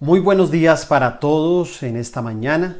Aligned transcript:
Muy 0.00 0.20
buenos 0.20 0.52
días 0.52 0.86
para 0.86 1.18
todos 1.18 1.82
en 1.82 1.96
esta 1.96 2.22
mañana. 2.22 2.76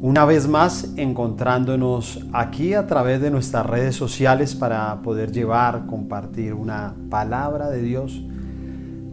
Una 0.00 0.24
vez 0.24 0.48
más 0.48 0.94
encontrándonos 0.96 2.26
aquí 2.32 2.74
a 2.74 2.88
través 2.88 3.20
de 3.20 3.30
nuestras 3.30 3.64
redes 3.66 3.94
sociales 3.94 4.56
para 4.56 5.00
poder 5.02 5.30
llevar, 5.30 5.86
compartir 5.86 6.54
una 6.54 6.96
palabra 7.08 7.70
de 7.70 7.82
Dios 7.82 8.20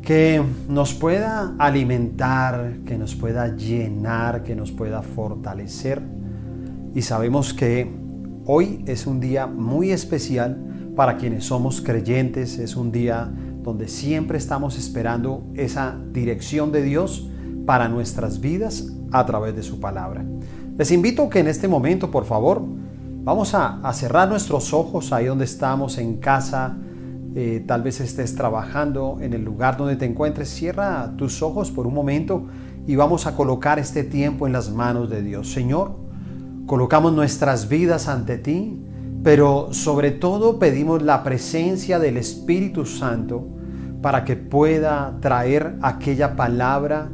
que 0.02 0.44
nos 0.68 0.96
pueda 0.96 1.54
alimentar, 1.60 2.78
que 2.88 2.98
nos 2.98 3.14
pueda 3.14 3.56
llenar, 3.56 4.42
que 4.42 4.56
nos 4.56 4.72
pueda 4.72 5.04
fortalecer. 5.04 6.02
Y 6.96 7.04
sabemos 7.04 7.54
que 7.54 7.88
hoy 8.46 8.84
es 8.88 9.06
un 9.06 9.20
día 9.20 9.46
muy 9.46 9.92
especial 9.92 10.58
para 10.96 11.18
quienes 11.18 11.46
somos 11.46 11.82
creyentes, 11.82 12.58
es 12.58 12.76
un 12.76 12.92
día 12.92 13.32
donde 13.62 13.88
siempre 13.88 14.38
estamos 14.38 14.78
esperando 14.78 15.44
esa 15.56 15.98
dirección 16.12 16.72
de 16.72 16.82
Dios 16.84 17.30
para 17.66 17.88
nuestras 17.88 18.40
vidas 18.40 18.92
a 19.12 19.26
través 19.26 19.56
de 19.56 19.64
su 19.64 19.80
palabra. 19.80 20.26
Les 20.78 20.92
invito 20.92 21.30
que 21.30 21.40
en 21.40 21.48
este 21.48 21.68
momento, 21.68 22.10
por 22.10 22.26
favor, 22.26 22.64
vamos 23.24 23.54
a, 23.54 23.82
cerrar 23.94 24.30
nuestros 24.30 24.74
ojos 24.74 25.12
ahí 25.12 25.26
donde 25.26 25.46
estamos, 25.46 25.98
en 25.98 26.18
casa, 26.18 26.78
eh, 27.36 27.64
tal 27.68 27.84
vez 27.84 28.00
estés 28.00 28.34
trabajando 28.34 29.18
en 29.22 29.34
el 29.34 29.44
lugar 29.44 29.78
donde 29.78 29.98
te 29.98 30.06
encuentres, 30.06 30.50
cierra 30.50 31.14
tus 31.18 31.42
ojos 31.42 31.70
por 31.70 31.86
un 31.86 31.94
momento 31.94 32.48
y 32.88 32.96
vamos 32.96 33.28
a 33.28 33.36
colocar 33.36 33.78
este 33.78 34.04
tiempo 34.04 34.48
en 34.48 34.54
las 34.54 34.72
manos 34.72 35.10
de 35.10 35.22
Dios. 35.22 35.52
Señor, 35.52 35.96
colocamos 36.66 37.14
nuestras 37.14 37.70
vidas 37.70 38.08
ante 38.08 38.38
ti 38.38 38.82
pero 39.24 39.74
sobre 39.74 40.12
todo 40.12 40.60
pedimos 40.60 41.02
la 41.02 41.24
presencia 41.24 42.00
del 42.00 42.18
Espíritu 42.18 42.86
Santo 42.86 43.48
para 44.02 44.24
que 44.24 44.36
pueda 44.36 45.18
traer 45.20 45.76
aquella 45.82 46.36
palabra 46.36 47.10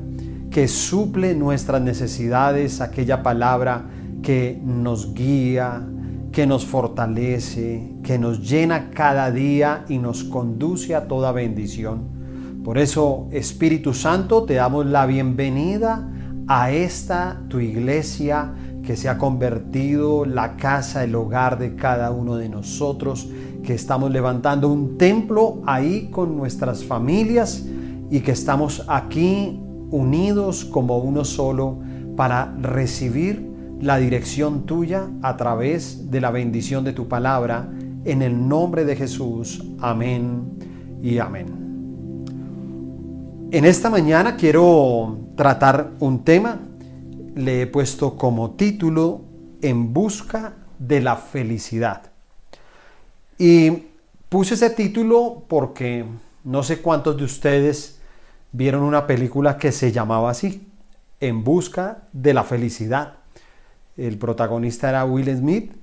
que 0.52 0.68
suple 0.68 1.36
nuestras 1.36 1.82
necesidades, 1.82 2.80
aquella 2.80 3.24
palabra 3.24 3.86
que 4.22 4.60
nos 4.64 5.14
guía, 5.14 5.82
que 6.32 6.46
nos 6.46 6.66
fortalece, 6.66 7.96
que 8.04 8.20
nos 8.20 8.48
llena 8.48 8.92
cada 8.92 9.32
día 9.32 9.86
y 9.90 9.98
nos 9.98 10.24
conduce 10.24 10.96
a 10.96 11.08
toda 11.08 11.32
bendición. 11.32 12.16
Por 12.64 12.78
eso, 12.78 13.28
Espíritu 13.32 13.94
Santo, 13.94 14.44
te 14.44 14.56
damos 14.56 14.86
la 14.86 15.06
bienvenida 15.06 16.10
a 16.48 16.72
esta 16.72 17.42
tu 17.48 17.60
iglesia 17.60 18.54
que 18.86 18.96
se 18.96 19.10
ha 19.10 19.18
convertido 19.18 20.26
la 20.26 20.56
casa, 20.56 21.04
el 21.04 21.16
hogar 21.16 21.58
de 21.58 21.76
cada 21.76 22.12
uno 22.12 22.36
de 22.36 22.48
nosotros, 22.48 23.28
que 23.64 23.74
estamos 23.74 24.12
levantando 24.12 24.70
un 24.70 24.98
templo 24.98 25.62
ahí 25.66 26.10
con 26.12 26.38
nuestras 26.38 26.84
familias 26.86 27.66
y 28.12 28.20
que 28.20 28.32
estamos 28.32 28.86
aquí 28.88 29.60
unidos 29.92 30.66
como 30.66 31.00
uno 31.00 31.26
solo 31.26 31.80
para 32.16 32.54
recibir 32.62 33.52
la 33.82 33.98
dirección 33.98 34.66
tuya 34.66 35.08
a 35.22 35.36
través 35.36 36.10
de 36.12 36.22
la 36.22 36.32
bendición 36.32 36.84
de 36.84 36.94
tu 36.94 37.08
palabra. 37.08 37.70
En 38.06 38.22
el 38.22 38.48
nombre 38.48 38.86
de 38.86 38.96
Jesús. 38.96 39.64
Amén 39.80 40.44
y 41.02 41.18
amén. 41.18 41.48
En 43.52 43.66
esta 43.66 43.90
mañana 43.90 44.36
quiero 44.36 45.18
tratar 45.36 45.92
un 46.00 46.24
tema 46.24 46.60
le 47.36 47.62
he 47.62 47.68
puesto 47.68 48.18
como 48.18 48.52
título 48.52 49.22
En 49.62 49.94
busca 49.94 50.54
de 50.80 51.02
la 51.02 51.18
felicidad. 51.18 52.12
Y 53.38 53.84
puse 54.30 54.56
ese 54.56 54.70
título 54.70 55.44
porque 55.48 56.06
no 56.44 56.64
sé 56.64 56.82
cuántos 56.82 57.18
de 57.18 57.26
ustedes 57.26 58.00
vieron 58.52 58.84
una 58.84 59.06
película 59.06 59.58
que 59.58 59.72
se 59.72 59.92
llamaba 59.92 60.32
así, 60.32 60.68
En 61.20 61.44
busca 61.44 62.04
de 62.14 62.34
la 62.34 62.44
felicidad. 62.44 63.16
El 63.98 64.18
protagonista 64.18 64.90
era 64.90 65.06
Will 65.06 65.36
Smith, 65.36 65.74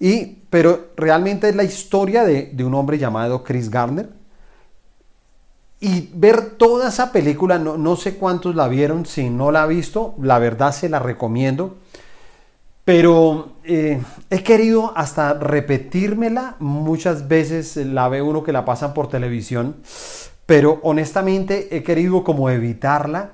y, 0.00 0.38
pero 0.50 0.88
realmente 0.96 1.48
es 1.48 1.54
la 1.54 1.64
historia 1.64 2.24
de, 2.24 2.50
de 2.52 2.64
un 2.64 2.74
hombre 2.74 2.98
llamado 2.98 3.44
Chris 3.44 3.70
Garner, 3.70 4.10
y 5.84 6.10
ver 6.14 6.50
toda 6.50 6.90
esa 6.90 7.10
película, 7.10 7.58
no, 7.58 7.96
sé 7.96 8.14
cuántos 8.14 8.54
la 8.54 8.68
vieron, 8.68 9.04
si 9.04 9.28
no 9.28 9.50
la 9.50 9.64
ha 9.64 9.66
visto, 9.66 10.14
la 10.22 10.38
verdad 10.38 10.72
se 10.72 10.88
la 10.88 11.00
recomiendo. 11.00 11.78
Pero 12.84 13.54
eh, 13.64 14.00
he 14.30 14.42
querido 14.44 14.92
hasta 14.96 15.34
repetírmela, 15.34 16.54
muchas 16.60 17.26
veces 17.26 17.76
la 17.76 18.08
ve 18.08 18.22
uno 18.22 18.44
que 18.44 18.52
la 18.52 18.64
pasan 18.64 18.94
por 18.94 19.08
televisión, 19.08 19.74
pero 20.46 20.78
honestamente 20.84 21.76
he 21.76 21.82
querido 21.82 22.22
como 22.22 22.48
evitarla 22.48 23.32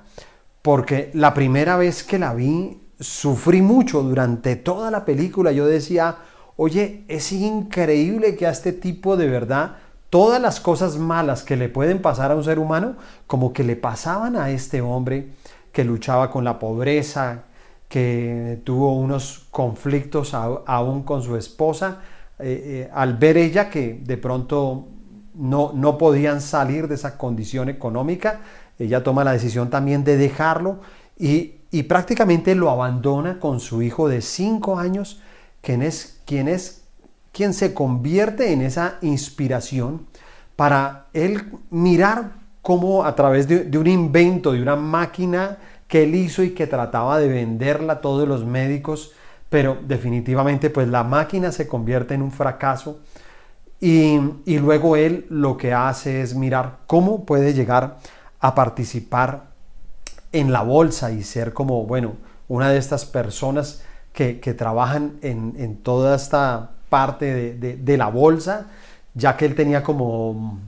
porque 0.63 1.11
la 1.13 1.35
primera 1.35 1.77
vez 1.77 2.03
que 2.03 2.19
la 2.19 2.33
vi 2.33 2.81
sufrí 2.99 3.61
mucho 3.61 4.03
durante 4.03 4.57
toda 4.57 4.91
la 4.91 5.05
película. 5.05 5.53
Yo 5.53 5.67
decía, 5.67 6.17
oye, 6.57 7.05
es 7.09 7.31
increíble 7.31 8.37
que 8.37 8.47
a 8.47 8.51
este 8.51 8.73
tipo 8.73 9.19
de 9.19 9.29
verdad 9.29 9.77
todas 10.11 10.41
las 10.41 10.61
cosas 10.61 10.97
malas 10.97 11.43
que 11.43 11.57
le 11.57 11.69
pueden 11.69 12.01
pasar 12.01 12.31
a 12.31 12.37
un 12.37 12.45
ser 12.45 12.59
humano, 12.59 12.97
como 13.27 13.53
que 13.53 13.65
le 13.65 13.77
pasaban 13.77 14.37
a 14.37 14.51
este 14.51 14.81
hombre 14.81 15.29
que 15.73 15.85
luchaba 15.85 16.31
con 16.31 16.45
la 16.45 16.59
pobreza, 16.59 17.45
que 17.89 18.61
tuvo 18.65 18.95
unos 18.95 19.47
conflictos 19.51 20.35
aún 20.35 21.03
con 21.03 21.23
su 21.23 21.37
esposa, 21.37 22.01
eh, 22.39 22.87
eh, 22.87 22.91
al 22.93 23.17
ver 23.17 23.37
ella 23.37 23.71
que 23.71 24.01
de 24.05 24.17
pronto 24.17 24.89
no, 25.35 25.73
no 25.75 25.99
podían 25.99 26.41
salir 26.41 26.89
de 26.89 26.95
esa 26.95 27.17
condición 27.17 27.69
económica, 27.69 28.41
ella 28.79 29.03
toma 29.03 29.25
la 29.25 29.33
decisión 29.33 29.71
también 29.71 30.05
de 30.05 30.17
dejarlo 30.17 30.81
y, 31.19 31.55
y 31.71 31.85
prácticamente 31.85 32.55
lo 32.55 32.71
abandona 32.71 33.41
con 33.41 33.61
su 33.61 33.83
hijo 33.83 34.09
de 34.09 34.21
cinco 34.21 34.79
años, 34.79 35.21
quien 35.63 35.83
es, 35.83 36.21
quien 36.27 36.49
es 36.49 36.78
quien 37.39 37.55
se 37.55 37.73
convierte 37.73 38.53
en 38.53 38.63
esa 38.63 38.99
inspiración 39.01 40.09
para 40.57 41.07
él 41.13 41.53
mirar 41.71 42.33
cómo 42.63 43.05
a 43.05 43.15
través 43.15 43.47
de, 43.47 43.79
un 43.79 43.87
invento, 43.87 44.51
de 44.51 44.61
una 44.61 44.75
máquina 44.75 45.59
que 45.87 46.03
él 46.03 46.17
hizo 46.17 46.43
y 46.43 46.51
que 46.51 46.67
trataba 46.67 47.21
de 47.21 47.29
venderla 47.29 47.93
a 47.93 48.01
todos 48.01 48.27
los 48.27 48.45
médicos, 48.45 49.13
pero 49.49 49.79
definitivamente 49.87 50.69
pues 50.69 50.89
la 50.89 51.05
máquina 51.05 51.53
se 51.53 51.69
convierte 51.69 52.15
en 52.15 52.23
un 52.23 52.33
fracaso 52.33 52.99
y, 53.81 54.19
y 54.45 54.59
luego 54.59 54.97
él 54.97 55.25
lo 55.31 55.57
que 55.57 55.73
hace 55.73 56.23
es 56.23 56.35
mirar 56.35 56.79
cómo 56.89 57.25
puede 57.25 57.55
llegar 57.55 57.99
a 58.41 58.57
participar 58.57 59.45
en 60.33 60.51
la 60.51 60.63
bolsa 60.63 61.13
y 61.13 61.23
ser 61.23 61.53
como, 61.53 61.87
bueno, 61.87 62.15
una 62.49 62.69
de 62.71 62.79
estas 62.79 63.05
personas 63.05 63.85
que, 64.13 64.41
que 64.41 64.55
trabajan 64.55 65.21
en, 65.23 65.55
en 65.57 65.77
toda 65.77 66.17
esta 66.17 66.73
parte 66.89 67.55
de, 67.55 67.97
la 67.97 68.09
bolsa, 68.09 68.67
ya 69.15 69.37
que 69.37 69.47
él 69.47 69.55
tenía 69.55 69.83
como, 69.83 70.59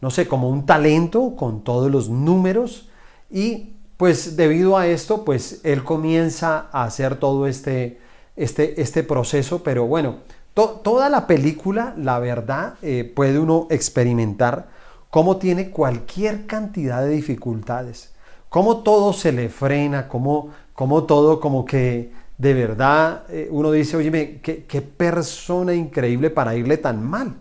no 0.00 0.10
sé, 0.10 0.26
como 0.26 0.48
un 0.48 0.66
talento 0.66 1.34
con 1.36 1.62
todos 1.62 1.90
los 1.90 2.08
números. 2.08 2.88
Y 3.30 3.74
pues 3.96 4.36
debido 4.36 4.76
a 4.76 4.86
esto, 4.86 5.24
pues 5.24 5.60
él 5.64 5.84
comienza 5.84 6.68
a 6.72 6.84
hacer 6.84 7.16
todo 7.16 7.46
este, 7.46 7.98
este, 8.36 8.80
este 8.80 9.02
proceso, 9.02 9.62
pero 9.62 9.86
bueno, 9.86 10.16
toda 10.54 11.08
la 11.08 11.26
película, 11.26 11.94
la 11.96 12.18
verdad, 12.18 12.74
eh, 12.82 13.10
puede 13.14 13.38
uno 13.38 13.66
experimentar 13.70 14.68
cómo 15.10 15.36
tiene 15.36 15.70
cualquier 15.70 16.46
cantidad 16.46 17.02
de 17.02 17.10
dificultades, 17.10 18.12
cómo 18.48 18.78
todo 18.78 19.12
se 19.12 19.32
le 19.32 19.48
frena, 19.48 20.08
cómo, 20.08 20.50
cómo 20.74 21.04
todo 21.04 21.40
como 21.40 21.64
que 21.64 22.12
de 22.38 22.54
verdad 22.54 23.24
eh, 23.28 23.48
uno 23.50 23.72
dice, 23.72 23.96
oye, 23.96 24.40
¿qué, 24.40 24.82
persona 24.82 25.74
increíble 25.74 26.30
para 26.30 26.54
irle 26.54 26.78
tan 26.78 27.04
mal. 27.04 27.34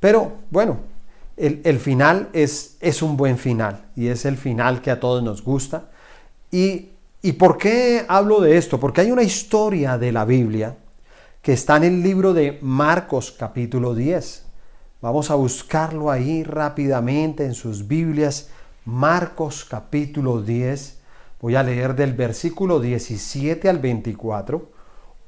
Pero 0.00 0.32
bueno, 0.50 0.78
el, 1.36 1.78
final 1.78 2.28
es, 2.32 2.76
es, 2.80 3.00
un 3.00 3.16
buen 3.16 3.38
final 3.38 3.86
y 3.96 4.08
es 4.08 4.24
el 4.24 4.36
final 4.36 4.82
que 4.82 4.90
a 4.90 5.00
todos 5.00 5.22
nos 5.22 5.42
gusta. 5.42 5.88
Y, 6.50 6.90
¿Y 7.22 7.32
por 7.32 7.56
qué 7.56 8.04
hablo 8.06 8.40
de 8.40 8.58
esto? 8.58 8.78
Porque 8.78 9.00
hay 9.00 9.10
una 9.10 9.22
historia 9.22 9.96
de 9.96 10.12
la 10.12 10.24
Biblia 10.24 10.76
que 11.40 11.52
está 11.52 11.76
en 11.76 11.84
el 11.84 12.02
libro 12.02 12.34
de 12.34 12.58
Marcos 12.60 13.32
capítulo 13.32 13.94
10. 13.94 14.44
Vamos 15.00 15.30
a 15.30 15.34
buscarlo 15.34 16.10
ahí 16.10 16.42
rápidamente 16.42 17.44
en 17.44 17.54
sus 17.54 17.88
Biblias. 17.88 18.50
Marcos 18.84 19.64
capítulo 19.64 20.42
10 20.42 20.98
Voy 21.44 21.56
a 21.56 21.62
leer 21.62 21.94
del 21.94 22.14
versículo 22.14 22.80
17 22.80 23.68
al 23.68 23.78
24. 23.78 24.66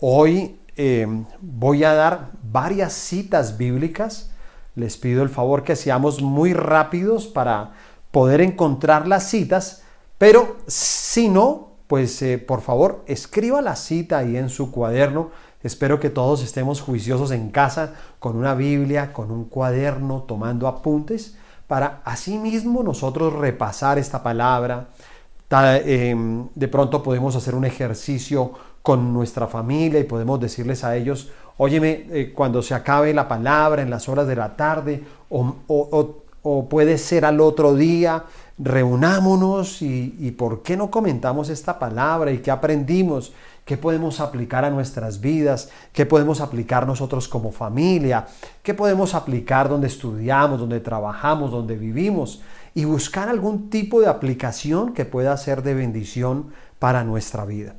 Hoy 0.01 0.59
eh, 0.75 1.07
voy 1.43 1.85
a 1.85 1.93
dar 1.93 2.31
varias 2.43 2.95
citas 2.95 3.59
bíblicas. 3.59 4.31
Les 4.77 4.97
pido 4.97 5.23
el 5.23 5.29
favor 5.29 5.63
que 5.63 5.77
seamos 5.77 6.23
muy 6.23 6.55
rápidos 6.55 7.27
para 7.27 7.73
poder 8.13 8.41
encontrar 8.41 9.07
las 9.07 9.29
citas, 9.29 9.83
pero 10.17 10.57
si 10.67 11.29
no, 11.29 11.73
pues 11.87 12.23
eh, 12.23 12.39
por 12.39 12.63
favor 12.63 13.05
escriba 13.07 13.61
la 13.61 13.77
cita 13.77 14.17
ahí 14.17 14.39
en 14.39 14.49
su 14.49 14.71
cuaderno. 14.71 15.33
Espero 15.63 16.01
que 16.01 16.09
todos 16.09 16.43
estemos 16.43 16.81
juiciosos 16.81 17.31
en 17.31 17.51
casa 17.51 17.93
con 18.21 18.37
una 18.37 18.55
Biblia, 18.55 19.13
con 19.13 19.31
un 19.31 19.45
cuaderno, 19.45 20.23
tomando 20.23 20.67
apuntes, 20.67 21.37
para 21.67 22.01
asimismo 22.07 22.83
nosotros 22.83 23.35
repasar 23.35 23.99
esta 23.99 24.23
palabra, 24.23 24.89
Em, 24.89 25.15
de 25.49 26.69
pronto 26.69 27.03
podemos 27.03 27.37
hacer 27.37 27.55
un 27.55 27.65
ejercicio 27.65 28.53
con 28.83 29.13
nuestra 29.13 29.47
familia 29.47 30.01
y 30.01 30.05
podemos 30.05 30.41
decirles 30.41 30.85
a 30.85 30.97
ellos, 30.97 31.31
óyeme, 31.57 32.07
eh, 32.11 32.33
cuando 32.35 32.63
se 32.63 32.75
acabe 32.75 33.13
la 33.15 33.29
palabra 33.29 33.83
en 33.83 33.91
las 33.91 34.09
horas 34.09 34.27
de 34.27 34.37
la 34.37 34.57
tarde 34.57 35.03
o, 35.29 36.23
puede 36.69 36.97
ser 36.97 37.25
al 37.25 37.41
otro 37.41 37.75
día, 37.75 38.25
reunámonos 38.59 39.83
y 39.83 40.35
por 40.39 40.63
qué 40.63 40.77
no 40.77 40.93
comentamos 40.93 41.49
esta 41.49 41.77
palabra 41.79 42.31
y 42.31 42.39
qué 42.39 42.53
aprendimos 42.53 43.33
qué 43.67 43.77
podemos 43.77 44.21
aplicar 44.21 44.65
a 44.65 44.71
nuestras 44.71 45.21
vidas, 45.21 45.71
qué 45.93 46.07
podemos 46.07 46.41
aplicar 46.41 46.87
nosotros 46.87 47.27
como 47.27 47.51
familia, 47.51 48.29
qué 48.63 48.75
podemos 48.75 49.15
aplicar 49.15 49.69
donde 49.69 49.89
estudiamos, 49.89 50.61
donde 50.61 50.79
trabajamos, 50.79 51.51
donde 51.51 51.77
vivimos 51.77 52.41
y 52.75 52.85
buscar 52.85 53.29
algún 53.29 53.69
tipo 53.69 54.01
de 54.01 54.07
aplicación 54.07 54.95
que 54.95 55.05
pueda 55.05 55.37
ser 55.37 55.65
de 55.65 55.75
bendición 55.75 56.53
para 56.79 57.03
nuestra 57.03 57.45
vida. 57.45 57.75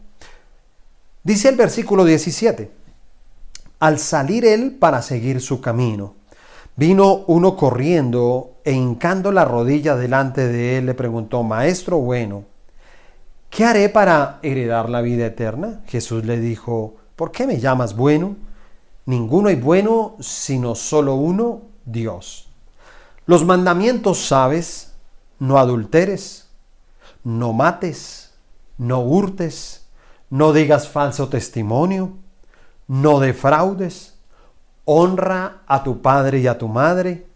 Dice 1.23 1.47
el 1.47 1.55
versículo 1.55 2.03
17, 2.03 2.69
al 3.79 3.97
salir 3.97 4.43
él 4.43 4.75
para 4.77 5.01
seguir 5.01 5.39
su 5.39 5.61
camino, 5.61 6.15
vino 6.75 7.23
uno 7.27 7.55
corriendo 7.55 8.57
e 8.65 8.73
hincando 8.73 9.31
la 9.31 9.45
rodilla 9.45 9.95
delante 9.95 10.49
de 10.49 10.79
él 10.79 10.85
le 10.87 10.95
preguntó, 10.95 11.43
Maestro 11.43 11.99
bueno, 11.99 12.43
¿qué 13.49 13.65
haré 13.65 13.89
para 13.89 14.39
heredar 14.41 14.89
la 14.89 15.01
vida 15.01 15.25
eterna? 15.25 15.81
Jesús 15.87 16.25
le 16.25 16.39
dijo, 16.39 16.95
¿por 17.15 17.31
qué 17.31 17.47
me 17.47 17.59
llamas 17.59 17.95
bueno? 17.95 18.35
Ninguno 19.05 19.49
hay 19.49 19.55
bueno 19.55 20.15
sino 20.19 20.75
solo 20.75 21.15
uno, 21.15 21.61
Dios. 21.85 22.49
Los 23.25 23.45
mandamientos 23.45 24.25
sabes, 24.25 24.93
no 25.39 25.57
adulteres, 25.57 26.47
no 27.23 27.53
mates, 27.53 28.33
no 28.77 29.01
hurtes, 29.01 29.85
no 30.29 30.53
digas 30.53 30.87
falso 30.87 31.29
testimonio, 31.29 32.11
no 32.87 33.19
defraudes, 33.19 34.15
honra 34.85 35.63
a 35.67 35.83
tu 35.83 36.01
padre 36.01 36.39
y 36.39 36.47
a 36.47 36.57
tu 36.57 36.67
madre. 36.67 37.27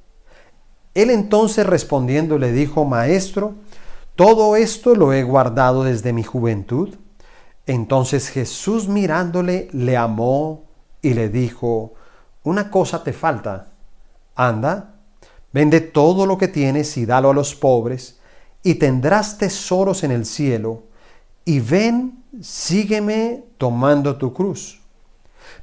Él 0.94 1.10
entonces 1.10 1.66
respondiendo 1.66 2.38
le 2.38 2.52
dijo, 2.52 2.86
Maestro, 2.86 3.56
todo 4.21 4.56
esto 4.56 4.94
lo 4.94 5.13
he 5.13 5.23
guardado 5.23 5.83
desde 5.83 6.13
mi 6.13 6.21
juventud. 6.21 6.94
Entonces 7.65 8.29
Jesús 8.29 8.88
mirándole 8.88 9.68
le 9.71 9.97
amó 9.97 10.65
y 11.01 11.15
le 11.15 11.27
dijo, 11.27 11.95
una 12.44 12.69
cosa 12.69 13.03
te 13.03 13.13
falta, 13.13 13.69
anda, 14.35 14.94
vende 15.51 15.81
todo 15.81 16.27
lo 16.27 16.38
que 16.38 16.47
tienes 16.47 16.97
y 16.97 17.07
dalo 17.07 17.31
a 17.31 17.33
los 17.33 17.56
pobres, 17.56 18.19
y 18.62 18.75
tendrás 18.75 19.39
tesoros 19.39 20.03
en 20.03 20.12
el 20.12 20.27
cielo, 20.27 20.83
y 21.44 21.59
ven, 21.59 22.24
sígueme 22.41 23.45
tomando 23.57 24.17
tu 24.17 24.33
cruz. 24.33 24.81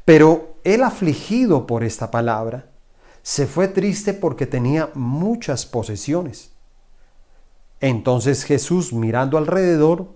Pero 0.04 0.56
él 0.64 0.82
afligido 0.82 1.64
por 1.64 1.84
esta 1.84 2.10
palabra, 2.10 2.68
se 3.22 3.46
fue 3.46 3.68
triste 3.68 4.14
porque 4.14 4.46
tenía 4.46 4.90
muchas 4.94 5.64
posesiones. 5.64 6.57
Entonces 7.80 8.44
Jesús, 8.44 8.92
mirando 8.92 9.38
alrededor, 9.38 10.08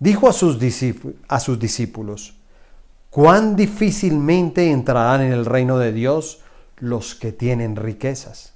dijo 0.00 0.28
a 0.28 0.32
sus, 0.32 0.58
discípulos, 0.58 2.34
cuán 3.10 3.56
difícilmente 3.56 4.70
entrarán 4.70 5.22
en 5.22 5.32
el 5.32 5.44
reino 5.44 5.78
de 5.78 5.92
Dios 5.92 6.40
los 6.76 7.14
que 7.14 7.32
tienen 7.32 7.76
riquezas. 7.76 8.52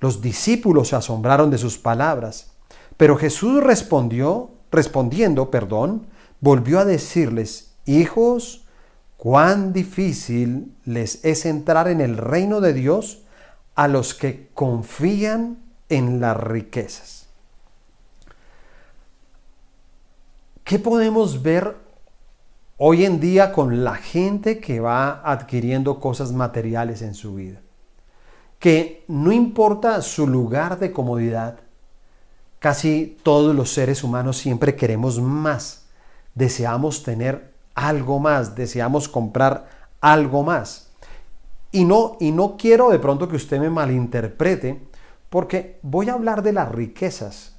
Los 0.00 0.20
discípulos 0.20 0.88
se 0.88 0.96
asombraron 0.96 1.50
de 1.50 1.58
sus 1.58 1.78
palabras, 1.78 2.52
pero 2.96 3.16
Jesús 3.16 3.62
respondió, 3.62 4.50
respondiendo, 4.70 5.50
perdón, 5.50 6.06
volvió 6.40 6.78
a 6.80 6.84
decirles, 6.84 7.72
hijos, 7.86 8.64
cuán 9.16 9.72
difícil 9.72 10.74
les 10.84 11.24
es 11.24 11.46
entrar 11.46 11.88
en 11.88 12.00
el 12.00 12.18
reino 12.18 12.60
de 12.60 12.74
Dios 12.74 13.22
a 13.74 13.88
los 13.88 14.14
que 14.14 14.50
confían 14.54 15.58
en 15.88 16.20
las 16.20 16.36
riquezas. 16.36 17.13
¿Qué 20.64 20.78
podemos 20.78 21.42
ver 21.42 21.76
hoy 22.78 23.04
en 23.04 23.20
día 23.20 23.52
con 23.52 23.84
la 23.84 23.96
gente 23.96 24.60
que 24.60 24.80
va 24.80 25.20
adquiriendo 25.22 26.00
cosas 26.00 26.32
materiales 26.32 27.02
en 27.02 27.12
su 27.12 27.34
vida? 27.34 27.60
Que 28.58 29.04
no 29.06 29.30
importa 29.30 30.00
su 30.00 30.26
lugar 30.26 30.78
de 30.78 30.90
comodidad, 30.90 31.58
casi 32.60 33.18
todos 33.22 33.54
los 33.54 33.74
seres 33.74 34.02
humanos 34.02 34.38
siempre 34.38 34.74
queremos 34.74 35.20
más, 35.20 35.84
deseamos 36.34 37.02
tener 37.02 37.52
algo 37.74 38.18
más, 38.18 38.54
deseamos 38.54 39.06
comprar 39.06 39.68
algo 40.00 40.44
más. 40.44 40.88
Y 41.72 41.84
no, 41.84 42.16
y 42.20 42.32
no 42.32 42.56
quiero 42.56 42.88
de 42.88 42.98
pronto 42.98 43.28
que 43.28 43.36
usted 43.36 43.60
me 43.60 43.68
malinterprete, 43.68 44.80
porque 45.28 45.78
voy 45.82 46.08
a 46.08 46.14
hablar 46.14 46.42
de 46.42 46.54
las 46.54 46.72
riquezas, 46.72 47.54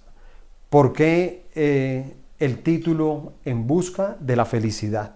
porque 0.72 1.46
eh, 1.54 2.16
el 2.40 2.62
título 2.64 3.34
En 3.46 3.68
busca 3.68 4.18
de 4.20 4.36
la 4.36 4.46
felicidad. 4.46 5.16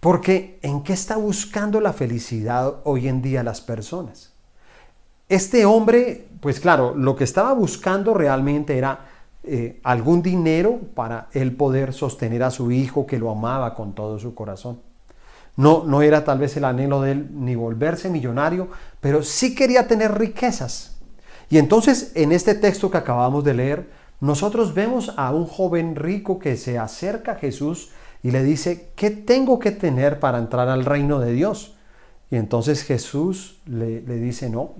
Porque 0.00 0.58
¿en 0.62 0.82
qué 0.82 0.92
está 0.92 1.16
buscando 1.16 1.80
la 1.80 1.92
felicidad 1.92 2.74
hoy 2.84 3.08
en 3.08 3.22
día 3.22 3.42
las 3.42 3.60
personas? 3.60 4.32
Este 5.28 5.64
hombre, 5.64 6.26
pues 6.40 6.60
claro, 6.60 6.94
lo 6.94 7.16
que 7.16 7.24
estaba 7.24 7.54
buscando 7.54 8.12
realmente 8.12 8.76
era 8.76 9.06
eh, 9.42 9.80
algún 9.82 10.22
dinero 10.22 10.78
para 10.94 11.28
él 11.32 11.56
poder 11.56 11.92
sostener 11.92 12.42
a 12.42 12.50
su 12.50 12.70
hijo 12.70 13.06
que 13.06 13.18
lo 13.18 13.30
amaba 13.30 13.74
con 13.74 13.94
todo 13.94 14.18
su 14.18 14.34
corazón. 14.34 14.78
No, 15.56 15.84
no 15.84 16.02
era 16.02 16.24
tal 16.24 16.38
vez 16.38 16.56
el 16.56 16.64
anhelo 16.64 17.00
de 17.00 17.12
él 17.12 17.28
ni 17.32 17.54
volverse 17.54 18.10
millonario, 18.10 18.68
pero 19.00 19.22
sí 19.22 19.54
quería 19.54 19.86
tener 19.86 20.18
riquezas. 20.18 20.96
Y 21.48 21.58
entonces 21.58 22.12
en 22.14 22.32
este 22.32 22.54
texto 22.54 22.90
que 22.90 22.98
acabamos 22.98 23.44
de 23.44 23.54
leer, 23.54 23.90
nosotros 24.24 24.72
vemos 24.72 25.12
a 25.16 25.32
un 25.32 25.44
joven 25.44 25.96
rico 25.96 26.38
que 26.38 26.56
se 26.56 26.78
acerca 26.78 27.32
a 27.32 27.36
Jesús 27.36 27.90
y 28.22 28.30
le 28.30 28.42
dice, 28.42 28.88
¿qué 28.96 29.10
tengo 29.10 29.58
que 29.58 29.70
tener 29.70 30.18
para 30.18 30.38
entrar 30.38 30.68
al 30.70 30.86
reino 30.86 31.20
de 31.20 31.34
Dios? 31.34 31.74
Y 32.30 32.36
entonces 32.36 32.84
Jesús 32.84 33.60
le, 33.66 34.00
dice, 34.00 34.48
no, 34.48 34.72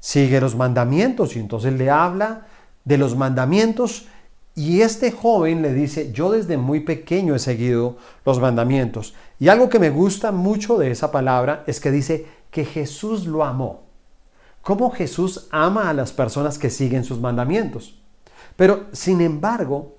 sigue 0.00 0.40
los 0.40 0.56
mandamientos. 0.56 1.36
Y 1.36 1.40
entonces 1.40 1.74
le 1.74 1.90
habla 1.90 2.46
de 2.86 2.96
los 2.96 3.14
mandamientos 3.14 4.06
y 4.54 4.80
este 4.80 5.12
joven 5.12 5.60
le 5.60 5.74
dice, 5.74 6.10
yo 6.12 6.32
desde 6.32 6.56
muy 6.56 6.80
pequeño 6.80 7.34
he 7.34 7.38
seguido 7.40 7.98
los 8.24 8.40
mandamientos. 8.40 9.14
Y 9.38 9.48
algo 9.48 9.68
que 9.68 9.78
me 9.78 9.90
gusta 9.90 10.32
mucho 10.32 10.78
de 10.78 10.90
esa 10.90 11.12
palabra 11.12 11.62
es 11.66 11.78
que 11.78 11.90
dice 11.90 12.24
que 12.50 12.64
Jesús 12.64 13.26
lo 13.26 13.44
amó. 13.44 13.82
¿Cómo 14.62 14.90
Jesús 14.90 15.46
ama 15.50 15.90
a 15.90 15.94
las 15.94 16.12
personas 16.12 16.58
que 16.58 16.70
siguen 16.70 17.04
sus 17.04 17.20
mandamientos? 17.20 17.97
Pero, 18.58 18.86
sin 18.90 19.20
embargo, 19.20 19.94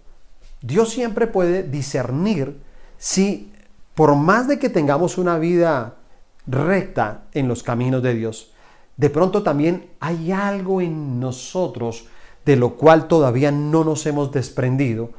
Dios 0.62 0.90
siempre 0.90 1.28
puede 1.28 1.64
discernir 1.64 2.60
si, 2.98 3.54
por 3.96 4.18
más 4.18 4.50
de 4.50 4.60
que 4.60 4.68
tengamos 4.68 5.18
una 5.18 5.40
vida 5.40 5.96
recta 6.46 7.22
en 7.32 7.48
los 7.48 7.64
caminos 7.64 8.04
de 8.04 8.16
Dios, 8.16 8.52
de 8.98 9.10
pronto 9.10 9.44
también 9.44 9.88
hay 10.02 10.34
algo 10.34 10.82
en 10.82 11.22
nosotros 11.22 12.08
de 12.44 12.58
lo 12.58 12.76
cual 12.76 13.08
todavía 13.08 13.50
no 13.50 13.86
nos 13.86 14.06
hemos 14.06 14.34
desprendido 14.34 15.12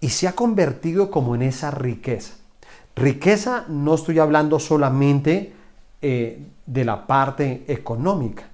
y 0.00 0.08
se 0.08 0.26
ha 0.26 0.32
convertido 0.32 1.08
como 1.08 1.36
en 1.36 1.42
esa 1.42 1.70
riqueza. 1.70 2.34
Riqueza 2.96 3.64
no 3.68 3.94
estoy 3.94 4.18
hablando 4.18 4.58
solamente 4.58 5.52
eh, 6.02 6.42
de 6.66 6.84
la 6.84 7.06
parte 7.06 7.62
económica. 7.68 8.48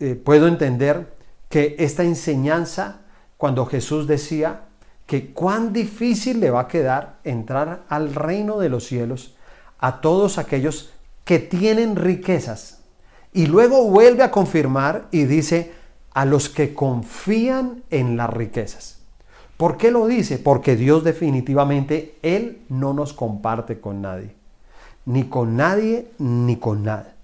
Eh, 0.00 0.14
puedo 0.14 0.48
entender 0.48 1.12
que 1.50 1.76
esta 1.78 2.02
enseñanza 2.02 3.02
cuando 3.38 3.64
Jesús 3.64 4.06
decía 4.06 4.64
que 5.06 5.32
cuán 5.32 5.72
difícil 5.72 6.40
le 6.40 6.50
va 6.50 6.60
a 6.60 6.68
quedar 6.68 7.20
entrar 7.24 7.84
al 7.88 8.14
reino 8.14 8.58
de 8.58 8.68
los 8.68 8.84
cielos 8.84 9.34
a 9.78 10.02
todos 10.02 10.36
aquellos 10.36 10.90
que 11.24 11.38
tienen 11.38 11.96
riquezas. 11.96 12.80
Y 13.32 13.46
luego 13.46 13.84
vuelve 13.84 14.22
a 14.22 14.30
confirmar 14.30 15.06
y 15.10 15.24
dice 15.24 15.72
a 16.12 16.24
los 16.24 16.48
que 16.48 16.74
confían 16.74 17.84
en 17.90 18.16
las 18.16 18.28
riquezas. 18.28 18.98
¿Por 19.56 19.76
qué 19.76 19.90
lo 19.90 20.06
dice? 20.06 20.38
Porque 20.38 20.76
Dios 20.76 21.04
definitivamente, 21.04 22.16
Él 22.22 22.62
no 22.68 22.92
nos 22.92 23.12
comparte 23.12 23.80
con 23.80 24.02
nadie. 24.02 24.34
Ni 25.06 25.24
con 25.24 25.56
nadie, 25.56 26.08
ni 26.18 26.56
con 26.56 26.82
nada. 26.82 27.14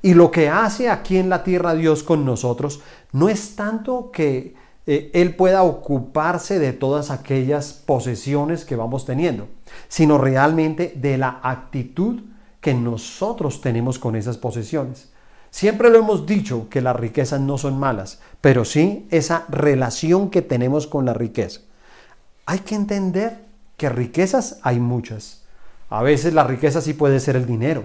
Y 0.00 0.14
lo 0.14 0.30
que 0.30 0.48
hace 0.48 0.90
aquí 0.90 1.16
en 1.16 1.28
la 1.28 1.44
tierra 1.44 1.74
Dios 1.74 2.02
con 2.02 2.24
nosotros 2.24 2.82
no 3.12 3.28
es 3.28 3.56
tanto 3.56 4.10
que 4.10 4.54
eh, 4.86 5.10
Él 5.14 5.34
pueda 5.34 5.62
ocuparse 5.62 6.58
de 6.58 6.72
todas 6.72 7.10
aquellas 7.10 7.72
posesiones 7.72 8.64
que 8.64 8.76
vamos 8.76 9.04
teniendo, 9.04 9.48
sino 9.88 10.18
realmente 10.18 10.92
de 10.96 11.18
la 11.18 11.40
actitud 11.42 12.22
que 12.60 12.74
nosotros 12.74 13.60
tenemos 13.60 13.98
con 13.98 14.16
esas 14.16 14.38
posesiones. 14.38 15.10
Siempre 15.50 15.90
lo 15.90 15.98
hemos 15.98 16.26
dicho 16.26 16.68
que 16.70 16.80
las 16.80 16.96
riquezas 16.96 17.40
no 17.40 17.58
son 17.58 17.78
malas, 17.78 18.20
pero 18.40 18.64
sí 18.64 19.06
esa 19.10 19.44
relación 19.48 20.30
que 20.30 20.40
tenemos 20.40 20.86
con 20.86 21.04
la 21.04 21.12
riqueza. 21.12 21.60
hay 22.46 22.60
que 22.60 22.74
entender 22.74 23.44
que 23.76 23.88
riquezas 23.88 24.58
hay 24.62 24.80
muchas. 24.80 25.42
A 25.90 26.02
veces 26.02 26.34
la 26.34 26.44
riqueza 26.44 26.80
sí 26.80 26.94
puede 26.94 27.20
ser 27.20 27.36
el 27.36 27.46
dinero, 27.46 27.84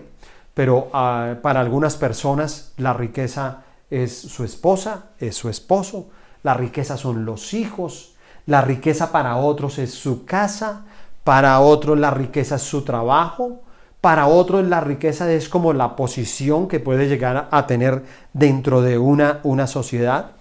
pero 0.54 0.89
ah, 0.94 1.36
para 1.42 1.60
algunas 1.60 1.98
personas 1.98 2.72
la 2.77 2.94
riqueza 2.94 3.63
es 3.89 4.18
su 4.18 4.44
esposa, 4.44 5.12
es 5.20 5.36
su 5.36 5.50
esposo, 5.50 6.10
la 6.44 6.53
riqueza 6.53 6.98
son 6.98 7.25
los 7.25 7.53
hijos, 7.53 8.15
la 8.46 8.62
riqueza 8.62 9.12
para 9.12 9.36
otros 9.38 9.77
es 9.77 9.94
su 9.94 10.25
casa, 10.25 10.86
para 11.24 11.60
otros 11.60 12.00
la 12.00 12.12
riqueza 12.12 12.56
es 12.56 12.62
su 12.62 12.84
trabajo, 12.84 13.62
para 14.00 14.27
otros 14.27 14.65
la 14.65 14.79
riqueza 14.79 15.32
es 15.32 15.50
como 15.50 15.74
la 15.74 15.96
posición 15.96 16.67
que 16.67 16.79
puede 16.79 17.08
llegar 17.08 17.50
a 17.51 17.67
tener 17.67 18.03
dentro 18.32 18.82
de 18.82 18.98
una, 18.98 19.41
una 19.44 19.67
sociedad. 19.67 20.32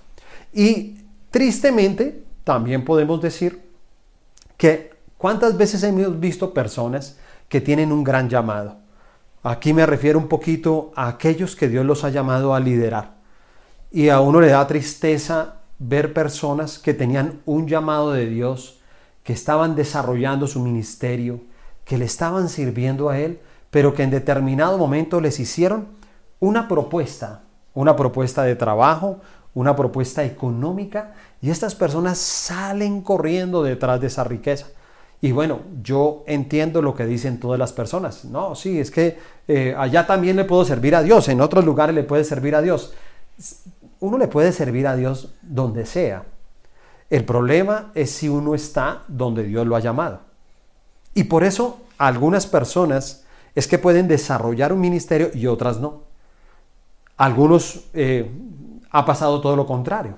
Y 0.52 0.98
tristemente 1.30 2.22
también 2.44 2.84
podemos 2.84 3.20
decir 3.20 3.60
que 4.56 4.94
cuántas 5.18 5.56
veces 5.56 5.82
hemos 5.82 6.20
visto 6.20 6.54
personas 6.54 7.16
que 7.48 7.60
tienen 7.60 7.90
un 7.90 8.04
gran 8.04 8.28
llamado. 8.28 8.76
Aquí 9.42 9.72
me 9.72 9.86
refiero 9.86 10.18
un 10.18 10.28
poquito 10.28 10.92
a 10.94 11.08
aquellos 11.08 11.56
que 11.56 11.68
Dios 11.68 11.84
los 11.84 12.04
ha 12.04 12.10
llamado 12.10 12.54
a 12.54 12.60
liderar. 12.60 13.14
Y 13.90 14.08
a 14.08 14.20
uno 14.20 14.40
le 14.40 14.48
da 14.48 14.66
tristeza 14.66 15.55
ver 15.78 16.12
personas 16.12 16.78
que 16.78 16.94
tenían 16.94 17.40
un 17.44 17.68
llamado 17.68 18.12
de 18.12 18.26
Dios, 18.26 18.80
que 19.22 19.32
estaban 19.32 19.74
desarrollando 19.74 20.46
su 20.46 20.60
ministerio, 20.60 21.40
que 21.84 21.98
le 21.98 22.04
estaban 22.04 22.48
sirviendo 22.48 23.10
a 23.10 23.18
Él, 23.18 23.40
pero 23.70 23.94
que 23.94 24.02
en 24.02 24.10
determinado 24.10 24.78
momento 24.78 25.20
les 25.20 25.40
hicieron 25.40 25.88
una 26.40 26.68
propuesta, 26.68 27.42
una 27.74 27.96
propuesta 27.96 28.42
de 28.42 28.56
trabajo, 28.56 29.20
una 29.54 29.74
propuesta 29.74 30.24
económica, 30.24 31.14
y 31.40 31.50
estas 31.50 31.74
personas 31.74 32.18
salen 32.18 33.02
corriendo 33.02 33.62
detrás 33.62 34.00
de 34.00 34.06
esa 34.06 34.24
riqueza. 34.24 34.66
Y 35.20 35.32
bueno, 35.32 35.60
yo 35.82 36.24
entiendo 36.26 36.82
lo 36.82 36.94
que 36.94 37.06
dicen 37.06 37.40
todas 37.40 37.58
las 37.58 37.72
personas. 37.72 38.24
No, 38.26 38.54
sí, 38.54 38.78
es 38.78 38.90
que 38.90 39.18
eh, 39.48 39.74
allá 39.76 40.06
también 40.06 40.36
le 40.36 40.44
puedo 40.44 40.64
servir 40.64 40.94
a 40.94 41.02
Dios, 41.02 41.28
en 41.28 41.40
otros 41.40 41.64
lugares 41.64 41.94
le 41.94 42.02
puede 42.02 42.24
servir 42.24 42.54
a 42.54 42.62
Dios. 42.62 42.92
Uno 44.00 44.18
le 44.18 44.28
puede 44.28 44.52
servir 44.52 44.86
a 44.86 44.96
Dios 44.96 45.34
donde 45.42 45.86
sea. 45.86 46.24
El 47.08 47.24
problema 47.24 47.92
es 47.94 48.10
si 48.10 48.28
uno 48.28 48.54
está 48.54 49.02
donde 49.08 49.44
Dios 49.44 49.66
lo 49.66 49.76
ha 49.76 49.80
llamado. 49.80 50.20
Y 51.14 51.24
por 51.24 51.44
eso 51.44 51.80
algunas 51.98 52.46
personas 52.46 53.24
es 53.54 53.66
que 53.66 53.78
pueden 53.78 54.08
desarrollar 54.08 54.72
un 54.72 54.80
ministerio 54.80 55.30
y 55.32 55.46
otras 55.46 55.80
no. 55.80 56.02
Algunos 57.16 57.84
eh, 57.94 58.30
ha 58.90 59.06
pasado 59.06 59.40
todo 59.40 59.56
lo 59.56 59.66
contrario. 59.66 60.16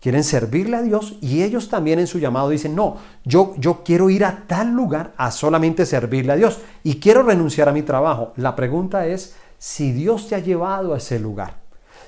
Quieren 0.00 0.22
servirle 0.22 0.76
a 0.76 0.82
Dios 0.82 1.16
y 1.20 1.42
ellos 1.42 1.68
también 1.68 1.98
en 1.98 2.06
su 2.06 2.18
llamado 2.18 2.50
dicen, 2.50 2.76
no, 2.76 2.98
yo, 3.24 3.54
yo 3.56 3.82
quiero 3.82 4.10
ir 4.10 4.24
a 4.24 4.44
tal 4.46 4.72
lugar 4.72 5.14
a 5.16 5.30
solamente 5.30 5.86
servirle 5.86 6.32
a 6.32 6.36
Dios 6.36 6.60
y 6.84 7.00
quiero 7.00 7.22
renunciar 7.22 7.68
a 7.68 7.72
mi 7.72 7.82
trabajo. 7.82 8.32
La 8.36 8.54
pregunta 8.54 9.06
es 9.06 9.34
si 9.58 9.90
Dios 9.92 10.28
te 10.28 10.34
ha 10.34 10.38
llevado 10.38 10.94
a 10.94 10.98
ese 10.98 11.18
lugar. 11.18 11.65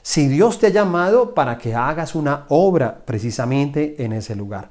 Si 0.08 0.26
Dios 0.26 0.58
te 0.58 0.68
ha 0.68 0.70
llamado 0.70 1.34
para 1.34 1.58
que 1.58 1.74
hagas 1.74 2.14
una 2.14 2.46
obra 2.48 3.02
precisamente 3.04 4.02
en 4.02 4.14
ese 4.14 4.34
lugar. 4.34 4.70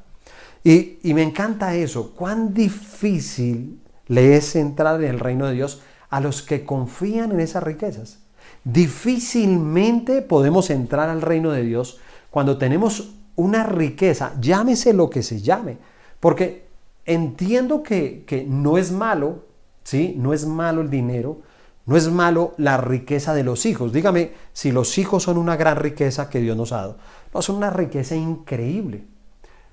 Y, 0.63 0.97
y 1.03 1.13
me 1.13 1.21
encanta 1.21 1.75
eso, 1.75 2.13
cuán 2.15 2.55
difícil 2.55 3.79
le 4.07 4.35
es 4.35 4.55
entrar 4.55 4.99
en 5.03 5.11
el 5.11 5.19
reino 5.19 5.45
de 5.45 5.53
Dios 5.53 5.83
a 6.09 6.21
los 6.21 6.41
que 6.41 6.65
confían 6.65 7.33
en 7.33 7.39
esas 7.39 7.61
riquezas. 7.61 8.17
Difícilmente 8.63 10.23
podemos 10.23 10.71
entrar 10.71 11.07
al 11.07 11.21
reino 11.21 11.51
de 11.51 11.61
Dios 11.61 11.99
cuando 12.31 12.57
tenemos 12.57 13.13
una 13.35 13.61
riqueza, 13.61 14.33
llámese 14.41 14.91
lo 14.91 15.11
que 15.11 15.21
se 15.21 15.39
llame, 15.39 15.77
porque 16.19 16.65
entiendo 17.05 17.83
que, 17.83 18.23
que 18.25 18.43
no 18.43 18.79
es 18.79 18.91
malo, 18.91 19.45
¿sí? 19.83 20.15
No 20.17 20.33
es 20.33 20.47
malo 20.47 20.81
el 20.81 20.89
dinero, 20.89 21.43
no 21.87 21.95
es 21.95 22.09
malo 22.09 22.53
la 22.57 22.77
riqueza 22.77 23.33
de 23.33 23.45
los 23.45 23.65
hijos. 23.65 23.93
Dígame 23.93 24.33
si 24.51 24.73
los 24.73 24.97
hijos 24.97 25.23
son 25.23 25.37
una 25.37 25.55
gran 25.55 25.77
riqueza 25.77 26.29
que 26.29 26.41
Dios 26.41 26.57
nos 26.57 26.73
ha 26.73 26.77
dado. 26.77 26.97
No, 27.33 27.41
son 27.41 27.55
una 27.55 27.69
riqueza 27.69 28.13
increíble. 28.13 29.05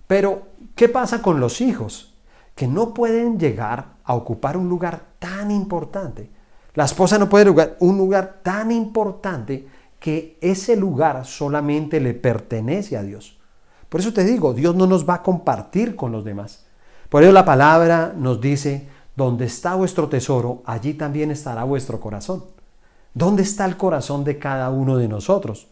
Pero, 0.07 0.43
¿qué 0.77 0.89
pasa 0.89 1.21
con 1.21 1.41
los 1.41 1.61
hijos? 1.61 2.15
Que 2.55 2.69
no 2.69 2.95
pueden 2.95 3.41
llegar 3.41 3.97
a 4.05 4.15
ocupar 4.15 4.57
un 4.57 4.69
lugar 4.69 5.03
tan 5.19 5.51
importante. 5.51 6.31
La 6.75 6.85
esposa 6.85 7.19
no 7.19 7.29
puede 7.29 7.51
ocupar 7.51 7.77
un 7.81 7.99
lugar 7.99 8.41
tan 8.45 8.71
importante 8.71 9.67
que 9.99 10.39
ese 10.41 10.77
lugar 10.77 11.27
solamente 11.27 11.99
le 11.99 12.15
pertenece 12.15 12.97
a 12.97 13.03
Dios. 13.03 13.41
Por 13.89 14.01
eso 14.01 14.13
te 14.13 14.23
digo, 14.23 14.55
Dios 14.55 14.77
no 14.77 14.87
nos 14.87 15.09
va 15.09 15.15
a 15.15 15.23
compartir 15.23 15.97
con 15.97 16.13
los 16.13 16.25
demás. 16.25 16.65
Por 17.09 17.25
eso 17.25 17.33
la 17.33 17.45
palabra 17.45 18.15
nos 18.17 18.41
dice, 18.41 18.87
donde 19.17 19.45
está 19.45 19.75
vuestro 19.75 20.09
tesoro, 20.09 20.63
allí 20.67 20.95
también 20.95 21.31
estará 21.31 21.65
vuestro 21.65 22.01
corazón. 22.01 22.45
¿Dónde 23.15 23.43
está 23.43 23.65
el 23.65 23.77
corazón 23.77 24.25
de 24.25 24.39
cada 24.39 24.71
uno 24.71 24.97
de 24.97 25.07
nosotros? 25.07 25.69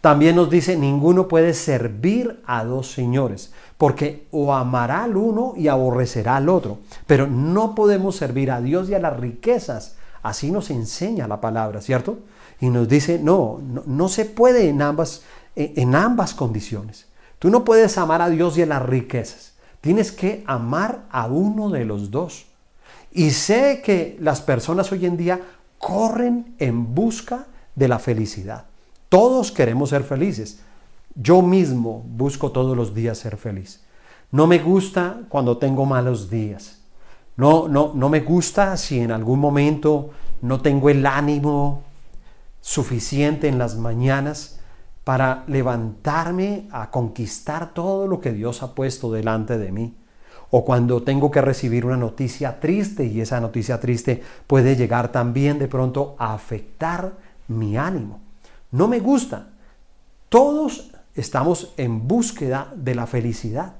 También 0.00 0.36
nos 0.36 0.48
dice, 0.50 0.76
ninguno 0.76 1.28
puede 1.28 1.52
servir 1.52 2.40
a 2.46 2.64
dos 2.64 2.92
señores, 2.92 3.52
porque 3.76 4.26
o 4.30 4.54
amará 4.54 5.04
al 5.04 5.16
uno 5.16 5.54
y 5.56 5.68
aborrecerá 5.68 6.36
al 6.36 6.48
otro. 6.48 6.78
Pero 7.06 7.26
no 7.26 7.74
podemos 7.74 8.16
servir 8.16 8.50
a 8.50 8.60
Dios 8.60 8.88
y 8.88 8.94
a 8.94 8.98
las 8.98 9.18
riquezas. 9.18 9.96
Así 10.22 10.50
nos 10.50 10.70
enseña 10.70 11.28
la 11.28 11.40
palabra, 11.40 11.80
¿cierto? 11.80 12.18
Y 12.60 12.70
nos 12.70 12.88
dice, 12.88 13.18
no, 13.18 13.60
no, 13.62 13.82
no 13.84 14.08
se 14.08 14.24
puede 14.24 14.68
en 14.68 14.80
ambas, 14.80 15.22
en 15.54 15.94
ambas 15.94 16.34
condiciones. 16.34 17.06
Tú 17.38 17.50
no 17.50 17.64
puedes 17.64 17.98
amar 17.98 18.22
a 18.22 18.30
Dios 18.30 18.56
y 18.56 18.62
a 18.62 18.66
las 18.66 18.82
riquezas. 18.82 19.52
Tienes 19.80 20.12
que 20.12 20.42
amar 20.46 21.04
a 21.10 21.26
uno 21.26 21.68
de 21.68 21.84
los 21.84 22.10
dos. 22.10 22.46
Y 23.16 23.30
sé 23.30 23.80
que 23.82 24.18
las 24.20 24.42
personas 24.42 24.92
hoy 24.92 25.06
en 25.06 25.16
día 25.16 25.40
corren 25.78 26.54
en 26.58 26.94
busca 26.94 27.46
de 27.74 27.88
la 27.88 27.98
felicidad. 27.98 28.66
Todos 29.08 29.50
queremos 29.50 29.88
ser 29.88 30.04
felices. 30.04 30.60
Yo 31.14 31.40
mismo 31.40 32.04
busco 32.06 32.52
todos 32.52 32.76
los 32.76 32.94
días 32.94 33.16
ser 33.16 33.38
feliz. 33.38 33.82
No 34.30 34.46
me 34.46 34.58
gusta 34.58 35.20
cuando 35.30 35.56
tengo 35.56 35.86
malos 35.86 36.28
días. 36.28 36.82
No, 37.38 37.68
no, 37.68 37.92
no 37.94 38.10
me 38.10 38.20
gusta 38.20 38.76
si 38.76 39.00
en 39.00 39.10
algún 39.10 39.40
momento 39.40 40.10
no 40.42 40.60
tengo 40.60 40.90
el 40.90 41.06
ánimo 41.06 41.84
suficiente 42.60 43.48
en 43.48 43.56
las 43.56 43.78
mañanas 43.78 44.60
para 45.04 45.42
levantarme 45.46 46.68
a 46.70 46.90
conquistar 46.90 47.72
todo 47.72 48.06
lo 48.06 48.20
que 48.20 48.32
Dios 48.32 48.62
ha 48.62 48.74
puesto 48.74 49.10
delante 49.10 49.56
de 49.56 49.72
mí. 49.72 49.94
O 50.50 50.64
cuando 50.64 51.02
tengo 51.02 51.30
que 51.30 51.40
recibir 51.40 51.84
una 51.84 51.96
noticia 51.96 52.60
triste 52.60 53.04
y 53.04 53.20
esa 53.20 53.40
noticia 53.40 53.80
triste 53.80 54.22
puede 54.46 54.76
llegar 54.76 55.10
también 55.10 55.58
de 55.58 55.68
pronto 55.68 56.14
a 56.18 56.34
afectar 56.34 57.14
mi 57.48 57.76
ánimo. 57.76 58.20
No 58.70 58.88
me 58.88 59.00
gusta. 59.00 59.48
Todos 60.28 60.92
estamos 61.14 61.72
en 61.76 62.06
búsqueda 62.06 62.72
de 62.76 62.94
la 62.94 63.06
felicidad. 63.06 63.74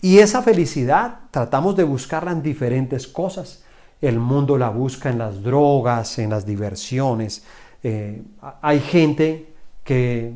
Y 0.00 0.18
esa 0.18 0.42
felicidad 0.42 1.20
tratamos 1.30 1.76
de 1.76 1.84
buscarla 1.84 2.32
en 2.32 2.42
diferentes 2.42 3.06
cosas. 3.06 3.64
El 4.00 4.18
mundo 4.18 4.58
la 4.58 4.68
busca 4.68 5.10
en 5.10 5.18
las 5.18 5.42
drogas, 5.42 6.18
en 6.18 6.30
las 6.30 6.44
diversiones, 6.44 7.42
eh, 7.88 8.20
hay 8.62 8.80
gente 8.80 9.54
que 9.84 10.32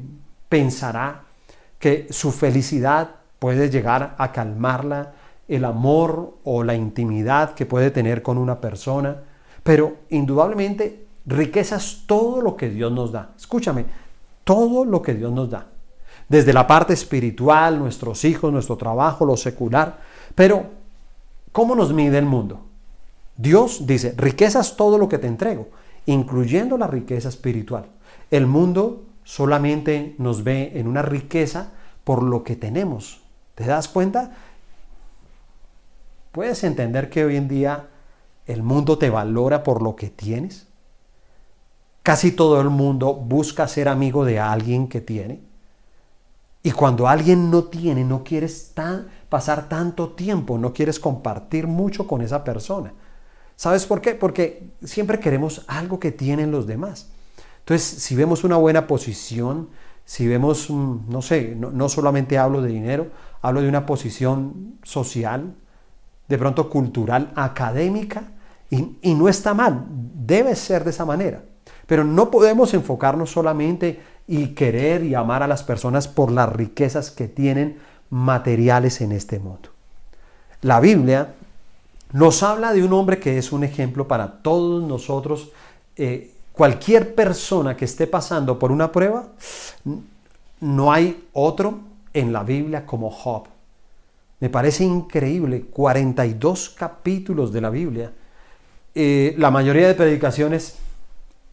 pensará 0.49 1.23
que 1.81 2.07
su 2.11 2.31
felicidad 2.31 3.11
puede 3.41 3.71
llegar 3.71 4.15
a 4.19 4.31
calmarla, 4.31 5.15
el 5.51 5.65
amor 5.65 6.39
o 6.45 6.63
la 6.63 6.75
intimidad 6.75 7.55
que 7.55 7.67
puede 7.67 7.91
tener 7.91 8.23
con 8.23 8.39
una 8.39 8.61
persona, 8.61 9.23
pero 9.63 9.97
indudablemente 10.09 11.07
riqueza 11.27 11.77
es 11.77 12.05
todo 12.07 12.41
lo 12.41 12.57
que 12.57 12.71
Dios 12.71 12.91
nos 12.93 13.13
da. 13.13 13.33
Escúchame, 13.37 13.85
todo 14.45 14.85
lo 14.85 15.03
que 15.03 15.15
Dios 15.15 15.33
nos 15.33 15.51
da. 15.51 15.67
Desde 16.29 16.53
la 16.53 16.67
parte 16.67 16.93
espiritual, 16.93 17.79
nuestros 17.79 18.25
hijos, 18.25 18.53
nuestro 18.53 18.77
trabajo, 18.77 19.27
lo 19.27 19.37
secular. 19.37 19.99
Pero, 20.35 20.67
¿cómo 21.53 21.75
nos 21.75 21.93
mide 21.93 22.19
el 22.19 22.27
mundo? 22.27 22.61
Dios 23.37 23.87
dice, 23.87 24.15
riqueza 24.17 24.61
es 24.61 24.77
todo 24.77 24.97
lo 24.97 25.09
que 25.09 25.19
te 25.19 25.27
entrego 25.27 25.69
incluyendo 26.07 26.79
la 26.79 26.87
riqueza 26.87 27.29
espiritual. 27.29 27.87
El 28.31 28.47
mundo 28.47 29.05
solamente 29.25 30.15
nos 30.19 30.45
ve 30.45 30.73
en 30.75 30.87
una 30.87 31.03
riqueza 31.03 31.73
por 32.05 32.23
lo 32.23 32.43
que 32.43 32.57
tenemos. 32.57 33.21
¿Te 33.55 33.65
das 33.65 33.89
cuenta? 33.89 34.33
¿Puedes 36.33 36.63
entender 36.65 37.11
que 37.11 37.25
hoy 37.25 37.37
en 37.37 37.49
día 37.49 37.89
el 38.47 38.63
mundo 38.63 38.99
te 38.99 39.11
valora 39.11 39.63
por 39.63 39.83
lo 39.83 39.97
que 39.97 40.11
tienes? 40.11 40.67
Casi 42.03 42.33
todo 42.33 42.61
el 42.61 42.71
mundo 42.71 43.15
busca 43.15 43.69
ser 43.69 43.89
amigo 43.89 44.25
de 44.25 44.39
alguien 44.39 44.89
que 44.89 45.01
tiene. 45.01 45.41
Y 46.63 46.73
cuando 46.73 47.09
alguien 47.09 47.51
no 47.51 47.65
tiene, 47.65 48.05
no 48.05 48.23
quieres 48.23 48.73
pasar 49.29 49.69
tanto 49.69 50.11
tiempo, 50.11 50.59
no 50.59 50.73
quieres 50.73 51.01
compartir 51.01 51.67
mucho 51.67 52.07
con 52.07 52.21
esa 52.21 52.45
persona. 52.45 52.93
¿Sabes 53.57 53.87
por 53.87 54.01
qué? 54.01 54.15
Porque 54.15 54.71
siempre 54.83 55.21
queremos 55.21 55.65
algo 55.67 56.01
que 56.01 56.13
tienen 56.13 56.51
los 56.51 56.67
demás. 56.67 57.11
Entonces, 57.61 58.03
si 58.03 58.15
vemos 58.15 58.45
una 58.45 58.57
buena 58.57 58.87
posición, 58.87 59.69
si 60.05 60.27
vemos, 60.27 60.71
mm, 60.71 61.09
no 61.09 61.23
sé, 61.23 61.55
no, 61.55 61.89
solamente 61.89 62.39
hablo 62.39 62.63
de 62.63 62.71
dinero, 62.71 63.09
hablo 63.43 63.63
de 63.63 63.69
una 63.69 63.87
posición 63.87 64.79
social, 64.83 65.55
de 66.31 66.39
pronto 66.39 66.71
cultural, 66.71 67.33
académica, 67.35 68.23
y, 68.71 69.15
no 69.15 69.29
está 69.29 69.53
mal, 69.53 69.85
debe 69.91 70.55
ser 70.55 70.85
de 70.85 70.91
esa 70.91 71.05
manera. 71.05 71.43
Pero 71.89 72.05
no 72.05 72.31
podemos 72.31 72.73
enfocarnos 72.73 73.33
solamente 73.33 74.01
y 74.29 74.55
querer 74.55 75.03
y 75.03 75.17
amar 75.17 75.43
a 75.43 75.49
las 75.49 75.65
personas 75.65 76.07
por 76.07 76.31
las 76.31 76.49
riquezas 76.49 77.11
que 77.11 77.27
tienen 77.27 77.79
materiales 78.11 79.01
en 79.01 79.11
este 79.11 79.41
mundo. 79.41 79.71
La 80.63 80.79
Biblia 80.79 81.35
nos 82.13 82.45
habla 82.45 82.73
de 82.73 82.85
un 82.85 82.93
hombre 82.93 83.19
que 83.19 83.37
es 83.37 83.51
un 83.51 83.65
ejemplo 83.65 84.07
para 84.07 84.41
todos 84.41 84.85
nosotros. 84.85 85.51
Eh, 85.97 86.33
cualquier 86.53 87.17
persona 87.17 87.77
que 87.77 87.87
esté 87.87 88.07
pasando 88.07 88.57
por 88.57 88.71
una 88.71 88.93
prueba, 88.93 89.27
no 90.61 90.93
hay 90.93 91.27
otro 91.33 91.81
en 92.15 92.33
la 92.33 92.45
Biblia 92.45 92.87
como 92.87 93.11
Job. 93.11 93.49
Me 94.41 94.49
parece 94.49 94.85
increíble, 94.85 95.67
42 95.71 96.71
capítulos 96.71 97.53
de 97.53 97.61
la 97.61 97.71
Biblia. 97.71 98.13
Eh, 98.95 99.35
la 99.39 99.51
mayoría 99.51 99.87
de 99.87 99.95
predicaciones, 99.95 100.77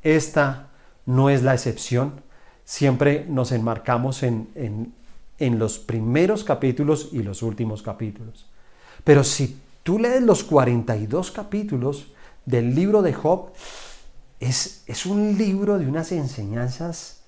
esta 0.04 0.70
no 1.06 1.30
es 1.30 1.44
la 1.44 1.54
excepción. 1.54 2.22
Siempre 2.64 3.26
nos 3.28 3.52
enmarcamos 3.52 4.24
en, 4.24 4.94
en 5.38 5.60
los 5.60 5.80
primeros 5.80 6.44
capítulos 6.44 7.10
y 7.12 7.24
los 7.24 7.44
últimos 7.44 7.82
capítulos. 7.82 8.48
Pero 9.04 9.24
si 9.24 9.60
tú 9.84 10.00
lees 10.00 10.22
los 10.22 10.44
42 10.44 11.32
capítulos 11.32 12.08
del 12.46 12.74
libro 12.74 13.02
de 13.02 13.14
Job, 13.14 13.52
es, 14.40 14.84
es 14.88 15.06
un 15.06 15.38
libro 15.38 15.78
de 15.78 15.88
unas 15.88 16.12
enseñanzas, 16.12 17.22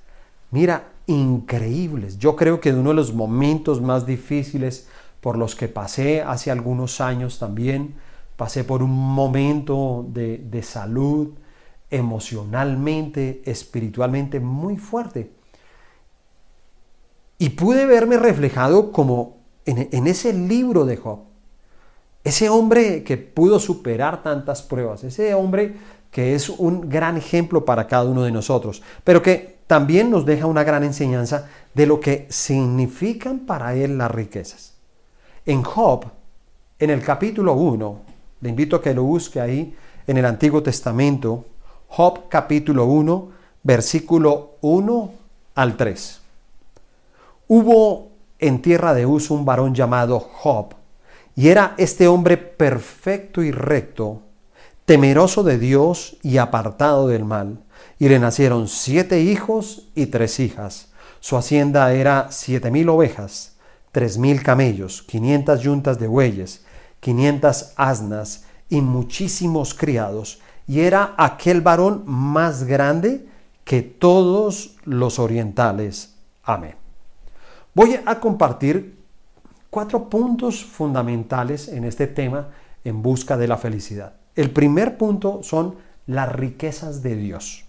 mira, 0.52 0.90
increíbles. 1.08 2.18
Yo 2.18 2.36
creo 2.36 2.60
que 2.60 2.72
de 2.72 2.80
uno 2.80 2.90
de 2.90 2.96
los 2.96 3.14
momentos 3.14 3.82
más 3.82 4.06
difíciles 4.06 4.88
por 5.22 5.38
los 5.38 5.56
que 5.56 5.68
pasé 5.68 6.22
hace 6.22 6.52
algunos 6.52 7.02
años 7.02 7.40
también, 7.40 7.96
pasé 8.36 8.64
por 8.64 8.82
un 8.82 8.92
momento 8.92 10.06
de, 10.08 10.38
de 10.38 10.64
salud 10.64 11.34
emocionalmente, 11.90 13.42
espiritualmente 13.46 14.40
muy 14.40 14.78
fuerte. 14.78 15.32
Y 17.38 17.50
pude 17.50 17.86
verme 17.86 18.18
reflejado 18.18 18.92
como 18.92 19.38
en, 19.66 19.90
en 19.92 20.08
ese 20.08 20.34
libro 20.34 20.86
de 20.86 20.98
Job. 20.98 21.20
Ese 22.24 22.50
hombre 22.50 23.04
que 23.04 23.18
pudo 23.18 23.60
superar 23.60 24.22
tantas 24.22 24.62
pruebas, 24.62 25.04
ese 25.04 25.34
hombre 25.34 25.76
que 26.12 26.36
es 26.36 26.50
un 26.50 26.90
gran 26.90 27.18
ejemplo 27.18 27.66
para 27.66 27.88
cada 27.88 28.06
uno 28.06 28.24
de 28.24 28.32
nosotros, 28.32 28.82
pero 29.04 29.22
que 29.22 29.60
también 29.68 30.10
nos 30.10 30.26
deja 30.26 30.48
una 30.48 30.64
gran 30.64 30.84
enseñanza 30.84 31.48
de 31.74 31.86
lo 31.86 32.00
que 32.00 32.28
significan 32.30 33.40
para 33.40 33.76
él 33.76 33.98
las 33.98 34.12
riquezas. 34.12 34.69
En 35.46 35.64
Job, 35.64 36.06
en 36.80 36.90
el 36.90 37.02
capítulo 37.02 37.54
1, 37.54 38.00
le 38.42 38.50
invito 38.50 38.76
a 38.76 38.82
que 38.82 38.94
lo 38.94 39.04
busque 39.04 39.40
ahí 39.40 39.76
en 40.06 40.18
el 40.18 40.26
Antiguo 40.26 40.62
Testamento, 40.62 41.46
Job 41.88 42.30
capítulo 42.30 42.86
1, 42.86 43.30
versículo 43.64 44.58
1 44.62 45.12
al 45.56 45.78
3. 45.78 46.22
Hubo 47.48 48.10
en 48.38 48.62
tierra 48.62 48.94
de 48.94 49.06
Uz 49.06 49.32
un 49.32 49.46
varón 49.46 49.74
llamado 49.74 50.20
Job, 50.20 50.76
y 51.36 51.48
era 51.48 51.74
este 51.78 52.08
hombre 52.08 52.38
perfecto 52.38 53.42
y 53.42 53.52
recto, 53.52 54.22
temeroso 54.86 55.44
de 55.44 55.58
Dios 55.58 56.18
y 56.22 56.38
apartado 56.38 57.08
del 57.08 57.24
mal. 57.24 57.60
Y 57.98 58.10
le 58.10 58.20
nacieron 58.20 58.68
siete 58.68 59.22
hijos 59.22 59.88
y 59.96 60.08
tres 60.08 60.40
hijas. 60.40 60.90
Su 61.22 61.38
hacienda 61.38 61.94
era 61.94 62.28
siete 62.32 62.72
mil 62.72 62.90
ovejas, 62.90 63.56
tres 63.92 64.18
mil 64.18 64.44
camellos, 64.44 65.02
quinientas 65.02 65.62
yuntas 65.62 66.00
de 66.00 66.08
bueyes, 66.08 66.66
quinientas 67.00 67.74
asnas 67.76 68.46
y 68.70 68.82
muchísimos 68.82 69.74
criados. 69.74 70.40
Y 70.68 70.82
era 70.82 71.16
aquel 71.18 71.62
varón 71.62 72.04
más 72.06 72.64
grande 72.64 73.28
que 73.64 73.82
todos 73.82 74.76
los 74.86 75.20
orientales. 75.20 76.16
Amén. 76.44 76.76
Voy 77.74 78.00
a 78.06 78.20
compartir 78.20 79.00
cuatro 79.70 80.10
puntos 80.10 80.64
fundamentales 80.64 81.68
en 81.68 81.86
este 81.86 82.08
tema 82.08 82.50
en 82.84 83.02
busca 83.02 83.38
de 83.38 83.48
la 83.48 83.58
felicidad. 83.58 84.14
El 84.36 84.52
primer 84.52 84.98
punto 84.98 85.42
son 85.44 85.76
las 86.08 86.32
riquezas 86.32 87.04
de 87.04 87.16
Dios. 87.16 87.66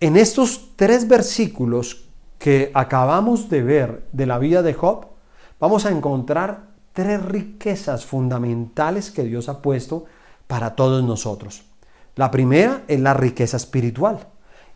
En 0.00 0.16
estos 0.16 0.72
tres 0.76 1.08
versículos 1.08 2.05
que 2.38 2.70
acabamos 2.74 3.48
de 3.48 3.62
ver 3.62 4.04
de 4.12 4.26
la 4.26 4.38
vida 4.38 4.62
de 4.62 4.74
Job, 4.74 5.06
vamos 5.58 5.86
a 5.86 5.90
encontrar 5.90 6.64
tres 6.92 7.22
riquezas 7.24 8.04
fundamentales 8.06 9.10
que 9.10 9.24
Dios 9.24 9.48
ha 9.48 9.60
puesto 9.62 10.06
para 10.46 10.74
todos 10.74 11.04
nosotros. 11.04 11.64
La 12.14 12.30
primera 12.30 12.82
es 12.88 13.00
la 13.00 13.14
riqueza 13.14 13.56
espiritual. 13.56 14.26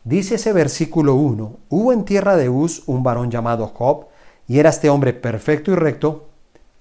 Dice 0.04 0.34
ese 0.36 0.52
versículo 0.52 1.14
1, 1.14 1.56
hubo 1.68 1.92
en 1.92 2.04
tierra 2.04 2.36
de 2.36 2.48
Uz 2.48 2.82
un 2.86 3.02
varón 3.02 3.30
llamado 3.30 3.66
Job, 3.68 4.06
y 4.48 4.58
era 4.58 4.70
este 4.70 4.90
hombre 4.90 5.12
perfecto 5.12 5.70
y 5.70 5.74
recto, 5.74 6.28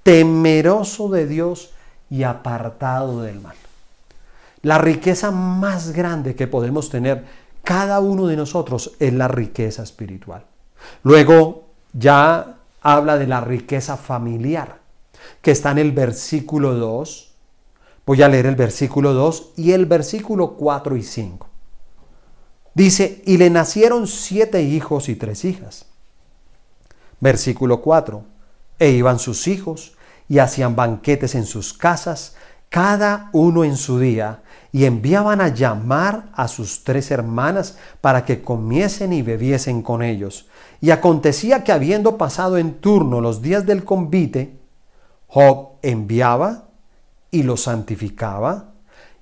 temeroso 0.03 1.09
de 1.09 1.27
Dios 1.27 1.71
y 2.09 2.23
apartado 2.23 3.21
del 3.21 3.39
mal. 3.39 3.55
La 4.61 4.77
riqueza 4.77 5.31
más 5.31 5.91
grande 5.91 6.35
que 6.35 6.47
podemos 6.47 6.89
tener 6.89 7.23
cada 7.63 7.99
uno 7.99 8.27
de 8.27 8.35
nosotros 8.35 8.95
es 8.99 9.13
la 9.13 9.27
riqueza 9.27 9.83
espiritual. 9.83 10.43
Luego 11.03 11.69
ya 11.93 12.57
habla 12.81 13.17
de 13.17 13.27
la 13.27 13.41
riqueza 13.41 13.97
familiar, 13.97 14.79
que 15.41 15.51
está 15.51 15.71
en 15.71 15.79
el 15.79 15.91
versículo 15.91 16.75
2. 16.75 17.33
Voy 18.05 18.21
a 18.21 18.29
leer 18.29 18.47
el 18.47 18.55
versículo 18.55 19.13
2 19.13 19.53
y 19.57 19.71
el 19.71 19.85
versículo 19.85 20.53
4 20.53 20.95
y 20.97 21.03
5. 21.03 21.49
Dice, 22.73 23.21
y 23.25 23.37
le 23.37 23.49
nacieron 23.49 24.07
siete 24.07 24.61
hijos 24.61 25.09
y 25.09 25.15
tres 25.15 25.43
hijas. 25.45 25.85
Versículo 27.19 27.81
4. 27.81 28.23
E 28.79 28.91
iban 28.91 29.19
sus 29.19 29.47
hijos 29.47 29.97
y 30.29 30.39
hacían 30.39 30.75
banquetes 30.75 31.35
en 31.35 31.45
sus 31.45 31.73
casas, 31.73 32.35
cada 32.69 33.29
uno 33.33 33.63
en 33.63 33.75
su 33.75 33.99
día, 33.99 34.43
y 34.71 34.85
enviaban 34.85 35.41
a 35.41 35.49
llamar 35.49 36.29
a 36.33 36.47
sus 36.47 36.83
tres 36.83 37.11
hermanas 37.11 37.77
para 37.99 38.23
que 38.23 38.41
comiesen 38.41 39.11
y 39.11 39.23
bebiesen 39.23 39.81
con 39.81 40.03
ellos. 40.03 40.47
Y 40.81 40.91
acontecía 40.91 41.63
que 41.63 41.71
habiendo 41.71 42.17
pasado 42.17 42.57
en 42.57 42.79
turno 42.79 43.21
los 43.21 43.41
días 43.41 43.65
del 43.65 43.83
convite, 43.83 44.57
Job 45.27 45.73
enviaba 45.81 46.65
y 47.31 47.43
los 47.43 47.63
santificaba, 47.63 48.71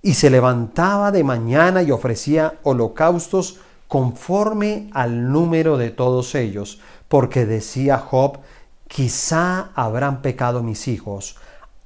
y 0.01 0.13
se 0.13 0.29
levantaba 0.29 1.11
de 1.11 1.23
mañana 1.23 1.81
y 1.83 1.91
ofrecía 1.91 2.59
holocaustos 2.63 3.59
conforme 3.87 4.89
al 4.93 5.31
número 5.31 5.77
de 5.77 5.89
todos 5.89 6.35
ellos, 6.35 6.79
porque 7.07 7.45
decía 7.45 7.97
Job, 7.97 8.39
quizá 8.87 9.71
habrán 9.75 10.21
pecado 10.21 10.63
mis 10.63 10.87
hijos 10.87 11.37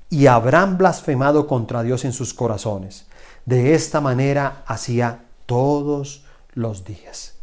y 0.09 0.27
habrán 0.27 0.77
blasfemado 0.77 1.47
contra 1.47 1.83
Dios 1.83 2.05
en 2.05 2.13
sus 2.13 2.33
corazones. 2.33 3.07
De 3.45 3.73
esta 3.73 4.01
manera 4.01 4.63
hacía 4.67 5.25
todos 5.45 6.25
los 6.53 6.83
días. 6.83 7.40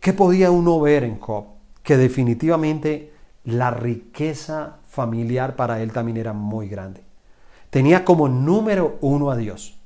¿Qué 0.00 0.12
podía 0.12 0.50
uno 0.50 0.80
ver 0.80 1.02
en 1.02 1.18
Job? 1.18 1.44
Que 1.82 1.96
definitivamente 1.96 3.12
la 3.44 3.70
riqueza 3.70 4.76
familiar 4.88 5.56
para 5.56 5.82
él 5.82 5.92
también 5.92 6.18
era 6.18 6.32
muy 6.32 6.68
grande. 6.68 7.02
Tenía 7.70 8.04
como 8.04 8.28
número 8.28 8.96
uno 9.00 9.30
a 9.30 9.36
Dios. 9.36 9.76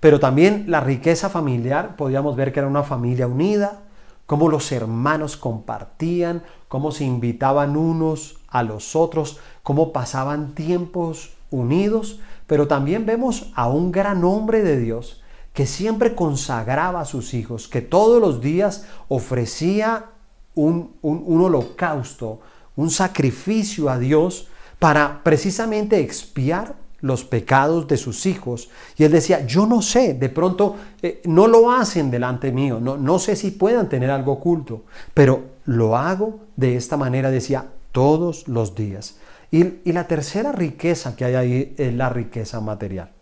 Pero 0.00 0.20
también 0.20 0.66
la 0.68 0.80
riqueza 0.80 1.30
familiar, 1.30 1.96
podíamos 1.96 2.36
ver 2.36 2.52
que 2.52 2.60
era 2.60 2.68
una 2.68 2.82
familia 2.82 3.26
unida, 3.26 3.82
cómo 4.26 4.50
los 4.50 4.70
hermanos 4.70 5.36
compartían, 5.36 6.42
cómo 6.68 6.92
se 6.92 7.04
invitaban 7.04 7.76
unos 7.76 8.38
a 8.48 8.62
los 8.62 8.94
otros, 8.94 9.38
cómo 9.62 9.92
pasaban 9.92 10.54
tiempos 10.54 11.34
unidos, 11.50 12.20
pero 12.46 12.68
también 12.68 13.06
vemos 13.06 13.50
a 13.54 13.68
un 13.68 13.92
gran 13.92 14.24
hombre 14.24 14.62
de 14.62 14.78
Dios 14.78 15.22
que 15.54 15.64
siempre 15.64 16.14
consagraba 16.14 17.00
a 17.00 17.04
sus 17.06 17.32
hijos, 17.32 17.68
que 17.68 17.80
todos 17.80 18.20
los 18.20 18.42
días 18.42 18.84
ofrecía 19.08 20.10
un, 20.54 20.96
un 21.00 21.40
holocausto, 21.40 22.40
un 22.76 22.90
sacrificio 22.90 23.88
a 23.88 23.98
Dios 23.98 24.48
para 24.78 25.22
precisamente 25.22 26.00
expiar 26.00 26.74
los 27.04 27.22
pecados 27.22 27.86
de 27.86 27.98
sus 27.98 28.24
hijos. 28.24 28.70
Y 28.96 29.04
él 29.04 29.12
decía, 29.12 29.46
yo 29.46 29.66
no 29.66 29.82
sé, 29.82 30.14
de 30.14 30.30
pronto 30.30 30.76
eh, 31.02 31.20
no 31.24 31.46
lo 31.46 31.70
hacen 31.70 32.10
delante 32.10 32.50
mío, 32.50 32.80
no, 32.80 32.96
no 32.96 33.18
sé 33.18 33.36
si 33.36 33.50
puedan 33.50 33.90
tener 33.90 34.10
algo 34.10 34.32
oculto, 34.32 34.84
pero 35.12 35.42
lo 35.66 35.98
hago 35.98 36.40
de 36.56 36.76
esta 36.76 36.96
manera, 36.96 37.30
decía, 37.30 37.66
todos 37.92 38.48
los 38.48 38.74
días. 38.74 39.18
Y, 39.50 39.80
y 39.84 39.92
la 39.92 40.06
tercera 40.06 40.50
riqueza 40.50 41.14
que 41.14 41.26
hay 41.26 41.34
ahí 41.34 41.74
es 41.76 41.92
la 41.92 42.08
riqueza 42.08 42.60
material. 42.60 43.12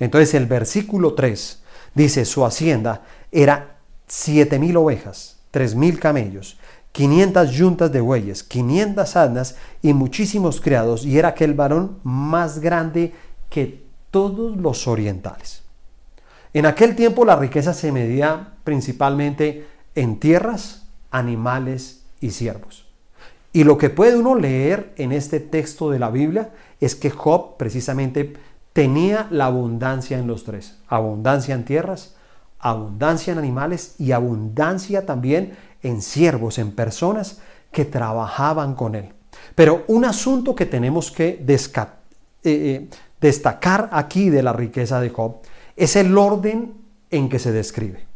Entonces 0.00 0.34
el 0.34 0.46
versículo 0.46 1.14
3 1.14 1.57
dice, 1.94 2.24
su 2.24 2.44
hacienda 2.44 3.02
era 3.32 3.76
siete 4.06 4.58
mil 4.58 4.76
ovejas, 4.76 5.38
tres 5.50 5.74
mil 5.74 5.98
camellos, 5.98 6.58
500 6.92 7.50
yuntas 7.50 7.92
de 7.92 8.00
bueyes, 8.00 8.42
500 8.42 9.16
asnas 9.16 9.56
y 9.82 9.92
muchísimos 9.92 10.60
criados, 10.60 11.04
y 11.04 11.18
era 11.18 11.28
aquel 11.28 11.54
varón 11.54 11.98
más 12.02 12.58
grande 12.58 13.12
que 13.50 13.84
todos 14.10 14.56
los 14.56 14.88
orientales. 14.88 15.62
En 16.54 16.66
aquel 16.66 16.96
tiempo 16.96 17.24
la 17.24 17.36
riqueza 17.36 17.74
se 17.74 17.92
medía 17.92 18.54
principalmente 18.64 19.66
en 19.94 20.18
tierras, 20.18 20.86
animales 21.10 22.02
y 22.20 22.30
siervos. 22.30 22.86
Y 23.52 23.64
lo 23.64 23.78
que 23.78 23.90
puede 23.90 24.16
uno 24.16 24.34
leer 24.34 24.92
en 24.96 25.12
este 25.12 25.40
texto 25.40 25.90
de 25.90 25.98
la 25.98 26.10
Biblia 26.10 26.50
es 26.80 26.94
que 26.94 27.10
Job 27.10 27.56
precisamente 27.56 28.34
tenía 28.78 29.26
la 29.32 29.46
abundancia 29.46 30.18
en 30.18 30.28
los 30.28 30.44
tres. 30.44 30.76
Abundancia 30.86 31.52
en 31.56 31.64
tierras, 31.64 32.14
abundancia 32.60 33.32
en 33.32 33.40
animales 33.40 33.96
y 33.98 34.12
abundancia 34.12 35.04
también 35.04 35.56
en 35.82 36.00
siervos, 36.00 36.58
en 36.60 36.70
personas 36.70 37.40
que 37.72 37.84
trabajaban 37.84 38.76
con 38.76 38.94
él. 38.94 39.12
Pero 39.56 39.82
un 39.88 40.04
asunto 40.04 40.54
que 40.54 40.64
tenemos 40.64 41.10
que 41.10 41.44
eh, 41.44 41.74
eh, 42.44 42.88
destacar 43.20 43.88
aquí 43.90 44.30
de 44.30 44.44
la 44.44 44.52
riqueza 44.52 45.00
de 45.00 45.10
Job 45.10 45.38
es 45.74 45.96
el 45.96 46.16
orden 46.16 46.74
en 47.10 47.28
que 47.28 47.40
se 47.40 47.50
describe. 47.50 48.06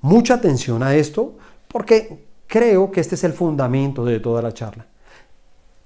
Mucha 0.00 0.34
atención 0.34 0.82
a 0.82 0.96
esto 0.96 1.38
porque 1.68 2.26
creo 2.48 2.90
que 2.90 3.00
este 3.00 3.14
es 3.14 3.22
el 3.22 3.34
fundamento 3.34 4.04
de 4.04 4.18
toda 4.18 4.42
la 4.42 4.52
charla. 4.52 4.86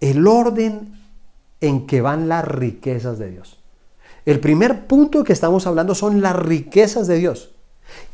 El 0.01 0.27
orden 0.27 0.99
en 1.61 1.87
que 1.87 2.01
van 2.01 2.31
las 2.31 2.47
riquezas 2.49 3.19
de 3.19 3.33
Dios. 3.33 3.60
El 4.31 4.39
primer 4.39 4.87
punto 4.87 5.25
que 5.25 5.33
estamos 5.33 5.67
hablando 5.67 5.93
son 5.93 6.21
las 6.21 6.37
riquezas 6.37 7.09
de 7.09 7.19
Dios. 7.19 7.51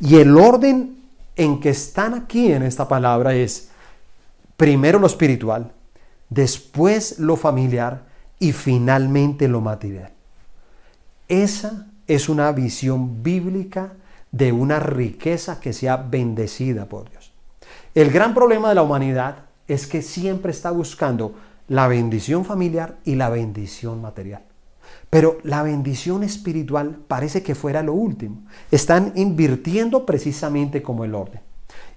Y 0.01 0.17
el 0.17 0.35
orden 0.39 0.97
en 1.37 1.61
que 1.61 1.69
están 1.69 2.15
aquí 2.15 2.51
en 2.51 2.63
esta 2.63 2.89
palabra 2.89 3.35
es 3.35 3.69
primero 4.57 4.99
lo 4.99 5.07
espiritual, 5.07 5.73
después 6.31 7.19
lo 7.19 7.37
familiar 7.37 8.05
y 8.39 8.53
finalmente 8.53 9.47
lo 9.47 9.61
material. 9.61 10.11
Esa 11.29 11.87
es 12.07 12.31
una 12.31 12.51
visión 12.51 13.23
bíblica 13.23 13.93
de 14.33 14.53
una 14.53 14.81
riqueza 14.81 15.61
que 15.61 15.75
sea 15.75 15.99
bendecida 15.99 16.87
por 16.87 17.11
Dios. 17.11 17.31
El 17.95 18.11
gran 18.11 18.33
problema 18.33 18.71
de 18.71 18.77
la 18.77 18.83
humanidad 18.85 19.41
es 19.69 19.87
que 19.87 20.01
siempre 20.01 20.53
está 20.53 20.71
buscando 20.71 21.35
la 21.69 21.89
bendición 21.89 22.47
familiar 22.47 22.97
y 23.05 23.17
la 23.17 23.29
bendición 23.29 24.01
material. 24.01 24.46
Pero 25.17 25.39
la 25.45 25.63
bendición 25.63 26.25
espiritual 26.25 26.99
parece 27.09 27.43
que 27.43 27.55
fuera 27.55 27.83
lo 27.83 27.95
último. 27.95 28.43
Están 28.71 29.15
invirtiendo 29.17 30.05
precisamente 30.05 30.83
como 30.83 31.07
el 31.07 31.15
orden. 31.15 31.41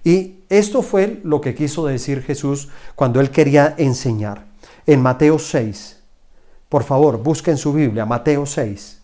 Y 0.02 0.44
esto 0.48 0.80
fue 0.80 1.20
lo 1.22 1.42
que 1.42 1.54
quiso 1.54 1.84
decir 1.84 2.22
Jesús 2.22 2.70
cuando 2.94 3.20
él 3.20 3.28
quería 3.30 3.74
enseñar. 3.76 4.46
En 4.86 5.02
Mateo 5.02 5.38
6, 5.38 6.02
por 6.70 6.82
favor, 6.82 7.22
busquen 7.22 7.58
su 7.58 7.74
Biblia, 7.74 8.06
Mateo 8.06 8.46
6, 8.46 9.02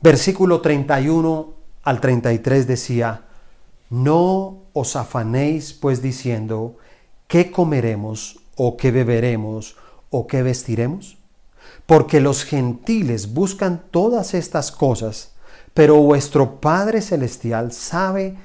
versículo 0.00 0.62
31 0.62 1.52
al 1.82 2.00
33 2.00 2.66
decía, 2.66 3.26
no 3.90 4.62
os 4.72 4.96
afanéis 4.96 5.74
pues 5.74 6.00
diciendo, 6.00 6.78
¿qué 7.26 7.50
comeremos 7.50 8.40
o 8.56 8.78
qué 8.78 8.90
beberemos 8.90 9.76
o 10.08 10.26
qué 10.26 10.42
vestiremos? 10.42 11.18
Porque 11.86 12.20
los 12.20 12.44
gentiles 12.44 13.32
buscan 13.32 13.82
todas 13.90 14.34
estas 14.34 14.70
cosas, 14.72 15.32
pero 15.74 15.96
vuestro 16.00 16.60
Padre 16.60 17.00
Celestial 17.00 17.72
sabe 17.72 18.36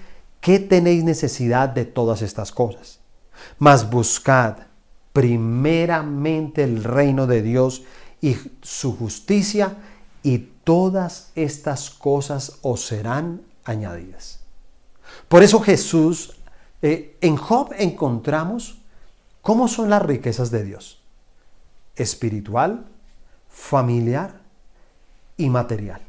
que 0.41 0.59
tenéis 0.59 1.03
necesidad 1.03 1.69
de 1.69 1.85
todas 1.85 2.21
estas 2.21 2.51
cosas. 2.51 2.99
Mas 3.59 3.89
buscad 3.89 4.57
primeramente 5.13 6.63
el 6.63 6.83
reino 6.83 7.27
de 7.27 7.41
Dios 7.41 7.83
y 8.21 8.35
su 8.61 8.95
justicia, 8.95 9.75
y 10.23 10.37
todas 10.63 11.31
estas 11.35 11.89
cosas 11.89 12.57
os 12.61 12.85
serán 12.85 13.41
añadidas. 13.63 14.39
Por 15.27 15.43
eso 15.43 15.59
Jesús, 15.59 16.37
eh, 16.81 17.17
en 17.21 17.37
Job 17.37 17.73
encontramos 17.77 18.77
cómo 19.41 19.67
son 19.67 19.89
las 19.89 20.01
riquezas 20.01 20.51
de 20.51 20.63
Dios. 20.63 20.99
Espiritual, 21.95 22.85
familiar 23.57 24.39
y 25.35 25.49
material. 25.49 25.99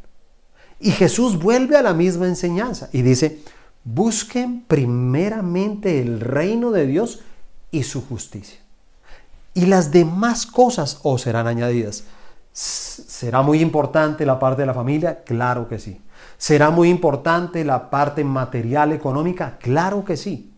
Y 0.79 0.93
Jesús 0.93 1.39
vuelve 1.39 1.77
a 1.77 1.83
la 1.83 1.95
misma 1.95 2.27
enseñanza 2.27 2.89
y 2.93 3.03
dice, 3.03 3.43
busquen 3.85 4.63
primeramente 4.69 6.01
el 6.01 6.21
reino 6.21 6.71
de 6.71 6.87
Dios 6.87 7.21
y 7.71 7.83
su 7.83 8.07
justicia. 8.07 8.61
Y 9.55 9.67
las 9.67 9.91
demás 9.91 10.47
cosas 10.47 11.01
os 11.03 11.23
serán 11.23 11.47
añadidas. 11.47 12.05
¿Será 12.53 13.43
muy 13.43 13.61
importante 13.61 14.25
la 14.25 14.39
parte 14.39 14.63
de 14.63 14.67
la 14.67 14.75
familia? 14.75 15.25
Claro 15.25 15.69
que 15.69 15.79
sí. 15.79 16.01
¿Será 16.37 16.71
muy 16.71 16.89
importante 16.91 17.65
la 17.65 17.91
parte 17.91 18.23
material, 18.23 18.93
económica? 18.93 19.57
Claro 19.59 20.05
que 20.05 20.17
sí. 20.17 20.53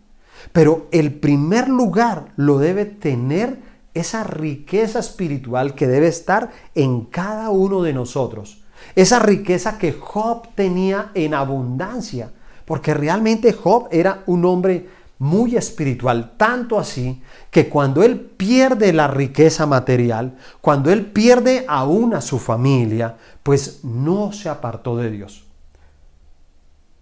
Pero 0.53 0.88
el 0.90 1.14
primer 1.14 1.68
lugar 1.68 2.33
lo 2.37 2.59
debe 2.59 2.85
tener 2.85 3.69
esa 3.94 4.24
riqueza 4.24 4.98
espiritual 4.98 5.74
que 5.74 5.87
debe 5.87 6.09
estar 6.09 6.50
en 6.74 7.05
cada 7.07 7.50
uno 7.50 7.83
de 7.83 7.92
nosotros. 7.92 8.62
Esa 8.94 9.18
riqueza 9.18 9.79
que 9.79 9.92
Job 9.92 10.48
tenía 10.55 11.11
en 11.14 11.35
abundancia, 11.35 12.31
porque 12.64 12.94
realmente 12.94 13.53
Job 13.53 13.88
era 13.90 14.22
un 14.26 14.44
hombre 14.44 14.88
muy 15.18 15.55
espiritual, 15.57 16.33
tanto 16.38 16.79
así 16.79 17.22
que 17.50 17.68
cuando 17.68 18.03
él 18.03 18.18
pierde 18.18 18.92
la 18.94 19.07
riqueza 19.07 19.66
material, 19.66 20.38
cuando 20.62 20.90
él 20.90 21.07
pierde 21.07 21.66
aún 21.68 22.14
a 22.14 22.22
su 22.22 22.38
familia, 22.38 23.16
pues 23.42 23.85
no 23.85 24.33
se 24.33 24.48
apartó 24.48 24.96
de 24.96 25.11
Dios. 25.11 25.44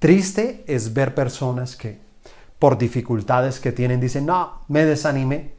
Triste 0.01 0.65
es 0.67 0.95
ver 0.95 1.15
personas 1.15 1.77
que 1.77 2.01
por 2.59 2.77
dificultades 2.77 3.61
que 3.61 3.71
tienen 3.71 4.01
dicen, 4.01 4.27
no, 4.27 4.63
me 4.67 4.85
desanimé, 4.85 5.53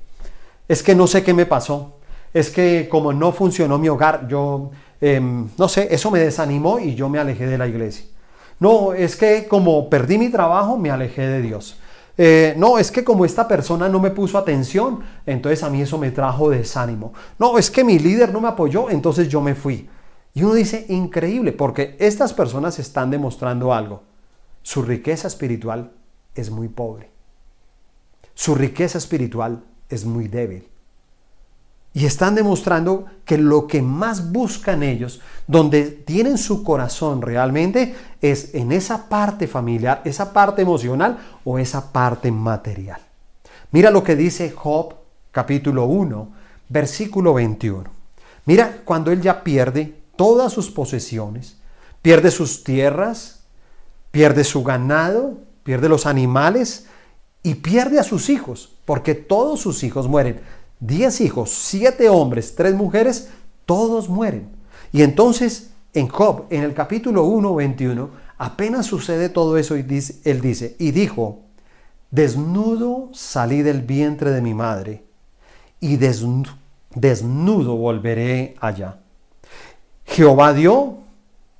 es 0.69 0.83
que 0.83 0.95
no 0.95 1.07
sé 1.07 1.23
qué 1.23 1.33
me 1.33 1.47
pasó, 1.47 1.97
es 2.31 2.51
que 2.51 2.87
como 2.89 3.11
no 3.11 3.31
funcionó 3.31 3.79
mi 3.79 3.89
hogar, 3.89 4.27
yo, 4.27 4.69
em, 5.01 5.49
no 5.57 5.67
sé, 5.67 5.87
eso 5.91 6.11
me 6.11 6.19
desanimó 6.19 6.79
y 6.79 6.93
yo 6.93 7.09
me 7.09 7.17
alejé 7.17 7.47
de 7.47 7.57
la 7.57 7.67
iglesia. 7.67 8.05
No, 8.59 8.93
es 8.93 9.15
que 9.15 9.47
como 9.47 9.89
perdí 9.89 10.19
mi 10.19 10.29
trabajo, 10.29 10.77
me 10.77 10.91
alejé 10.91 11.27
de 11.27 11.41
Dios. 11.41 11.79
Eh, 12.17 12.53
no, 12.57 12.77
es 12.77 12.91
que 12.91 13.03
como 13.03 13.25
esta 13.25 13.47
persona 13.47 13.89
no 13.89 13.99
me 13.99 14.11
puso 14.11 14.37
atención, 14.37 14.99
entonces 15.25 15.63
a 15.63 15.69
mí 15.69 15.81
eso 15.81 15.97
me 15.97 16.11
trajo 16.11 16.49
desánimo. 16.51 17.13
No, 17.39 17.57
es 17.57 17.71
que 17.71 17.83
mi 17.83 17.97
líder 17.97 18.31
no 18.31 18.39
me 18.39 18.49
apoyó, 18.49 18.91
entonces 18.91 19.27
yo 19.27 19.41
me 19.41 19.55
fui. 19.55 19.89
Y 20.35 20.43
uno 20.43 20.53
dice, 20.53 20.85
increíble, 20.89 21.51
porque 21.51 21.95
estas 21.97 22.33
personas 22.33 22.77
están 22.77 23.09
demostrando 23.09 23.73
algo. 23.73 24.03
Su 24.61 24.83
riqueza 24.83 25.27
espiritual 25.27 25.93
es 26.35 26.51
muy 26.51 26.67
pobre. 26.67 27.09
Su 28.35 28.53
riqueza 28.53 28.99
espiritual 28.99 29.63
es 29.89 30.05
muy 30.05 30.27
débil. 30.27 30.67
Y 31.91 32.05
están 32.05 32.35
demostrando 32.35 33.05
que 33.25 33.37
lo 33.37 33.65
que 33.67 33.81
más 33.81 34.31
buscan 34.31 34.83
ellos, 34.83 35.21
donde 35.47 35.83
tienen 35.85 36.37
su 36.37 36.63
corazón 36.63 37.21
realmente, 37.21 37.95
es 38.21 38.53
en 38.53 38.71
esa 38.71 39.09
parte 39.09 39.47
familiar, 39.47 40.01
esa 40.05 40.31
parte 40.31 40.61
emocional 40.61 41.17
o 41.43 41.57
esa 41.57 41.91
parte 41.91 42.31
material. 42.31 43.01
Mira 43.71 43.89
lo 43.89 44.03
que 44.03 44.15
dice 44.15 44.51
Job 44.51 44.95
capítulo 45.31 45.85
1, 45.85 46.31
versículo 46.69 47.33
21. 47.33 47.89
Mira 48.45 48.81
cuando 48.85 49.11
él 49.11 49.21
ya 49.21 49.43
pierde 49.43 49.95
todas 50.15 50.53
sus 50.53 50.69
posesiones, 50.69 51.57
pierde 52.01 52.29
sus 52.31 52.63
tierras, 52.63 53.41
pierde 54.11 54.43
su 54.43 54.63
ganado, 54.63 55.39
pierde 55.63 55.89
los 55.89 56.05
animales 56.05 56.87
y 57.43 57.55
pierde 57.55 57.99
a 57.99 58.03
sus 58.03 58.29
hijos 58.29 58.77
porque 58.85 59.15
todos 59.15 59.59
sus 59.59 59.83
hijos 59.83 60.07
mueren. 60.07 60.41
Diez 60.79 61.21
hijos, 61.21 61.51
siete 61.51 62.09
hombres, 62.09 62.55
tres 62.55 62.73
mujeres, 62.73 63.29
todos 63.65 64.09
mueren. 64.09 64.49
Y 64.91 65.03
entonces 65.03 65.71
en 65.93 66.07
Job, 66.07 66.45
en 66.49 66.63
el 66.63 66.73
capítulo 66.73 67.23
1, 67.23 67.55
21, 67.55 68.09
apenas 68.37 68.85
sucede 68.85 69.29
todo 69.29 69.57
eso 69.57 69.75
y 69.77 69.85
él 70.23 70.41
dice, 70.41 70.75
y 70.79 70.91
dijo, 70.91 71.41
desnudo 72.11 73.09
salí 73.13 73.61
del 73.61 73.81
vientre 73.81 74.31
de 74.31 74.41
mi 74.41 74.53
madre 74.53 75.03
y 75.79 75.97
desnudo, 75.97 76.51
desnudo 76.93 77.75
volveré 77.75 78.55
allá. 78.59 78.99
Jehová 80.05 80.53
dio 80.53 80.99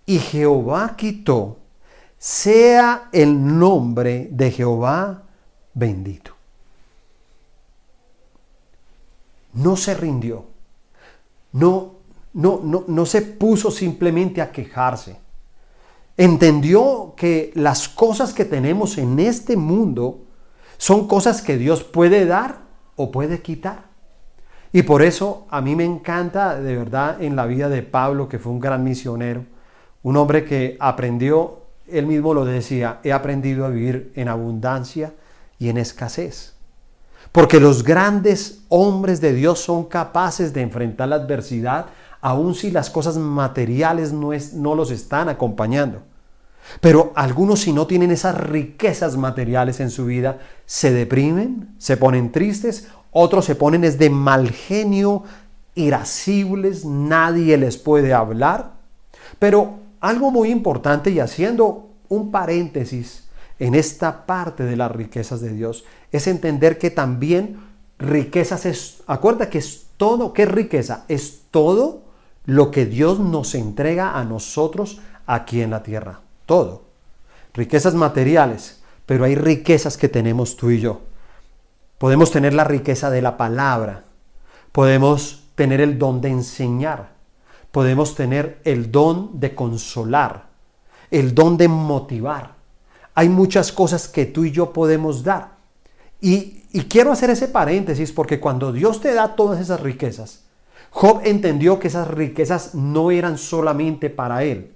y 0.06 0.20
Jehová 0.20 0.96
quitó. 0.98 1.58
Sea 2.18 3.10
el 3.14 3.58
nombre 3.58 4.28
de 4.32 4.52
Jehová 4.52 5.24
bendito. 5.80 6.40
no 9.54 9.76
se 9.76 9.94
rindió, 9.94 10.46
no, 11.54 11.96
no, 12.34 12.62
no, 12.64 12.84
no 12.88 13.06
se 13.06 13.22
puso 13.22 13.72
simplemente 13.72 14.42
a 14.42 14.52
quejarse. 14.52 15.18
Entendió 16.18 17.14
que 17.16 17.52
las 17.56 17.88
cosas 17.88 18.34
que 18.34 18.46
tenemos 18.46 18.98
en 18.98 19.20
este 19.20 19.56
mundo 19.56 20.26
Son 20.82 21.10
cosas 21.10 21.42
que 21.42 21.58
Dios 21.58 21.84
puede 21.84 22.26
dar 22.26 22.60
o 22.96 23.12
puede 23.12 23.42
quitar. 23.42 23.90
Y 24.72 24.84
por 24.84 25.02
eso 25.02 25.46
a 25.50 25.60
mí 25.60 25.76
me 25.76 25.84
encanta 25.84 26.58
de 26.58 26.74
verdad 26.74 27.22
en 27.22 27.36
la 27.36 27.46
vida 27.48 27.68
de 27.68 27.84
Pablo, 27.84 28.30
que 28.30 28.40
fue 28.40 28.54
un 28.54 28.62
gran 28.62 28.82
misionero, 28.86 29.44
un 30.04 30.16
hombre 30.16 30.46
que 30.46 30.78
aprendió, 30.80 31.64
él 31.86 32.06
mismo 32.06 32.34
lo 32.34 32.46
decía, 32.46 33.02
he 33.04 33.12
aprendido 33.12 33.66
a 33.66 33.70
vivir 33.70 34.14
en 34.16 34.30
abundancia 34.30 35.12
y 35.60 35.70
en 35.70 35.78
escasez. 35.78 36.54
Porque 37.32 37.60
los 37.60 37.84
grandes 37.84 38.62
hombres 38.70 39.22
de 39.22 39.34
Dios 39.34 39.60
son 39.60 39.86
capaces 39.86 40.54
de 40.54 40.62
enfrentar 40.62 41.10
la 41.10 41.18
adversidad, 41.18 41.88
aun 42.22 42.56
si 42.56 42.72
las 42.72 42.90
cosas 42.90 43.18
materiales 43.18 44.12
no, 44.12 44.76
los 44.76 44.90
están 44.90 45.30
acompañando. 45.30 46.02
Pero 46.82 47.12
algunos 47.16 47.62
si 47.62 47.74
no 47.74 47.88
tienen 47.88 48.12
esas 48.12 48.36
riquezas 48.36 49.18
materiales 49.18 49.80
en 49.80 49.92
su 49.92 50.06
vida, 50.06 50.40
se 50.66 50.92
deprimen, 50.92 51.76
se 51.78 51.98
ponen 51.98 52.32
tristes 52.32 52.88
otros 53.12 53.46
se 53.46 53.56
ponen 53.56 53.84
es 53.84 53.98
de 53.98 54.10
mal 54.10 54.52
genio, 54.52 55.24
irascibles, 55.76 56.86
nadie 56.86 57.58
les 57.58 57.78
puede 57.78 58.14
hablar. 58.14 58.74
Pero 59.40 59.80
algo 60.00 60.32
muy 60.32 60.50
importante 60.50 61.10
y 61.10 61.20
haciendo 61.20 61.90
un 62.08 62.32
paréntesis 62.32 63.28
en 63.60 63.76
esta 63.76 64.26
parte 64.26 64.64
de 64.64 64.76
las 64.76 64.92
riquezas 64.92 65.42
de 65.42 65.54
Dios 65.54 65.84
es 66.12 66.28
entender 66.28 66.78
que 66.78 66.90
también 66.90 67.60
riquezas 68.00 68.66
es, 68.66 69.04
acuerda 69.06 69.50
que 69.50 69.58
es 69.58 69.88
todo, 69.98 70.34
¿qué 70.34 70.44
es 70.44 70.52
riqueza? 70.52 71.06
Es 71.10 71.42
todo 71.52 72.04
lo 72.46 72.72
que 72.72 72.86
Dios 72.86 73.20
nos 73.20 73.54
entrega 73.54 74.18
a 74.18 74.24
nosotros 74.24 75.02
aquí 75.26 75.62
en 75.62 75.72
la 75.72 75.84
tierra, 75.84 76.22
todo. 76.46 76.84
Riquezas 77.54 77.94
materiales, 77.94 78.82
pero 79.06 79.26
hay 79.26 79.36
riquezas 79.36 79.98
que 79.98 80.08
tenemos 80.08 80.56
tú 80.56 80.70
y 80.72 80.80
yo. 80.80 81.02
Podemos 81.98 82.32
tener 82.32 82.54
la 82.54 82.64
riqueza 82.64 83.10
de 83.10 83.22
la 83.22 83.36
palabra. 83.38 84.04
Podemos 84.72 85.44
tener 85.56 85.82
el 85.82 86.00
don 86.00 86.22
de 86.22 86.30
enseñar. 86.30 87.10
Podemos 87.72 88.16
tener 88.16 88.62
el 88.64 88.92
don 88.92 89.40
de 89.40 89.54
consolar. 89.54 90.48
El 91.12 91.36
don 91.36 91.58
de 91.58 91.68
motivar. 91.68 92.59
Hay 93.20 93.28
muchas 93.28 93.74
cosas 93.74 94.08
que 94.08 94.26
tú 94.26 94.46
y 94.46 94.52
yo 94.52 94.72
podemos 94.72 95.26
dar. 95.26 95.58
Y, 96.22 96.64
quiero 96.88 97.12
hacer 97.12 97.30
ese 97.30 97.50
paréntesis 97.50 98.14
porque 98.14 98.40
cuando 98.40 98.72
Dios 98.72 99.02
te 99.02 99.14
da 99.14 99.36
todas 99.36 99.60
esas 99.60 99.82
riquezas, 99.82 100.44
Job 100.90 101.20
entendió 101.26 101.80
que 101.80 101.90
esas 101.90 102.08
riquezas 102.08 102.76
no 102.76 103.12
eran 103.12 103.38
solamente 103.38 104.10
para 104.10 104.46
él. 104.46 104.72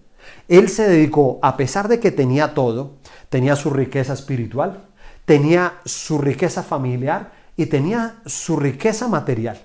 Él 0.50 0.68
se 0.68 0.90
dedicó, 0.90 1.40
a 1.42 1.56
pesar 1.56 1.88
de 1.88 2.02
que 2.02 2.12
tenía 2.12 2.54
todo, 2.54 2.96
tenía 3.30 3.56
su 3.56 3.70
riqueza 3.70 4.12
espiritual, 4.12 4.90
tenía 5.24 5.76
su 5.86 6.18
riqueza 6.18 6.64
familiar 6.64 7.32
y 7.56 7.68
tenía 7.68 8.18
su 8.26 8.58
riqueza 8.58 9.08
material. 9.08 9.58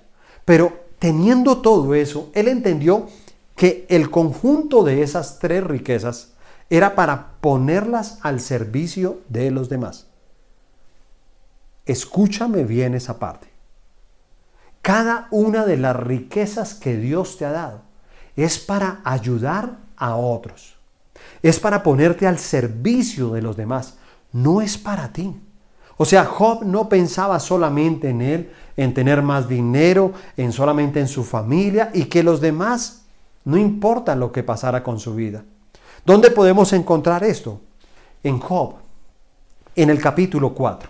Pero 0.44 0.84
teniendo 1.00 1.62
todo 1.62 1.96
eso, 1.96 2.30
él 2.32 2.46
entendió 2.46 3.08
que 3.56 3.86
el 3.88 4.08
conjunto 4.08 4.84
de 4.84 5.02
esas 5.02 5.40
tres 5.40 5.64
riquezas 5.64 6.34
era 6.70 6.94
para 6.94 7.32
ponerlas 7.40 8.18
al 8.22 8.40
servicio 8.40 9.20
de 9.28 9.50
los 9.50 9.68
demás. 9.68 10.06
Escúchame 11.86 12.64
bien 12.64 12.94
esa 12.94 13.18
parte. 13.18 13.48
Cada 14.82 15.28
una 15.30 15.64
de 15.64 15.76
las 15.76 15.96
riquezas 15.96 16.74
que 16.74 16.96
Dios 16.96 17.38
te 17.38 17.46
ha 17.46 17.52
dado 17.52 17.82
es 18.36 18.58
para 18.58 19.00
ayudar 19.04 19.78
a 19.96 20.16
otros. 20.16 20.76
Es 21.42 21.58
para 21.58 21.82
ponerte 21.82 22.26
al 22.26 22.38
servicio 22.38 23.30
de 23.30 23.42
los 23.42 23.56
demás. 23.56 23.96
No 24.32 24.60
es 24.60 24.76
para 24.76 25.12
ti. 25.12 25.34
O 25.96 26.04
sea, 26.04 26.24
Job 26.24 26.64
no 26.64 26.88
pensaba 26.88 27.40
solamente 27.40 28.10
en 28.10 28.22
él, 28.22 28.52
en 28.76 28.94
tener 28.94 29.20
más 29.20 29.48
dinero, 29.48 30.12
en 30.36 30.52
solamente 30.52 31.00
en 31.00 31.08
su 31.08 31.24
familia 31.24 31.90
y 31.92 32.04
que 32.04 32.22
los 32.22 32.40
demás 32.40 33.02
no 33.44 33.56
importa 33.56 34.14
lo 34.14 34.30
que 34.30 34.44
pasara 34.44 34.84
con 34.84 35.00
su 35.00 35.14
vida. 35.14 35.42
¿Dónde 36.08 36.30
podemos 36.30 36.72
encontrar 36.72 37.22
esto? 37.22 37.60
En 38.22 38.40
Job, 38.40 38.76
en 39.76 39.90
el 39.90 40.00
capítulo 40.00 40.54
4. 40.54 40.88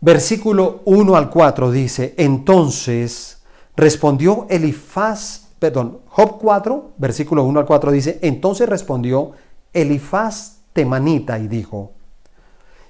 Versículo 0.00 0.82
1 0.84 1.16
al 1.16 1.28
4 1.28 1.72
dice, 1.72 2.14
entonces 2.16 3.42
respondió 3.74 4.46
Elifaz, 4.48 5.48
perdón, 5.58 5.98
Job 6.06 6.38
4, 6.40 6.92
versículo 6.96 7.42
1 7.42 7.58
al 7.58 7.66
4 7.66 7.90
dice, 7.90 8.20
entonces 8.22 8.68
respondió 8.68 9.32
Elifaz 9.72 10.58
temanita 10.72 11.40
y 11.40 11.48
dijo, 11.48 11.90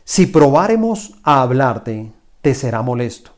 si 0.04 0.26
probáremos 0.26 1.14
a 1.22 1.40
hablarte, 1.40 2.12
te 2.42 2.54
será 2.54 2.82
molesto. 2.82 3.30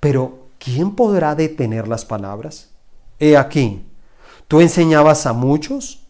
Pero, 0.00 0.48
¿quién 0.58 0.96
podrá 0.96 1.36
detener 1.36 1.86
las 1.86 2.04
palabras? 2.04 2.70
He 3.20 3.36
aquí, 3.36 3.86
tú 4.48 4.60
enseñabas 4.60 5.26
a 5.26 5.32
muchos 5.32 6.06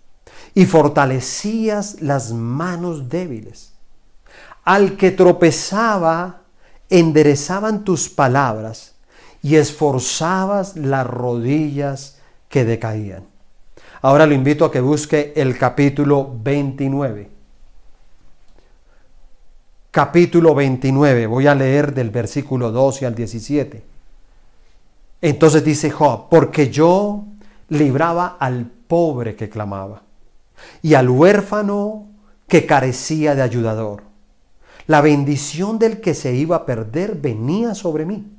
y 0.54 0.66
fortalecías 0.66 2.00
las 2.00 2.32
manos 2.32 3.08
débiles. 3.08 3.72
Al 4.64 4.96
que 4.96 5.10
tropezaba, 5.10 6.42
enderezaban 6.88 7.84
tus 7.84 8.08
palabras 8.08 8.94
y 9.42 9.56
esforzabas 9.56 10.76
las 10.76 11.06
rodillas 11.06 12.18
que 12.48 12.64
decaían. 12.64 13.24
Ahora 14.02 14.26
lo 14.26 14.34
invito 14.34 14.64
a 14.64 14.72
que 14.72 14.80
busque 14.80 15.32
el 15.36 15.58
capítulo 15.58 16.36
29 16.42 17.36
capítulo 19.96 20.54
29. 20.54 21.26
Voy 21.26 21.46
a 21.46 21.54
leer 21.54 21.94
del 21.94 22.10
versículo 22.10 22.70
12 22.70 23.06
al 23.06 23.14
17. 23.14 23.82
Entonces 25.22 25.64
dice 25.64 25.90
Job, 25.90 26.28
porque 26.28 26.68
yo 26.68 27.24
libraba 27.68 28.36
al 28.38 28.66
pobre 28.66 29.36
que 29.36 29.48
clamaba 29.48 30.02
y 30.82 30.94
al 30.94 31.08
huérfano 31.08 32.08
que 32.48 32.66
carecía 32.66 33.34
de 33.34 33.42
ayudador. 33.42 34.04
La 34.86 35.00
bendición 35.00 35.78
del 35.78 36.00
que 36.00 36.14
se 36.14 36.34
iba 36.34 36.56
a 36.56 36.66
perder 36.66 37.16
venía 37.16 37.74
sobre 37.74 38.06
mí 38.06 38.32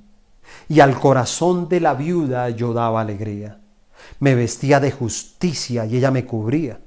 y 0.70 0.80
al 0.80 1.00
corazón 1.00 1.68
de 1.68 1.80
la 1.80 1.94
viuda 1.94 2.50
yo 2.50 2.74
daba 2.74 3.02
alegría. 3.02 3.60
Me 4.20 4.36
vestía 4.36 4.80
de 4.80 4.92
justicia 4.92 5.86
y 5.86 5.98
ella 5.98 6.12
me 6.12 6.26
cubría. 6.26 6.80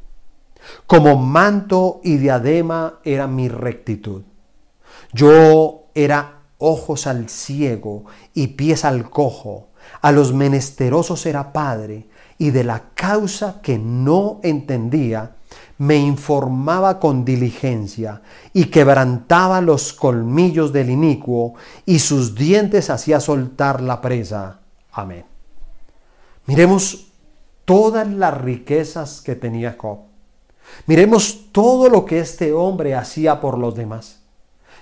Como 0.86 1.16
manto 1.16 2.00
y 2.02 2.16
diadema 2.16 3.00
era 3.04 3.26
mi 3.26 3.48
rectitud. 3.48 4.22
Yo 5.12 5.86
era 5.94 6.42
ojos 6.58 7.06
al 7.06 7.28
ciego 7.28 8.04
y 8.34 8.48
pies 8.48 8.84
al 8.84 9.10
cojo, 9.10 9.68
a 10.02 10.12
los 10.12 10.32
menesterosos 10.32 11.26
era 11.26 11.52
padre, 11.52 12.08
y 12.40 12.52
de 12.52 12.64
la 12.64 12.84
causa 12.94 13.60
que 13.60 13.78
no 13.78 14.40
entendía, 14.42 15.36
me 15.76 15.96
informaba 15.96 16.98
con 16.98 17.22
diligencia 17.22 18.22
y 18.54 18.64
quebrantaba 18.66 19.60
los 19.60 19.92
colmillos 19.92 20.72
del 20.72 20.88
inicuo 20.88 21.52
y 21.84 21.98
sus 21.98 22.34
dientes 22.34 22.88
hacía 22.88 23.20
soltar 23.20 23.82
la 23.82 24.00
presa. 24.00 24.60
Amén. 24.90 25.26
Miremos 26.46 27.08
todas 27.66 28.08
las 28.08 28.40
riquezas 28.40 29.20
que 29.20 29.36
tenía 29.36 29.76
Job. 29.78 29.98
Miremos 30.86 31.52
todo 31.52 31.90
lo 31.90 32.06
que 32.06 32.20
este 32.20 32.54
hombre 32.54 32.94
hacía 32.94 33.38
por 33.38 33.58
los 33.58 33.74
demás 33.74 34.20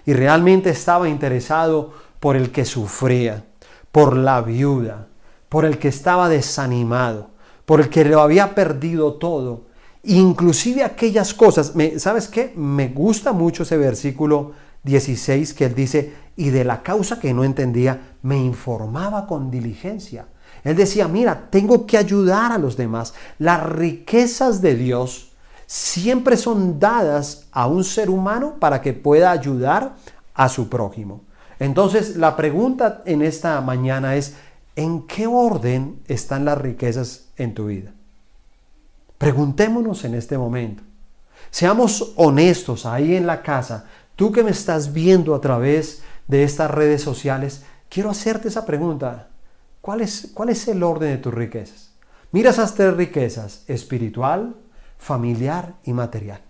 y 0.06 0.12
realmente 0.12 0.70
estaba 0.70 1.08
interesado 1.08 1.92
por 2.20 2.36
el 2.36 2.52
que 2.52 2.64
sufría, 2.64 3.44
por 3.90 4.16
la 4.16 4.42
viuda, 4.42 5.08
por 5.48 5.64
el 5.64 5.78
que 5.78 5.88
estaba 5.88 6.28
desanimado, 6.28 7.30
por 7.68 7.82
el 7.82 7.90
que 7.90 8.02
lo 8.02 8.22
había 8.22 8.54
perdido 8.54 9.12
todo, 9.16 9.66
inclusive 10.02 10.82
aquellas 10.82 11.34
cosas. 11.34 11.74
¿Sabes 11.98 12.26
qué? 12.26 12.50
Me 12.56 12.88
gusta 12.88 13.34
mucho 13.34 13.64
ese 13.64 13.76
versículo 13.76 14.52
16 14.84 15.52
que 15.52 15.66
él 15.66 15.74
dice, 15.74 16.14
y 16.34 16.48
de 16.48 16.64
la 16.64 16.82
causa 16.82 17.20
que 17.20 17.34
no 17.34 17.44
entendía, 17.44 18.14
me 18.22 18.38
informaba 18.38 19.26
con 19.26 19.50
diligencia. 19.50 20.28
Él 20.64 20.76
decía, 20.76 21.08
mira, 21.08 21.48
tengo 21.50 21.84
que 21.84 21.98
ayudar 21.98 22.52
a 22.52 22.58
los 22.58 22.78
demás. 22.78 23.12
Las 23.38 23.62
riquezas 23.62 24.62
de 24.62 24.74
Dios 24.74 25.32
siempre 25.66 26.38
son 26.38 26.80
dadas 26.80 27.48
a 27.52 27.66
un 27.66 27.84
ser 27.84 28.08
humano 28.08 28.54
para 28.58 28.80
que 28.80 28.94
pueda 28.94 29.30
ayudar 29.30 29.94
a 30.32 30.48
su 30.48 30.70
prójimo. 30.70 31.20
Entonces, 31.58 32.16
la 32.16 32.34
pregunta 32.34 33.02
en 33.04 33.20
esta 33.20 33.60
mañana 33.60 34.16
es, 34.16 34.36
¿en 34.78 35.08
qué 35.08 35.26
orden 35.26 36.00
están 36.06 36.44
las 36.44 36.56
riquezas 36.56 37.30
en 37.36 37.52
tu 37.52 37.66
vida? 37.66 37.92
Preguntémonos 39.18 40.04
en 40.04 40.14
este 40.14 40.38
momento. 40.38 40.84
Seamos 41.50 42.12
honestos 42.14 42.86
ahí 42.86 43.16
en 43.16 43.26
la 43.26 43.42
casa. 43.42 43.86
Tú 44.14 44.30
que 44.30 44.44
me 44.44 44.52
estás 44.52 44.92
viendo 44.92 45.34
a 45.34 45.40
través 45.40 46.04
de 46.28 46.44
estas 46.44 46.70
redes 46.70 47.02
sociales, 47.02 47.64
quiero 47.88 48.10
hacerte 48.10 48.46
esa 48.46 48.64
pregunta. 48.64 49.30
¿Cuál 49.80 50.00
es, 50.00 50.30
cuál 50.32 50.50
es 50.50 50.68
el 50.68 50.84
orden 50.84 51.10
de 51.10 51.18
tus 51.18 51.34
riquezas? 51.34 51.90
Mira 52.30 52.50
esas 52.50 52.74
tres 52.74 52.94
riquezas, 52.94 53.64
espiritual, 53.66 54.54
familiar 54.96 55.74
y 55.82 55.92
material. 55.92 56.40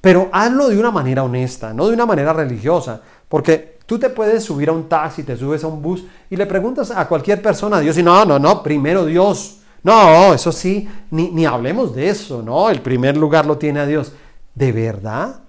Pero 0.00 0.28
hazlo 0.32 0.68
de 0.68 0.78
una 0.78 0.92
manera 0.92 1.24
honesta, 1.24 1.74
no 1.74 1.88
de 1.88 1.94
una 1.94 2.06
manera 2.06 2.32
religiosa, 2.32 3.02
porque 3.28 3.71
tú 3.86 3.98
te 3.98 4.10
puedes 4.10 4.44
subir 4.44 4.68
a 4.68 4.72
un 4.72 4.88
taxi, 4.88 5.22
te 5.22 5.36
subes 5.36 5.64
a 5.64 5.66
un 5.66 5.82
bus 5.82 6.04
y 6.30 6.36
le 6.36 6.46
preguntas 6.46 6.90
a 6.90 7.06
cualquier 7.08 7.42
persona 7.42 7.78
a 7.78 7.80
Dios 7.80 7.98
y 7.98 8.02
no, 8.02 8.24
no, 8.24 8.38
no, 8.38 8.62
primero 8.62 9.04
Dios. 9.04 9.58
No, 9.82 10.32
eso 10.32 10.52
sí, 10.52 10.88
ni, 11.10 11.30
ni 11.30 11.44
hablemos 11.44 11.94
de 11.94 12.08
eso, 12.08 12.42
no, 12.42 12.70
el 12.70 12.80
primer 12.80 13.16
lugar 13.16 13.46
lo 13.46 13.58
tiene 13.58 13.80
a 13.80 13.86
Dios. 13.86 14.12
¿De 14.54 14.70
verdad? 14.70 15.40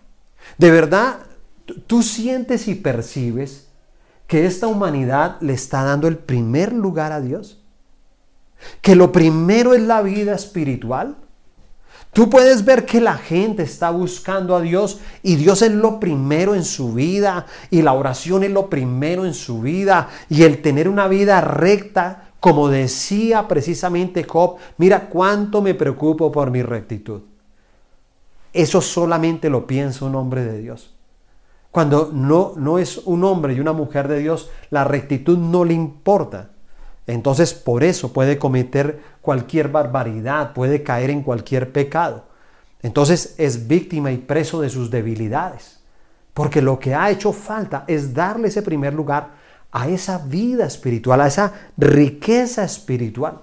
¿De 0.57 0.71
verdad 0.71 1.19
tú 1.87 2.01
sientes 2.01 2.67
y 2.67 2.75
percibes 2.75 3.67
que 4.27 4.45
esta 4.45 4.67
humanidad 4.67 5.37
le 5.41 5.53
está 5.53 5.83
dando 5.83 6.07
el 6.07 6.17
primer 6.17 6.73
lugar 6.73 7.11
a 7.11 7.21
Dios? 7.21 7.59
¿Que 8.81 8.95
lo 8.95 9.11
primero 9.11 9.73
es 9.73 9.81
la 9.81 10.01
vida 10.01 10.33
espiritual? 10.33 11.17
Tú 12.13 12.29
puedes 12.29 12.63
ver 12.63 12.85
que 12.85 13.01
la 13.01 13.15
gente 13.15 13.63
está 13.63 13.89
buscando 13.89 14.55
a 14.55 14.61
Dios 14.61 14.99
y 15.23 15.35
Dios 15.35 15.63
es 15.63 15.71
lo 15.71 15.99
primero 15.99 16.53
en 16.53 16.63
su 16.63 16.93
vida 16.93 17.47
y 17.71 17.81
la 17.81 17.93
oración 17.93 18.43
es 18.43 18.51
lo 18.51 18.69
primero 18.69 19.25
en 19.25 19.33
su 19.33 19.61
vida 19.61 20.09
y 20.29 20.43
el 20.43 20.61
tener 20.61 20.87
una 20.87 21.07
vida 21.07 21.41
recta, 21.41 22.29
como 22.39 22.69
decía 22.69 23.47
precisamente 23.47 24.25
Job, 24.25 24.57
mira 24.77 25.09
cuánto 25.09 25.63
me 25.63 25.73
preocupo 25.73 26.31
por 26.31 26.51
mi 26.51 26.61
rectitud. 26.61 27.23
Eso 28.53 28.79
solamente 28.79 29.49
lo 29.49 29.65
piensa 29.65 30.05
un 30.05 30.13
hombre 30.13 30.45
de 30.45 30.59
Dios. 30.59 30.93
Cuando 31.71 32.11
no, 32.13 32.53
no 32.55 32.77
es 32.77 32.99
un 33.05 33.23
hombre 33.23 33.55
y 33.55 33.59
una 33.59 33.73
mujer 33.73 34.07
de 34.07 34.19
Dios, 34.19 34.51
la 34.69 34.83
rectitud 34.83 35.39
no 35.39 35.65
le 35.65 35.73
importa. 35.73 36.52
Entonces 37.07 37.53
por 37.53 37.83
eso 37.83 38.13
puede 38.13 38.37
cometer 38.37 39.01
cualquier 39.21 39.69
barbaridad, 39.69 40.53
puede 40.53 40.83
caer 40.83 41.09
en 41.09 41.21
cualquier 41.21 41.71
pecado. 41.71 42.25
Entonces 42.81 43.35
es 43.37 43.67
víctima 43.67 44.11
y 44.11 44.17
preso 44.17 44.61
de 44.61 44.69
sus 44.69 44.89
debilidades. 44.89 45.79
Porque 46.33 46.61
lo 46.61 46.79
que 46.79 46.95
ha 46.95 47.11
hecho 47.11 47.31
falta 47.31 47.83
es 47.87 48.13
darle 48.13 48.47
ese 48.47 48.61
primer 48.61 48.93
lugar 48.93 49.31
a 49.71 49.87
esa 49.87 50.17
vida 50.19 50.65
espiritual, 50.65 51.21
a 51.21 51.27
esa 51.27 51.53
riqueza 51.77 52.63
espiritual, 52.63 53.41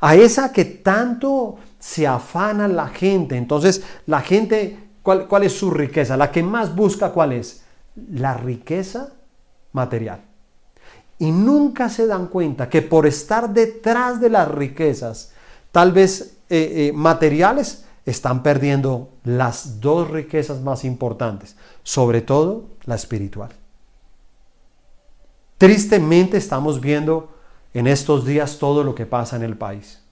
a 0.00 0.14
esa 0.14 0.52
que 0.52 0.64
tanto 0.64 1.56
se 1.78 2.06
afana 2.06 2.66
la 2.66 2.88
gente. 2.88 3.36
Entonces 3.36 3.82
la 4.06 4.20
gente, 4.20 4.78
¿cuál, 5.02 5.28
cuál 5.28 5.44
es 5.44 5.52
su 5.52 5.70
riqueza? 5.70 6.16
La 6.16 6.30
que 6.30 6.42
más 6.42 6.74
busca, 6.74 7.10
¿cuál 7.10 7.32
es? 7.32 7.62
La 7.94 8.34
riqueza 8.34 9.12
material 9.72 10.31
y 11.22 11.30
nunca 11.30 11.88
se 11.88 12.08
dan 12.08 12.26
cuenta 12.26 12.68
que 12.68 12.82
por 12.82 13.06
estar 13.06 13.54
detrás 13.54 14.20
de 14.20 14.28
las 14.28 14.48
riquezas, 14.48 15.30
tal 15.70 15.92
vez 15.92 16.38
eh, 16.50 16.88
eh, 16.88 16.92
materiales, 16.92 17.84
están 18.04 18.42
perdiendo 18.42 19.08
las 19.22 19.80
dos 19.80 20.10
riquezas 20.10 20.60
más 20.62 20.84
importantes, 20.84 21.54
sobre 21.84 22.22
todo 22.22 22.64
la 22.86 22.96
espiritual. 22.96 23.50
Tristemente 25.58 26.38
estamos 26.38 26.80
viendo 26.80 27.32
en 27.72 27.86
estos 27.86 28.26
días 28.26 28.58
todo 28.58 28.82
lo 28.82 28.92
que 28.92 29.06
pasa 29.06 29.36
en 29.36 29.44
el 29.44 29.56
país. 29.56 30.02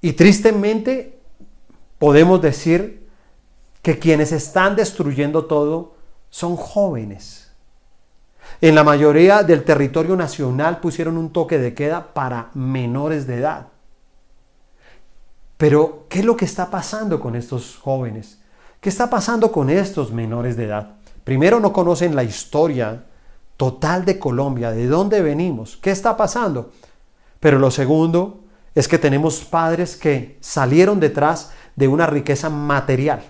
Y 0.00 0.12
tristemente 0.12 1.18
podemos 1.98 2.40
decir 2.40 3.08
que 3.82 3.98
quienes 3.98 4.30
están 4.30 4.76
destruyendo 4.76 5.46
todo 5.46 5.96
son 6.30 6.54
jóvenes 6.54 7.41
en 8.62 8.76
la 8.76 8.84
mayoría 8.84 9.42
del 9.42 9.64
territorio 9.64 10.14
nacional 10.14 10.78
pusieron 10.78 11.16
un 11.16 11.32
toque 11.32 11.58
de 11.58 11.74
queda 11.74 12.14
para 12.14 12.50
menores 12.54 13.26
de 13.26 13.38
edad. 13.38 13.66
Pero, 15.56 16.06
¿qué 16.08 16.20
es 16.20 16.24
lo 16.24 16.36
que 16.36 16.44
está 16.44 16.70
pasando 16.70 17.18
con 17.18 17.34
estos 17.34 17.76
jóvenes? 17.76 18.38
¿Qué 18.80 18.88
está 18.88 19.10
pasando 19.10 19.50
con 19.50 19.68
estos 19.68 20.12
menores 20.12 20.56
de 20.56 20.66
edad? 20.66 20.94
Primero, 21.24 21.58
no 21.58 21.72
conocen 21.72 22.14
la 22.14 22.22
historia 22.22 23.02
total 23.56 24.04
de 24.04 24.20
Colombia, 24.20 24.70
de 24.70 24.86
dónde 24.86 25.22
venimos, 25.22 25.76
qué 25.76 25.90
está 25.90 26.16
pasando. 26.16 26.70
Pero 27.40 27.58
lo 27.58 27.72
segundo 27.72 28.44
es 28.76 28.86
que 28.86 28.98
tenemos 28.98 29.40
padres 29.42 29.96
que 29.96 30.38
salieron 30.40 31.00
detrás 31.00 31.50
de 31.74 31.88
una 31.88 32.06
riqueza 32.06 32.48
material. 32.48 33.24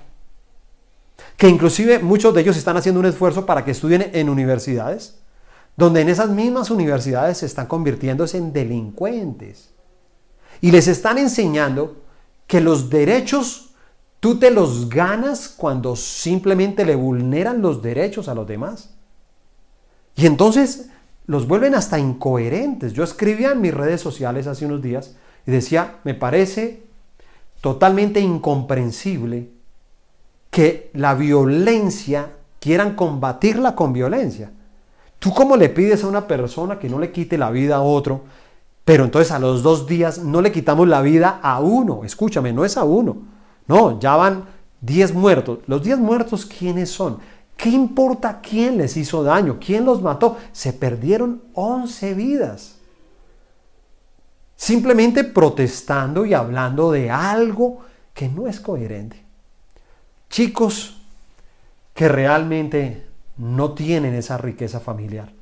Que 1.38 1.48
inclusive 1.48 2.00
muchos 2.00 2.34
de 2.34 2.42
ellos 2.42 2.58
están 2.58 2.76
haciendo 2.76 3.00
un 3.00 3.06
esfuerzo 3.06 3.46
para 3.46 3.64
que 3.64 3.70
estudien 3.70 4.10
en 4.12 4.28
universidades 4.28 5.21
donde 5.76 6.02
en 6.02 6.08
esas 6.08 6.30
mismas 6.30 6.70
universidades 6.70 7.38
se 7.38 7.46
están 7.46 7.66
convirtiéndose 7.66 8.38
en 8.38 8.52
delincuentes. 8.52 9.70
Y 10.60 10.70
les 10.70 10.86
están 10.88 11.18
enseñando 11.18 12.02
que 12.46 12.60
los 12.60 12.90
derechos 12.90 13.70
tú 14.20 14.38
te 14.38 14.52
los 14.52 14.88
ganas 14.88 15.48
cuando 15.48 15.96
simplemente 15.96 16.84
le 16.84 16.94
vulneran 16.94 17.60
los 17.60 17.82
derechos 17.82 18.28
a 18.28 18.34
los 18.34 18.46
demás. 18.46 18.90
Y 20.14 20.26
entonces 20.26 20.90
los 21.26 21.48
vuelven 21.48 21.74
hasta 21.74 21.98
incoherentes. 21.98 22.92
Yo 22.92 23.02
escribía 23.02 23.50
en 23.50 23.60
mis 23.60 23.74
redes 23.74 24.00
sociales 24.00 24.46
hace 24.46 24.66
unos 24.66 24.82
días 24.82 25.16
y 25.44 25.50
decía, 25.50 25.96
me 26.04 26.14
parece 26.14 26.84
totalmente 27.60 28.20
incomprensible 28.20 29.48
que 30.50 30.90
la 30.92 31.14
violencia 31.14 32.30
quieran 32.60 32.94
combatirla 32.94 33.74
con 33.74 33.92
violencia. 33.92 34.52
¿Tú 35.22 35.32
cómo 35.32 35.56
le 35.56 35.68
pides 35.68 36.02
a 36.02 36.08
una 36.08 36.26
persona 36.26 36.80
que 36.80 36.88
no 36.88 36.98
le 36.98 37.12
quite 37.12 37.38
la 37.38 37.52
vida 37.52 37.76
a 37.76 37.82
otro? 37.82 38.22
Pero 38.84 39.04
entonces 39.04 39.30
a 39.30 39.38
los 39.38 39.62
dos 39.62 39.86
días 39.86 40.18
no 40.18 40.40
le 40.40 40.50
quitamos 40.50 40.88
la 40.88 41.00
vida 41.00 41.38
a 41.40 41.60
uno. 41.60 42.02
Escúchame, 42.02 42.52
no 42.52 42.64
es 42.64 42.76
a 42.76 42.82
uno. 42.82 43.18
No, 43.68 44.00
ya 44.00 44.16
van 44.16 44.46
10 44.80 45.14
muertos. 45.14 45.60
Los 45.68 45.84
10 45.84 46.00
muertos, 46.00 46.44
¿quiénes 46.44 46.90
son? 46.90 47.18
¿Qué 47.56 47.68
importa 47.68 48.40
quién 48.40 48.78
les 48.78 48.96
hizo 48.96 49.22
daño? 49.22 49.58
¿Quién 49.64 49.84
los 49.84 50.02
mató? 50.02 50.38
Se 50.50 50.72
perdieron 50.72 51.40
11 51.54 52.14
vidas. 52.14 52.78
Simplemente 54.56 55.22
protestando 55.22 56.26
y 56.26 56.34
hablando 56.34 56.90
de 56.90 57.12
algo 57.12 57.82
que 58.12 58.28
no 58.28 58.48
es 58.48 58.58
coherente. 58.58 59.24
Chicos 60.28 61.00
que 61.94 62.08
realmente 62.08 63.11
no 63.36 63.72
tienen 63.72 64.14
esa 64.14 64.38
riqueza 64.38 64.80
familiar. 64.80 65.32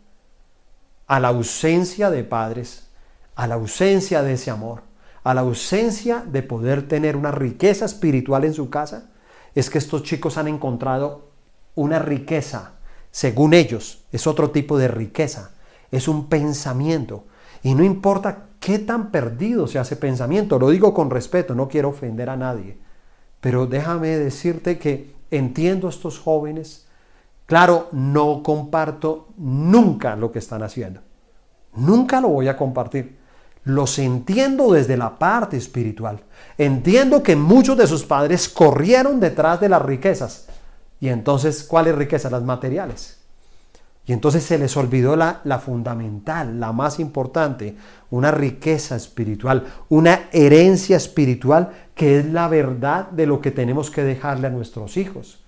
A 1.07 1.21
la 1.21 1.29
ausencia 1.29 2.11
de 2.11 2.25
padres, 2.25 2.89
a 3.35 3.47
la 3.47 3.55
ausencia 3.55 4.23
de 4.23 4.35
ese 4.35 4.51
amor, 4.51 4.83
a 5.23 5.35
la 5.35 5.43
ausencia 5.43 6.25
de 6.27 6.43
poder 6.43 6.89
tener 6.89 7.17
una 7.17 7.31
riqueza 7.31 7.85
espiritual 7.85 8.45
en 8.45 8.55
su 8.55 8.71
casa, 8.71 9.11
es 9.55 9.71
que 9.71 9.79
estos 9.79 10.03
chicos 10.03 10.39
han 10.39 10.49
encontrado 10.49 11.31
una 11.75 11.99
riqueza, 11.99 12.73
según 13.11 13.55
ellos, 13.55 14.05
es 14.13 14.27
otro 14.27 14.51
tipo 14.51 14.79
de 14.79 14.89
riqueza, 14.89 15.53
es 15.91 16.09
un 16.09 16.29
pensamiento. 16.29 17.25
Y 17.63 17.75
no 17.75 17.85
importa 17.85 18.47
qué 18.61 18.79
tan 18.79 19.11
perdido 19.11 19.67
sea 19.67 19.83
ese 19.83 19.97
pensamiento, 19.97 20.59
lo 20.59 20.71
digo 20.71 20.95
con 20.95 21.11
respeto, 21.11 21.55
no 21.55 21.69
quiero 21.69 21.89
ofender 21.89 22.31
a 22.31 22.37
nadie, 22.37 22.79
pero 23.41 23.67
déjame 23.67 24.09
decirte 24.09 24.79
que 24.79 25.15
entiendo 25.31 25.87
a 25.87 25.91
estos 25.91 26.19
jóvenes, 26.19 26.87
Claro, 27.51 27.89
no 27.91 28.45
comparto 28.45 29.31
nunca 29.37 30.15
lo 30.15 30.31
que 30.31 30.39
están 30.39 30.63
haciendo. 30.63 31.01
Nunca 31.75 32.21
lo 32.21 32.29
voy 32.29 32.47
a 32.47 32.57
compartir. 32.57 33.19
Los 33.65 33.99
entiendo 33.99 34.71
desde 34.71 34.97
la 34.97 35.19
parte 35.19 35.57
espiritual. 35.57 36.21
Entiendo 36.57 37.25
que 37.25 37.35
muchos 37.35 37.77
de 37.77 37.89
sus 37.89 38.05
padres 38.05 38.49
corrieron 38.49 39.19
detrás 39.19 39.61
de 39.61 39.69
las 39.69 39.83
riquezas. 39.83 40.47
Y 41.01 41.09
entonces, 41.09 41.65
¿cuáles 41.65 41.97
riquezas? 41.97 42.31
Las 42.31 42.45
materiales. 42.45 43.19
Y 44.07 44.13
entonces 44.13 44.45
se 44.45 44.57
les 44.57 44.77
olvidó 44.77 45.17
la, 45.17 45.41
la, 45.43 45.59
fundamental, 45.59 46.61
la 46.61 46.71
más 46.71 47.01
importante, 47.01 47.75
una 48.11 48.31
riqueza 48.31 48.95
espiritual, 48.95 49.67
una 49.89 50.29
herencia 50.31 50.97
espiritual 50.97 51.73
que 51.97 52.21
es 52.21 52.27
la 52.27 52.47
verdad 52.47 53.11
de 53.11 53.27
lo 53.27 53.41
que 53.41 53.51
tenemos 53.51 53.91
que 53.91 54.05
dejarle 54.05 54.47
a 54.47 54.51
nuestros 54.51 54.97
hijos. 54.97 55.40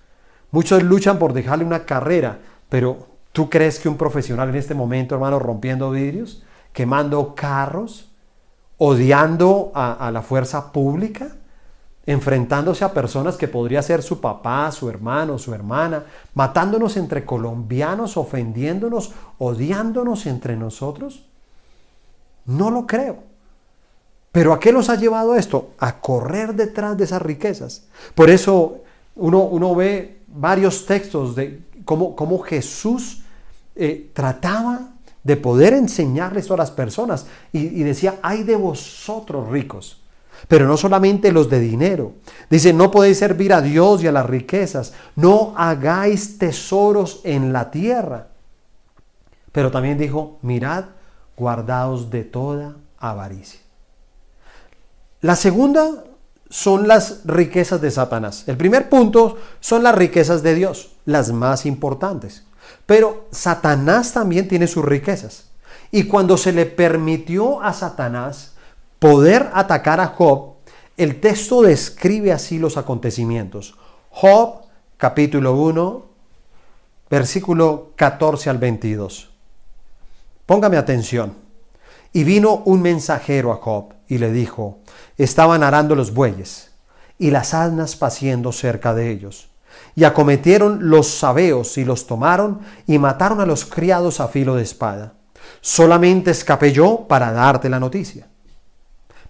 Muchos 0.53 0.83
luchan 0.83 1.19
por 1.19 1.33
dejarle 1.33 1.65
una 1.65 1.85
carrera, 1.85 2.38
pero 2.69 3.09
¿tú 3.33 3.50
crees 3.50 3.81
que 3.81 3.88
un 3.88 3.96
profesional 3.96 4.50
en 4.50 4.57
este 4.57 4.75
momento, 4.75 5.15
hermano, 5.15 5.38
rompiendo 5.38 5.90
vidrios, 5.90 6.44
quemando 6.73 7.35
carros, 7.35 8.11
odiando 8.77 9.73
a, 9.75 10.11
la 10.13 10.23
fuerza 10.23 10.71
pública, 10.71 11.29
enfrentándose 12.05 12.85
a 12.85 12.92
personas 12.92 13.37
que 13.37 13.48
podría 13.48 13.81
ser 13.81 14.03
su 14.03 14.21
papá, 14.21 14.71
su 14.73 14.90
hermano, 14.90 15.38
su 15.38 15.55
hermana, 15.55 16.05
matándonos 16.35 16.98
entre 16.98 17.25
colombianos, 17.25 18.19
ofendiéndonos, 18.19 19.13
odiándonos 19.38 20.27
entre 20.27 20.57
nosotros? 20.57 21.25
No 22.44 22.71
lo 22.71 22.87
creo. 22.87 23.19
Pero 24.33 24.53
¿a 24.53 24.61
qué 24.61 24.73
nos 24.73 24.90
ha 24.90 24.96
llevado 24.96 25.35
esto? 25.35 25.71
A 25.79 26.00
correr 26.00 26.55
detrás 26.55 26.96
de 26.98 27.05
esas 27.05 27.23
riquezas. 27.23 27.87
Por 28.15 28.29
eso 28.29 28.83
uno, 29.15 29.44
uno 29.44 29.75
ve 29.75 30.21
varios 30.33 30.87
textos 30.87 31.35
de 31.37 31.63
cómo, 31.85 32.17
cómo 32.17 32.39
Jesús 32.41 33.23
eh, 33.75 34.11
trataba 34.13 34.91
de 35.23 35.37
poder 35.37 35.75
enseñarles 35.75 36.51
a 36.51 36.57
las 36.57 36.71
personas 36.71 37.27
y, 37.53 37.59
y 37.59 37.83
decía, 37.83 38.19
ay 38.23 38.43
de 38.43 38.57
vosotros 38.57 39.49
ricos, 39.49 40.03
pero 40.49 40.67
no 40.67 40.77
solamente 40.77 41.31
los 41.31 41.49
de 41.49 41.61
dinero. 41.61 42.13
Dice, 42.51 42.73
no 42.73 42.91
podéis 42.91 43.19
servir 43.19 43.53
a 43.53 43.63
Dios 43.63 44.03
y 44.03 44.09
a 44.09 44.13
las 44.13 44.27
riquezas, 44.27 44.93
no 45.15 45.55
hagáis 45.57 46.39
tesoros 46.39 47.21
en 47.25 47.53
la 47.53 47.71
tierra. 47.71 48.29
Pero 49.53 49.71
también 49.71 49.99
dijo, 49.99 50.39
mirad, 50.43 50.87
guardaos 51.37 52.11
de 52.11 52.25
toda 52.25 52.77
avaricia. 52.99 53.61
La 55.21 55.37
segunda 55.37 56.05
son 56.53 56.87
las 56.87 57.23
riquezas 57.25 57.81
de 57.81 57.90
Satanás. 57.90 58.44
El 58.46 58.59
primer 58.59 58.90
punto 58.90 59.38
son 59.61 59.83
las 59.83 59.94
riquezas 59.94 60.42
de 60.42 60.55
Dios, 60.55 60.90
las 61.07 61.33
más 61.33 61.65
importantes. 61.65 62.44
Pero 62.85 63.27
Satanás 63.31 64.13
también 64.13 64.48
tiene 64.48 64.67
sus 64.67 64.85
riquezas. 64.85 65.46
Y 65.90 66.05
cuando 66.05 66.37
se 66.37 66.53
le 66.53 66.67
permitió 66.67 67.63
a 67.63 67.73
Satanás 67.73 68.53
poder 68.98 69.48
atacar 69.55 69.98
a 69.98 70.09
Job, 70.09 70.57
el 70.98 71.23
texto 71.23 71.63
describe 71.63 72.33
así 72.33 72.59
los 72.59 72.77
acontecimientos. 72.77 73.75
Job, 74.11 74.67
capítulo 74.98 75.55
1, 75.55 76.05
versículo 77.09 77.92
14 77.96 78.50
al 78.50 78.59
22. 78.59 79.31
Póngame 80.44 80.77
atención. 80.77 81.35
Y 82.13 82.25
vino 82.25 82.57
un 82.67 82.83
mensajero 82.83 83.53
a 83.53 83.57
Job 83.57 83.94
y 84.13 84.19
le 84.19 84.31
dijo, 84.31 84.81
estaban 85.17 85.63
arando 85.63 85.94
los 85.94 86.13
bueyes 86.13 86.71
y 87.19 87.31
las 87.31 87.54
asnas 87.54 87.96
paciendo 87.96 88.52
cerca 88.52 88.92
de 88.92 89.10
ellos. 89.10 89.48
Y 89.94 90.04
acometieron 90.04 90.90
los 90.90 91.08
sabeos 91.08 91.79
y 91.79 91.87
los 91.87 92.06
tomaron 92.06 92.60
y 92.87 92.98
mataron 92.98 93.40
a 93.40 93.46
los 93.46 93.65
criados 93.65 94.21
a 94.21 94.29
filo 94.29 94.54
de 94.54 94.65
espada. 94.65 95.15
Solamente 95.63 96.31
escapé 96.31 96.73
yo 96.73 97.06
para 97.08 97.33
darte 97.33 97.71
la 97.71 97.81
noticia. 97.81 98.29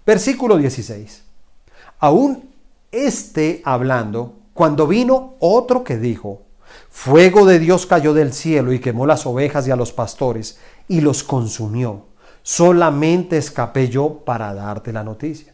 Versículo 0.05 0.57
16. 0.57 1.23
Aún 2.01 2.51
este 2.91 3.63
hablando, 3.65 4.35
cuando 4.53 4.89
vino 4.89 5.35
otro 5.39 5.85
que 5.85 5.97
dijo, 5.97 6.43
Fuego 6.91 7.47
de 7.47 7.61
Dios 7.61 7.87
cayó 7.87 8.15
del 8.15 8.33
cielo 8.33 8.73
y 8.73 8.81
quemó 8.81 9.07
las 9.07 9.27
ovejas 9.27 9.69
y 9.69 9.71
a 9.71 9.77
los 9.77 9.93
pastores 9.93 10.59
y 10.89 11.03
los 11.03 11.23
consumió. 11.23 12.07
Solamente 12.43 13.37
escapé 13.37 13.89
yo 13.89 14.21
para 14.25 14.53
darte 14.55 14.93
la 14.93 15.05
noticia. 15.05 15.53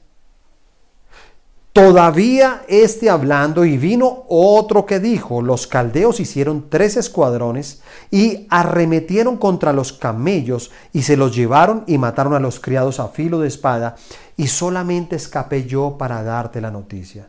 Todavía 1.78 2.62
este 2.66 3.08
hablando 3.08 3.64
y 3.64 3.76
vino 3.76 4.24
otro 4.28 4.84
que 4.84 4.98
dijo, 4.98 5.42
los 5.42 5.68
caldeos 5.68 6.18
hicieron 6.18 6.68
tres 6.68 6.96
escuadrones 6.96 7.82
y 8.10 8.48
arremetieron 8.50 9.36
contra 9.36 9.72
los 9.72 9.92
camellos 9.92 10.72
y 10.92 11.02
se 11.02 11.16
los 11.16 11.36
llevaron 11.36 11.84
y 11.86 11.96
mataron 11.98 12.34
a 12.34 12.40
los 12.40 12.58
criados 12.58 12.98
a 12.98 13.06
filo 13.06 13.38
de 13.38 13.46
espada 13.46 13.94
y 14.36 14.48
solamente 14.48 15.14
escapé 15.14 15.66
yo 15.66 15.96
para 15.98 16.24
darte 16.24 16.60
la 16.60 16.72
noticia. 16.72 17.28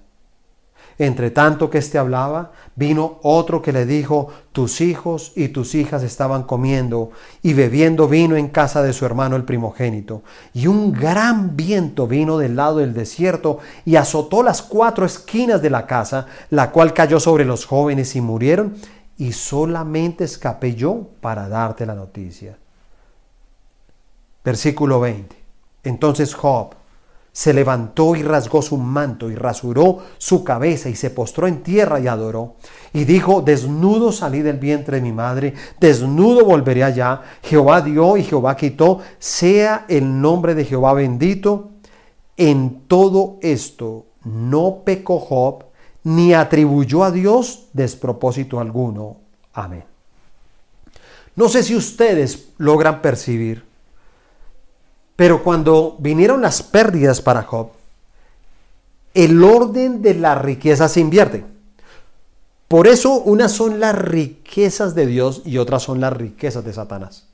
Entre 1.00 1.32
tanto 1.32 1.70
que 1.70 1.78
éste 1.78 1.98
hablaba, 1.98 2.52
vino 2.76 3.20
otro 3.24 3.62
que 3.62 3.72
le 3.72 3.86
dijo, 3.86 4.28
tus 4.52 4.82
hijos 4.82 5.32
y 5.34 5.48
tus 5.48 5.74
hijas 5.74 6.04
estaban 6.04 6.44
comiendo 6.44 7.12
y 7.42 7.54
bebiendo 7.54 8.10
vino 8.10 8.36
en 8.36 8.50
casa 8.50 8.84
de 8.84 8.92
su 8.92 9.06
hermano 9.06 9.38
el 9.38 9.46
primogénito. 9.46 10.24
Y 10.54 10.68
un 10.68 10.92
gran 10.92 11.56
viento 11.56 12.06
vino 12.06 12.38
del 12.38 12.58
lado 12.58 12.80
del 12.80 12.94
desierto 12.94 13.60
y 13.86 13.96
azotó 13.96 14.44
las 14.44 14.62
cuatro 14.62 15.06
esquinas 15.06 15.62
de 15.62 15.70
la 15.70 15.88
casa, 15.88 16.26
la 16.50 16.70
cual 16.72 16.94
cayó 16.94 17.22
sobre 17.22 17.46
los 17.46 17.66
jóvenes 17.66 18.18
y 18.18 18.22
murieron, 18.22 18.76
y 19.18 19.32
solamente 19.32 20.26
escapé 20.26 20.76
yo 20.76 21.08
para 21.22 21.48
darte 21.48 21.86
la 21.86 21.96
noticia. 21.96 22.58
Versículo 24.44 25.00
20. 25.00 25.34
Entonces 25.84 26.34
Job 26.34 26.76
se 27.40 27.54
levantó 27.54 28.18
y 28.18 28.22
rasgó 28.22 28.62
su 28.62 28.76
manto 28.76 29.32
y 29.32 29.36
rasuró 29.36 30.00
su 30.18 30.44
cabeza 30.44 30.90
y 30.90 30.96
se 30.96 31.10
postró 31.10 31.48
en 31.48 31.64
tierra 31.64 31.98
y 32.02 32.08
adoró. 32.08 32.56
Y 32.92 33.06
dijo, 33.06 33.42
desnudo 33.42 34.12
salí 34.12 34.42
del 34.42 34.58
vientre 34.58 34.98
de 34.98 35.04
mi 35.04 35.14
madre, 35.14 35.54
desnudo 35.80 36.44
volveré 36.44 36.84
allá. 36.84 37.22
Jehová 37.42 37.80
dio 37.80 38.18
y 38.18 38.26
Jehová 38.26 38.58
quitó, 38.58 39.00
sea 39.20 39.86
el 39.88 40.20
nombre 40.20 40.54
de 40.54 40.66
Jehová 40.66 40.92
bendito. 40.92 41.70
En 42.36 42.82
todo 42.90 43.38
esto 43.42 44.08
no 44.26 44.82
pecó 44.84 45.22
Job, 45.22 45.64
ni 46.04 46.34
atribuyó 46.34 47.06
a 47.06 47.12
Dios 47.12 47.68
despropósito 47.72 48.60
alguno. 48.60 49.16
Amén. 49.54 49.86
No 51.38 51.48
sé 51.48 51.64
si 51.64 51.74
ustedes 51.74 52.50
logran 52.58 53.02
percibir 53.02 53.69
pero 55.20 55.44
cuando 55.44 55.98
vinieron 56.00 56.42
las 56.42 56.64
pérdidas 56.64 57.20
para 57.20 57.44
Job, 57.44 57.72
el 59.14 59.44
orden 59.44 60.02
de 60.02 60.14
la 60.14 60.36
riqueza 60.36 60.88
se 60.88 61.02
invierte. 61.02 61.44
Por 62.70 62.88
eso 62.88 63.16
unas 63.16 63.52
son 63.52 63.82
las 63.82 63.96
riquezas 63.96 64.96
de 64.96 65.06
Dios 65.06 65.42
y 65.44 65.58
otras 65.58 65.84
son 65.84 66.00
las 66.00 66.14
riquezas 66.14 66.64
de 66.64 66.72
Satanás. 66.72 67.26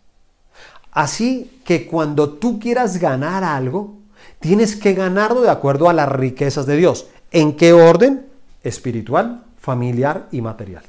Así 0.93 1.61
que 1.63 1.85
cuando 1.85 2.31
tú 2.31 2.59
quieras 2.59 2.97
ganar 2.97 3.43
algo, 3.43 3.93
tienes 4.39 4.75
que 4.75 4.95
ganarlo 4.95 5.41
de 5.41 5.51
acuerdo 5.51 5.87
a 5.87 5.93
las 5.93 6.09
riquezas 6.09 6.65
de 6.65 6.77
Dios. 6.77 7.05
¿En 7.29 7.55
qué 7.55 7.71
orden? 7.71 8.25
Espiritual, 8.63 9.43
familiar 9.59 10.27
y 10.31 10.41
material. 10.41 10.81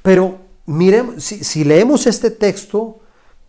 Pero 0.00 0.38
si, 1.18 1.44
si 1.44 1.64
leemos 1.64 2.06
este 2.06 2.30
texto 2.30 3.00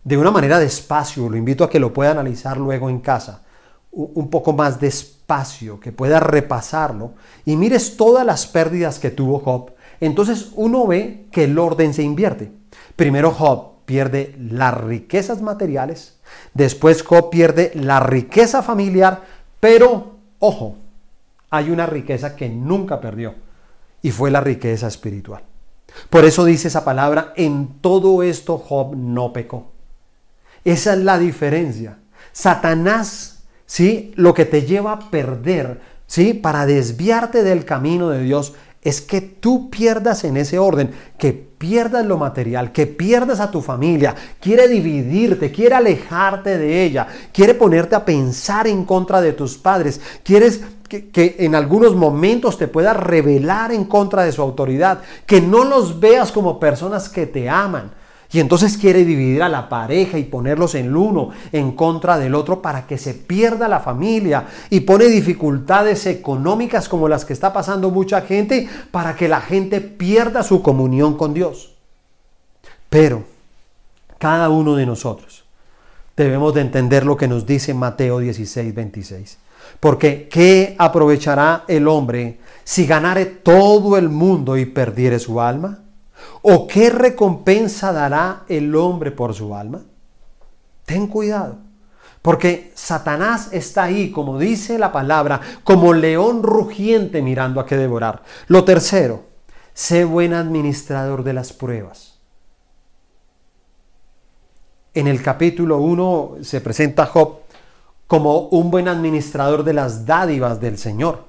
de 0.08 0.16
una 0.16 0.30
manera 0.30 0.58
despacio, 0.58 1.28
lo 1.28 1.36
invito 1.36 1.64
a 1.64 1.68
que 1.68 1.78
lo 1.78 1.92
pueda 1.92 2.12
analizar 2.12 2.56
luego 2.56 2.88
en 2.88 3.00
casa, 3.00 3.42
un 3.90 4.30
poco 4.30 4.54
más 4.54 4.80
despacio, 4.80 5.78
que 5.80 5.92
pueda 5.92 6.18
repasarlo 6.18 7.12
y 7.44 7.56
mires 7.56 7.98
todas 7.98 8.24
las 8.24 8.46
pérdidas 8.46 8.98
que 8.98 9.10
tuvo 9.10 9.40
Job, 9.40 9.72
entonces 10.00 10.52
uno 10.54 10.86
ve 10.86 11.26
que 11.30 11.44
el 11.44 11.58
orden 11.58 11.92
se 11.92 12.02
invierte. 12.02 12.50
Primero 12.96 13.32
Job 13.32 13.84
pierde 13.84 14.34
las 14.38 14.80
riquezas 14.80 15.42
materiales, 15.42 16.16
después 16.54 17.02
Job 17.02 17.28
pierde 17.28 17.72
la 17.74 18.00
riqueza 18.00 18.62
familiar, 18.62 19.24
pero 19.60 20.12
ojo, 20.38 20.76
hay 21.50 21.68
una 21.68 21.84
riqueza 21.84 22.34
que 22.34 22.48
nunca 22.48 22.98
perdió 22.98 23.34
y 24.00 24.10
fue 24.10 24.30
la 24.30 24.40
riqueza 24.40 24.86
espiritual. 24.86 25.42
Por 26.08 26.24
eso 26.24 26.46
dice 26.46 26.68
esa 26.68 26.82
palabra, 26.82 27.34
en 27.36 27.82
todo 27.82 28.22
esto 28.22 28.56
Job 28.56 28.96
no 28.96 29.34
pecó. 29.34 29.76
Esa 30.68 30.92
es 30.92 30.98
la 30.98 31.18
diferencia. 31.18 31.96
Satanás, 32.30 33.44
¿sí? 33.64 34.12
Lo 34.16 34.34
que 34.34 34.44
te 34.44 34.66
lleva 34.66 34.92
a 34.92 35.10
perder, 35.10 35.80
¿sí? 36.06 36.34
Para 36.34 36.66
desviarte 36.66 37.42
del 37.42 37.64
camino 37.64 38.10
de 38.10 38.22
Dios 38.22 38.52
es 38.82 39.00
que 39.00 39.22
tú 39.22 39.70
pierdas 39.70 40.24
en 40.24 40.36
ese 40.36 40.58
orden, 40.58 40.90
que 41.16 41.32
pierdas 41.32 42.04
lo 42.04 42.18
material, 42.18 42.70
que 42.70 42.86
pierdas 42.86 43.40
a 43.40 43.50
tu 43.50 43.62
familia, 43.62 44.14
quiere 44.40 44.68
dividirte, 44.68 45.50
quiere 45.50 45.74
alejarte 45.74 46.58
de 46.58 46.84
ella, 46.84 47.06
quiere 47.32 47.54
ponerte 47.54 47.94
a 47.94 48.04
pensar 48.04 48.66
en 48.66 48.84
contra 48.84 49.22
de 49.22 49.32
tus 49.32 49.56
padres, 49.56 50.02
quieres 50.22 50.60
que, 50.86 51.36
en 51.38 51.54
algunos 51.54 51.96
momentos 51.96 52.58
te 52.58 52.68
pueda 52.68 52.92
rebelar 52.92 53.72
en 53.72 53.86
contra 53.86 54.22
de 54.22 54.32
su 54.32 54.42
autoridad, 54.42 55.00
que 55.24 55.40
no 55.40 55.64
los 55.64 55.98
veas 55.98 56.30
como 56.30 56.60
personas 56.60 57.08
que 57.08 57.26
te 57.26 57.48
aman, 57.48 57.92
y 58.30 58.40
entonces 58.40 58.76
quiere 58.76 59.06
dividir 59.06 59.42
a 59.42 59.48
la 59.48 59.70
pareja 59.70 60.18
y 60.18 60.24
ponerlos 60.24 60.74
en 60.74 60.86
el 60.86 60.96
uno 60.96 61.30
en 61.50 61.72
contra 61.72 62.18
del 62.18 62.34
otro 62.34 62.60
para 62.60 62.86
que 62.86 62.98
se 62.98 63.14
pierda 63.14 63.68
la 63.68 63.80
familia. 63.80 64.46
Y 64.68 64.80
pone 64.80 65.06
dificultades 65.06 66.04
económicas 66.06 66.90
como 66.90 67.08
las 67.08 67.24
que 67.24 67.32
está 67.32 67.54
pasando 67.54 67.90
mucha 67.90 68.20
gente 68.20 68.68
para 68.90 69.16
que 69.16 69.28
la 69.28 69.40
gente 69.40 69.80
pierda 69.80 70.42
su 70.42 70.60
comunión 70.60 71.16
con 71.16 71.32
Dios. 71.32 71.74
Pero 72.90 73.24
cada 74.18 74.50
uno 74.50 74.76
de 74.76 74.84
nosotros 74.84 75.44
debemos 76.14 76.52
de 76.52 76.60
entender 76.60 77.06
lo 77.06 77.16
que 77.16 77.28
nos 77.28 77.46
dice 77.46 77.72
Mateo 77.72 78.18
16, 78.18 78.74
26. 78.74 79.38
Porque 79.80 80.28
¿qué 80.28 80.76
aprovechará 80.78 81.64
el 81.66 81.88
hombre 81.88 82.40
si 82.64 82.86
ganare 82.86 83.24
todo 83.24 83.96
el 83.96 84.10
mundo 84.10 84.58
y 84.58 84.66
perdiere 84.66 85.18
su 85.18 85.40
alma? 85.40 85.78
¿O 86.42 86.66
qué 86.66 86.90
recompensa 86.90 87.92
dará 87.92 88.44
el 88.48 88.74
hombre 88.74 89.10
por 89.10 89.34
su 89.34 89.54
alma? 89.54 89.82
Ten 90.84 91.06
cuidado, 91.06 91.56
porque 92.22 92.72
Satanás 92.74 93.50
está 93.52 93.84
ahí, 93.84 94.10
como 94.10 94.38
dice 94.38 94.78
la 94.78 94.90
palabra, 94.90 95.40
como 95.64 95.92
león 95.92 96.42
rugiente 96.42 97.20
mirando 97.20 97.60
a 97.60 97.66
qué 97.66 97.76
devorar. 97.76 98.22
Lo 98.46 98.64
tercero, 98.64 99.24
sé 99.74 100.04
buen 100.04 100.32
administrador 100.32 101.24
de 101.24 101.32
las 101.34 101.52
pruebas. 101.52 102.18
En 104.94 105.06
el 105.06 105.22
capítulo 105.22 105.78
1 105.78 106.38
se 106.42 106.60
presenta 106.60 107.06
Job 107.06 107.40
como 108.06 108.48
un 108.48 108.70
buen 108.70 108.88
administrador 108.88 109.62
de 109.62 109.74
las 109.74 110.06
dádivas 110.06 110.60
del 110.60 110.78
Señor. 110.78 111.24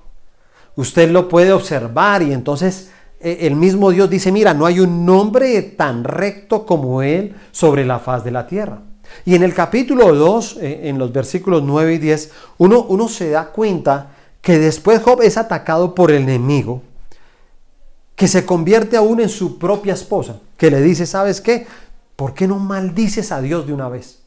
Usted 0.76 1.12
lo 1.12 1.28
puede 1.28 1.52
observar 1.52 2.22
y 2.22 2.32
entonces 2.32 2.92
el 3.20 3.56
mismo 3.56 3.92
Dios 3.92 4.10
dice, 4.10 4.32
mira, 4.32 4.54
no 4.54 4.66
hay 4.66 4.80
un 4.80 5.06
nombre 5.06 5.62
tan 5.62 6.04
recto 6.04 6.66
como 6.66 7.02
Él 7.02 7.36
sobre 7.52 7.86
la 7.86 8.00
faz 8.00 8.24
de 8.24 8.32
la 8.32 8.48
tierra. 8.48 8.82
Y 9.26 9.36
en 9.36 9.44
el 9.44 9.54
capítulo 9.54 10.14
2, 10.14 10.58
eh, 10.62 10.82
en 10.84 10.98
los 10.98 11.12
versículos 11.12 11.64
9 11.64 11.96
y 11.96 11.98
10, 11.98 12.32
uno, 12.60 12.86
uno 12.88 13.08
se 13.08 13.30
da 13.32 13.48
cuenta 13.48 14.12
que 14.42 14.58
después 14.58 15.02
Job 15.02 15.22
es 15.22 15.38
atacado 15.38 15.94
por 15.94 16.12
el 16.12 16.24
enemigo, 16.24 16.82
que 18.16 18.28
se 18.28 18.46
convierte 18.46 18.98
aún 18.98 19.20
en 19.20 19.30
su 19.30 19.58
propia 19.58 19.94
esposa, 19.94 20.40
que 20.58 20.72
le 20.72 20.82
dice, 20.82 21.06
¿sabes 21.06 21.42
qué? 21.42 21.68
¿Por 22.16 22.34
qué 22.34 22.48
no 22.48 22.60
maldices 22.60 23.32
a 23.32 23.42
Dios 23.42 23.66
de 23.66 23.74
una 23.74 23.90
vez? 23.90 24.20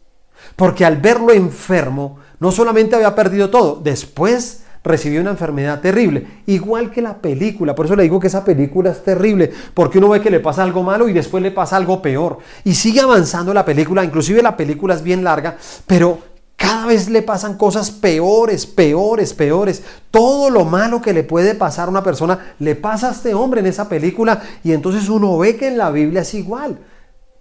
Porque 0.57 0.85
al 0.85 0.97
verlo 0.97 1.33
enfermo, 1.33 2.19
no 2.41 2.53
solamente 2.53 2.97
había 2.97 3.15
perdido 3.15 3.51
todo, 3.51 3.81
después 3.83 4.62
recibió 4.85 5.21
una 5.21 5.31
enfermedad 5.31 5.81
terrible, 5.81 6.27
igual 6.47 6.91
que 6.91 7.03
la 7.03 7.19
película. 7.19 7.75
Por 7.75 7.87
eso 7.87 7.97
le 7.97 8.03
digo 8.03 8.19
que 8.21 8.27
esa 8.27 8.45
película 8.45 8.91
es 8.91 9.03
terrible, 9.05 9.51
porque 9.75 9.99
uno 9.99 10.09
ve 10.09 10.21
que 10.21 10.31
le 10.31 10.41
pasa 10.41 10.63
algo 10.63 10.83
malo 10.83 11.09
y 11.09 11.13
después 11.13 11.43
le 11.43 11.51
pasa 11.51 11.77
algo 11.77 12.03
peor. 12.03 12.39
Y 12.65 12.75
sigue 12.75 13.01
avanzando 13.01 13.55
la 13.55 13.65
película, 13.65 14.05
inclusive 14.05 14.43
la 14.43 14.57
película 14.57 14.95
es 14.95 15.03
bien 15.03 15.25
larga, 15.25 15.57
pero 15.87 16.19
cada 16.63 16.87
vez 16.87 17.09
le 17.09 17.23
pasan 17.23 17.57
cosas 17.57 17.91
peores, 17.91 18.67
peores, 18.67 19.35
peores. 19.35 19.83
Todo 20.11 20.49
lo 20.49 20.65
malo 20.65 21.03
que 21.03 21.13
le 21.13 21.25
puede 21.25 21.57
pasar 21.57 21.89
a 21.89 21.91
una 21.91 22.05
persona 22.05 22.55
le 22.61 22.77
pasa 22.77 23.09
a 23.09 23.13
este 23.13 23.35
hombre 23.35 23.61
en 23.61 23.67
esa 23.67 23.89
película 23.89 24.41
y 24.63 24.73
entonces 24.73 25.09
uno 25.09 25.37
ve 25.39 25.57
que 25.57 25.67
en 25.67 25.79
la 25.79 25.91
Biblia 25.91 26.23
es 26.23 26.35
igual. 26.35 26.79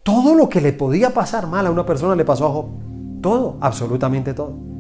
Todo 0.01 0.33
lo 0.33 0.49
que 0.49 0.59
le 0.59 0.73
podía 0.73 1.11
pasar 1.11 1.45
mal 1.45 1.67
a 1.67 1.71
una 1.71 1.85
persona 1.85 2.15
le 2.15 2.25
pasó 2.25 2.47
a 2.47 2.49
Job. 2.49 2.65
Todo, 3.21 3.57
absolutamente 3.61 4.33
todo. 4.33 4.70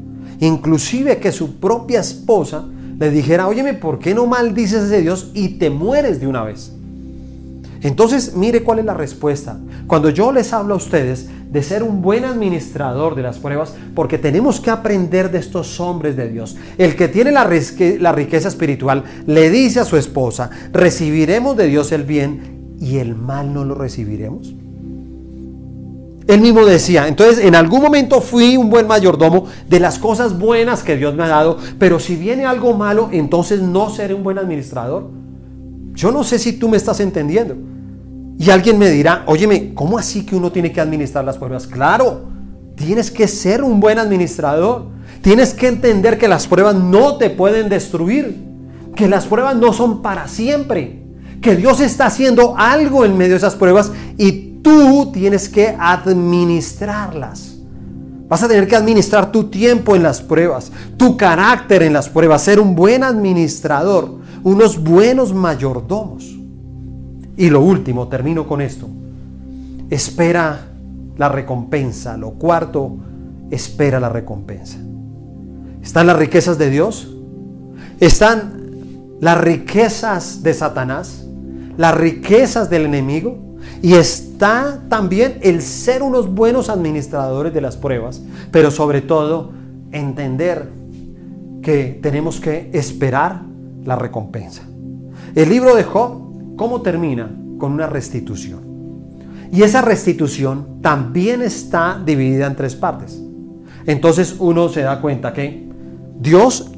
Inclusive 0.41 1.19
que 1.19 1.31
su 1.31 1.55
propia 1.55 2.01
esposa 2.01 2.65
le 2.99 3.09
dijera, 3.09 3.47
óyeme, 3.47 3.73
¿por 3.73 3.99
qué 3.99 4.13
no 4.13 4.25
maldices 4.25 4.81
a 4.81 4.85
ese 4.85 5.01
Dios 5.01 5.31
y 5.33 5.59
te 5.59 5.69
mueres 5.69 6.19
de 6.19 6.27
una 6.27 6.43
vez? 6.43 6.71
Entonces, 7.81 8.35
mire 8.35 8.63
cuál 8.63 8.79
es 8.79 8.85
la 8.85 8.93
respuesta. 8.93 9.57
Cuando 9.87 10.09
yo 10.09 10.31
les 10.31 10.51
hablo 10.53 10.73
a 10.73 10.77
ustedes 10.77 11.29
de 11.51 11.63
ser 11.63 11.83
un 11.83 12.01
buen 12.01 12.25
administrador 12.25 13.15
de 13.15 13.23
las 13.23 13.37
pruebas, 13.37 13.73
porque 13.93 14.17
tenemos 14.17 14.59
que 14.59 14.69
aprender 14.69 15.31
de 15.31 15.39
estos 15.39 15.79
hombres 15.79 16.15
de 16.15 16.29
Dios. 16.29 16.55
El 16.77 16.95
que 16.95 17.07
tiene 17.07 17.31
la, 17.31 17.49
la 17.99 18.11
riqueza 18.11 18.47
espiritual 18.47 19.03
le 19.27 19.49
dice 19.49 19.79
a 19.79 19.85
su 19.85 19.97
esposa, 19.97 20.49
recibiremos 20.71 21.57
de 21.57 21.67
Dios 21.67 21.91
el 21.91 22.03
bien 22.03 22.77
y 22.79 22.97
el 22.97 23.15
mal 23.15 23.53
no 23.53 23.65
lo 23.65 23.75
recibiremos. 23.75 24.55
Él 26.27 26.41
mismo 26.41 26.65
decía, 26.65 27.07
entonces 27.07 27.43
en 27.43 27.55
algún 27.55 27.81
momento 27.81 28.21
fui 28.21 28.55
un 28.55 28.69
buen 28.69 28.87
mayordomo 28.87 29.47
de 29.67 29.79
las 29.79 29.97
cosas 29.97 30.37
buenas 30.37 30.83
que 30.83 30.95
Dios 30.95 31.15
me 31.15 31.23
ha 31.23 31.27
dado, 31.27 31.57
pero 31.79 31.99
si 31.99 32.15
viene 32.15 32.45
algo 32.45 32.73
malo, 32.73 33.09
entonces 33.11 33.61
no 33.61 33.89
seré 33.89 34.13
un 34.13 34.23
buen 34.23 34.37
administrador. 34.37 35.09
Yo 35.93 36.11
no 36.11 36.23
sé 36.23 36.39
si 36.39 36.53
tú 36.53 36.69
me 36.69 36.77
estás 36.77 36.99
entendiendo. 36.99 37.55
Y 38.37 38.49
alguien 38.49 38.77
me 38.77 38.89
dirá, 38.89 39.23
óyeme, 39.27 39.73
¿cómo 39.73 39.97
así 39.97 40.25
que 40.25 40.35
uno 40.35 40.51
tiene 40.51 40.71
que 40.71 40.81
administrar 40.81 41.25
las 41.25 41.37
pruebas? 41.37 41.67
Claro, 41.67 42.21
tienes 42.75 43.11
que 43.11 43.27
ser 43.27 43.63
un 43.63 43.79
buen 43.79 43.99
administrador. 43.99 44.85
Tienes 45.21 45.53
que 45.53 45.67
entender 45.67 46.17
que 46.17 46.27
las 46.27 46.47
pruebas 46.47 46.75
no 46.75 47.17
te 47.17 47.29
pueden 47.29 47.69
destruir, 47.69 48.35
que 48.95 49.07
las 49.07 49.27
pruebas 49.27 49.55
no 49.55 49.73
son 49.73 50.01
para 50.01 50.27
siempre, 50.27 51.03
que 51.41 51.55
Dios 51.55 51.79
está 51.79 52.07
haciendo 52.07 52.55
algo 52.57 53.05
en 53.05 53.17
medio 53.17 53.31
de 53.31 53.37
esas 53.37 53.55
pruebas 53.55 53.91
y 54.17 54.50
tú 54.61 55.11
tienes 55.11 55.49
que 55.49 55.75
administrarlas. 55.79 57.57
Vas 58.27 58.43
a 58.43 58.47
tener 58.47 58.67
que 58.67 58.75
administrar 58.75 59.31
tu 59.31 59.45
tiempo 59.45 59.95
en 59.95 60.03
las 60.03 60.21
pruebas, 60.21 60.71
tu 60.95 61.17
carácter 61.17 61.83
en 61.83 61.91
las 61.91 62.07
pruebas, 62.07 62.41
ser 62.41 62.59
un 62.59 62.75
buen 62.75 63.03
administrador, 63.03 64.19
unos 64.43 64.81
buenos 64.81 65.33
mayordomos. 65.33 66.33
Y 67.35 67.49
lo 67.49 67.61
último, 67.61 68.07
termino 68.07 68.47
con 68.47 68.61
esto. 68.61 68.87
Espera 69.89 70.67
la 71.17 71.27
recompensa. 71.27 72.15
Lo 72.15 72.31
cuarto, 72.31 72.97
espera 73.49 73.99
la 73.99 74.09
recompensa. 74.09 74.77
¿Están 75.83 76.07
las 76.07 76.17
riquezas 76.17 76.57
de 76.57 76.69
Dios? 76.69 77.13
¿Están 77.99 78.61
las 79.19 79.39
riquezas 79.39 80.41
de 80.41 80.53
Satanás? 80.53 81.25
¿Las 81.77 81.95
riquezas 81.95 82.69
del 82.69 82.85
enemigo? 82.85 83.50
Y 83.81 83.93
está 83.93 84.79
también 84.89 85.39
el 85.41 85.61
ser 85.61 86.03
unos 86.03 86.31
buenos 86.33 86.69
administradores 86.69 87.53
de 87.53 87.61
las 87.61 87.77
pruebas, 87.77 88.21
pero 88.51 88.69
sobre 88.69 89.01
todo 89.01 89.51
entender 89.91 90.69
que 91.61 91.99
tenemos 92.01 92.39
que 92.39 92.69
esperar 92.73 93.41
la 93.83 93.95
recompensa. 93.95 94.63
El 95.33 95.49
libro 95.49 95.75
de 95.75 95.83
Job, 95.83 96.55
¿cómo 96.55 96.81
termina? 96.81 97.31
Con 97.57 97.71
una 97.71 97.87
restitución. 97.87 98.59
Y 99.51 99.63
esa 99.63 99.81
restitución 99.81 100.81
también 100.81 101.41
está 101.41 102.01
dividida 102.05 102.47
en 102.47 102.55
tres 102.55 102.75
partes. 102.75 103.21
Entonces 103.85 104.35
uno 104.39 104.69
se 104.69 104.81
da 104.81 105.01
cuenta 105.01 105.33
que 105.33 105.69
Dios 106.19 106.71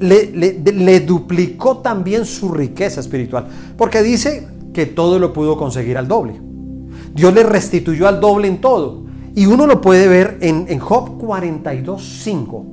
le, 0.00 0.32
le, 0.32 1.00
duplicó 1.00 1.78
también 1.78 2.26
su 2.26 2.52
riqueza 2.52 3.00
espiritual. 3.00 3.46
Porque 3.76 4.02
dice 4.02 4.48
que 4.72 4.86
todo 4.86 5.18
lo 5.18 5.32
pudo 5.32 5.56
conseguir 5.56 5.98
al 5.98 6.08
doble. 6.08 6.40
Dios 7.14 7.34
le 7.34 7.42
restituyó 7.42 8.08
al 8.08 8.20
doble 8.20 8.48
en 8.48 8.60
todo. 8.60 9.02
Y 9.34 9.46
uno 9.46 9.66
lo 9.66 9.80
puede 9.80 10.08
ver 10.08 10.38
en, 10.40 10.66
en 10.68 10.78
Job 10.78 11.18
42.5. 11.18 12.64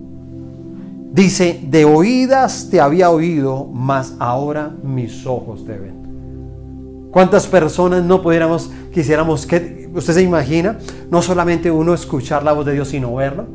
Dice, 1.11 1.59
de 1.63 1.85
oídas 1.85 2.67
te 2.69 2.79
había 2.79 3.09
oído, 3.09 3.67
mas 3.73 4.15
ahora 4.19 4.75
mis 4.83 5.25
ojos 5.25 5.65
te 5.65 5.77
ven. 5.77 7.09
¿Cuántas 7.11 7.47
personas 7.47 8.03
no 8.03 8.21
pudiéramos, 8.21 8.69
quisiéramos 8.93 9.45
que, 9.45 9.89
usted 9.93 10.13
se 10.13 10.21
imagina, 10.21 10.77
no 11.09 11.21
solamente 11.21 11.71
uno 11.71 11.93
escuchar 11.93 12.43
la 12.43 12.53
voz 12.53 12.65
de 12.65 12.73
Dios, 12.73 12.89
sino 12.89 13.15
verlo? 13.15 13.47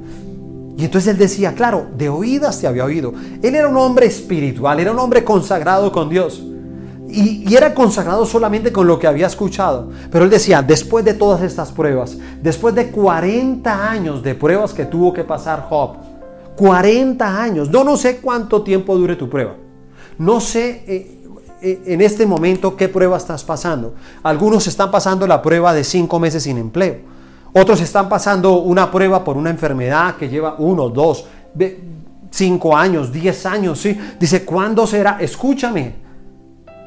Y 0.76 0.84
entonces 0.86 1.12
él 1.12 1.18
decía, 1.18 1.55
claro, 1.55 1.86
de 1.97 2.09
oídas 2.09 2.61
te 2.61 2.66
había 2.66 2.84
oído. 2.84 3.14
Él 3.42 3.55
era 3.55 3.68
un 3.68 3.76
hombre 3.76 4.07
espiritual, 4.07 4.80
era 4.80 4.90
un 4.90 4.99
hombre 4.99 5.22
consagrado 5.22 5.92
con 5.92 6.09
Dios 6.09 6.42
y, 7.14 7.54
era 7.54 7.74
consagrado 7.74 8.26
solamente 8.26 8.72
con 8.72 8.86
lo 8.86 8.98
que 8.98 9.06
había 9.06 9.26
escuchado. 9.26 9.90
Pero 10.10 10.24
él 10.24 10.30
decía, 10.30 10.62
después 10.62 11.04
de 11.04 11.14
todas 11.14 11.42
estas 11.42 11.72
pruebas, 11.72 12.16
después 12.42 12.74
de 12.74 12.90
40 12.90 13.90
años 13.90 14.22
de 14.22 14.34
pruebas 14.34 14.72
que 14.72 14.84
tuvo 14.84 15.12
que 15.12 15.24
pasar 15.24 15.66
Job, 15.68 15.96
40 16.56 17.42
años, 17.42 17.70
yo 17.70 17.84
no 17.84 17.96
sé 17.96 18.18
cuánto 18.18 18.62
tiempo 18.62 18.96
dure 18.96 19.16
tu 19.16 19.28
prueba. 19.28 19.54
No 20.18 20.40
sé 20.40 20.84
eh, 20.86 21.20
eh, 21.62 21.82
en 21.86 22.00
este 22.00 22.26
momento 22.26 22.76
qué 22.76 22.88
prueba 22.88 23.16
estás 23.16 23.44
pasando. 23.44 23.94
Algunos 24.22 24.66
están 24.66 24.90
pasando 24.90 25.26
la 25.26 25.42
prueba 25.42 25.72
de 25.72 25.84
5 25.84 26.20
meses 26.20 26.42
sin 26.42 26.58
empleo. 26.58 27.14
Otros 27.52 27.80
están 27.80 28.08
pasando 28.08 28.58
una 28.58 28.90
prueba 28.90 29.22
por 29.22 29.36
una 29.36 29.50
enfermedad 29.50 30.16
que 30.16 30.28
lleva 30.28 30.56
uno, 30.58 30.88
dos, 30.88 31.26
cinco 32.30 32.76
años, 32.76 33.12
diez 33.12 33.46
años, 33.46 33.78
¿sí? 33.78 33.96
Dice, 34.18 34.44
¿cuándo 34.44 34.88
será? 34.88 35.18
Escúchame, 35.20 35.94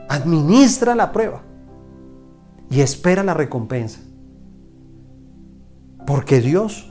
Administra 0.07 0.95
la 0.95 1.11
prueba 1.11 1.41
y 2.69 2.81
espera 2.81 3.23
la 3.23 3.33
recompensa. 3.33 3.99
Porque 6.05 6.39
Dios, 6.39 6.89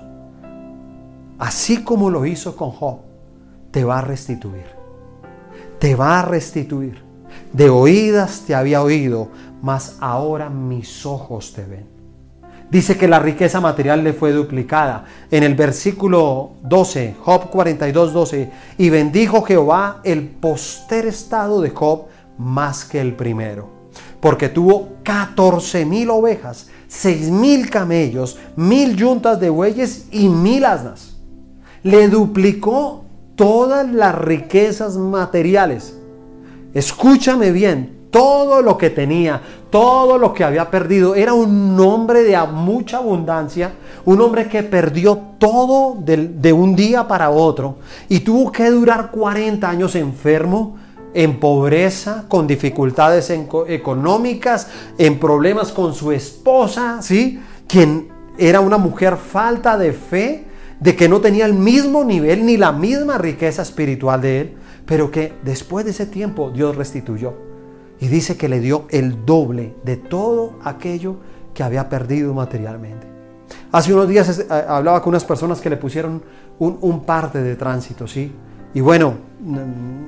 así 1.38 1.82
como 1.82 2.10
lo 2.10 2.26
hizo 2.26 2.56
con 2.56 2.70
Job, 2.70 2.98
te 3.70 3.84
va 3.84 3.98
a 3.98 4.02
restituir. 4.02 4.66
Te 5.78 5.94
va 5.94 6.20
a 6.20 6.22
restituir. 6.22 7.02
De 7.52 7.70
oídas 7.70 8.44
te 8.46 8.54
había 8.54 8.82
oído, 8.82 9.28
mas 9.62 9.96
ahora 10.00 10.50
mis 10.50 11.06
ojos 11.06 11.52
te 11.52 11.64
ven. 11.64 11.96
Dice 12.70 12.98
que 12.98 13.06
la 13.06 13.20
riqueza 13.20 13.60
material 13.60 14.02
le 14.02 14.12
fue 14.12 14.32
duplicada. 14.32 15.04
En 15.30 15.44
el 15.44 15.54
versículo 15.54 16.50
12, 16.62 17.14
Job 17.20 17.48
42, 17.50 18.12
12, 18.12 18.50
y 18.78 18.90
bendijo 18.90 19.42
Jehová 19.42 20.00
el 20.02 20.26
poster 20.28 21.06
estado 21.06 21.60
de 21.60 21.70
Job 21.70 22.06
más 22.38 22.84
que 22.84 23.00
el 23.00 23.14
primero, 23.14 23.68
porque 24.20 24.48
tuvo 24.48 24.88
14 25.02 25.84
mil 25.84 26.10
ovejas, 26.10 26.68
6 26.88 27.30
mil 27.30 27.70
camellos, 27.70 28.38
mil 28.56 28.96
yuntas 28.96 29.40
de 29.40 29.50
bueyes 29.50 30.06
y 30.10 30.28
mil 30.28 30.64
asnas. 30.64 31.16
Le 31.82 32.08
duplicó 32.08 33.04
todas 33.36 33.90
las 33.92 34.14
riquezas 34.14 34.96
materiales. 34.96 35.96
Escúchame 36.74 37.52
bien, 37.52 37.96
todo 38.10 38.62
lo 38.62 38.78
que 38.78 38.90
tenía, 38.90 39.40
todo 39.70 40.18
lo 40.18 40.32
que 40.32 40.44
había 40.44 40.70
perdido, 40.70 41.14
era 41.14 41.34
un 41.34 41.78
hombre 41.80 42.22
de 42.22 42.38
mucha 42.46 42.98
abundancia, 42.98 43.72
un 44.04 44.20
hombre 44.20 44.48
que 44.48 44.62
perdió 44.62 45.18
todo 45.38 45.96
de, 46.00 46.28
de 46.28 46.52
un 46.52 46.74
día 46.74 47.06
para 47.06 47.30
otro 47.30 47.76
y 48.08 48.20
tuvo 48.20 48.50
que 48.50 48.70
durar 48.70 49.10
40 49.10 49.68
años 49.68 49.94
enfermo, 49.94 50.76
en 51.16 51.40
pobreza, 51.40 52.26
con 52.28 52.46
dificultades 52.46 53.30
económicas, 53.68 54.68
en 54.98 55.18
problemas 55.18 55.72
con 55.72 55.94
su 55.94 56.12
esposa, 56.12 57.00
¿sí? 57.00 57.40
Quien 57.66 58.08
era 58.36 58.60
una 58.60 58.76
mujer 58.76 59.16
falta 59.16 59.78
de 59.78 59.94
fe, 59.94 60.44
de 60.78 60.94
que 60.94 61.08
no 61.08 61.22
tenía 61.22 61.46
el 61.46 61.54
mismo 61.54 62.04
nivel 62.04 62.44
ni 62.44 62.58
la 62.58 62.70
misma 62.70 63.16
riqueza 63.16 63.62
espiritual 63.62 64.20
de 64.20 64.40
él, 64.42 64.56
pero 64.84 65.10
que 65.10 65.32
después 65.42 65.86
de 65.86 65.92
ese 65.92 66.04
tiempo 66.04 66.50
Dios 66.50 66.76
restituyó. 66.76 67.32
Y 67.98 68.08
dice 68.08 68.36
que 68.36 68.50
le 68.50 68.60
dio 68.60 68.84
el 68.90 69.24
doble 69.24 69.74
de 69.84 69.96
todo 69.96 70.58
aquello 70.64 71.16
que 71.54 71.62
había 71.62 71.88
perdido 71.88 72.34
materialmente. 72.34 73.06
Hace 73.72 73.94
unos 73.94 74.06
días 74.06 74.38
eh, 74.38 74.46
hablaba 74.50 75.00
con 75.00 75.12
unas 75.12 75.24
personas 75.24 75.62
que 75.62 75.70
le 75.70 75.78
pusieron 75.78 76.22
un, 76.58 76.76
un 76.82 77.04
parte 77.04 77.42
de 77.42 77.56
tránsito, 77.56 78.06
¿sí? 78.06 78.30
Y 78.74 78.80
bueno, 78.80 79.14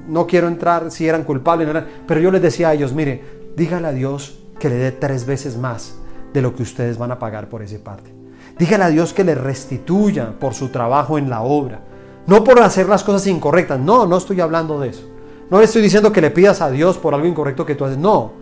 no 0.09 0.27
quiero 0.27 0.49
entrar 0.49 0.91
si 0.91 1.07
eran 1.07 1.25
culpables, 1.25 1.69
pero 2.07 2.21
yo 2.21 2.31
les 2.31 2.43
decía 2.43 2.69
a 2.69 2.75
ellos, 2.75 2.93
mire, 2.93 3.23
dígale 3.57 3.89
a 3.89 3.93
Dios 3.93 4.39
que 4.59 4.69
le 4.69 4.77
dé 4.77 4.93
tres 4.93 5.27
veces 5.27 5.57
más 5.57 5.95
de 6.33 6.43
lo 6.43 6.55
que 6.55 6.63
ustedes 6.63 6.99
van 6.99 7.13
a 7.13 7.19
pagar 7.19 7.49
por 7.49 7.63
esa 7.63 7.79
parte. 7.83 8.13
Dígale 8.59 8.85
a 8.85 8.89
Dios 8.89 9.13
que 9.13 9.25
le 9.25 9.35
restituya 9.35 10.35
por 10.39 10.55
su 10.55 10.69
trabajo 10.69 11.17
en 11.17 11.31
la 11.31 11.43
obra. 11.43 11.81
No 12.27 12.45
por 12.45 12.61
hacer 12.61 12.89
las 12.89 13.05
cosas 13.05 13.27
incorrectas. 13.27 13.79
No, 13.79 14.07
no 14.07 14.19
estoy 14.19 14.41
hablando 14.41 14.81
de 14.81 14.89
eso. 14.89 15.09
No 15.51 15.59
le 15.59 15.65
estoy 15.65 15.81
diciendo 15.81 16.13
que 16.13 16.21
le 16.21 16.31
pidas 16.31 16.61
a 16.61 16.71
Dios 16.71 16.99
por 16.99 17.15
algo 17.15 17.27
incorrecto 17.27 17.65
que 17.65 17.75
tú 17.75 17.85
haces. 17.85 17.99
No. 17.99 18.33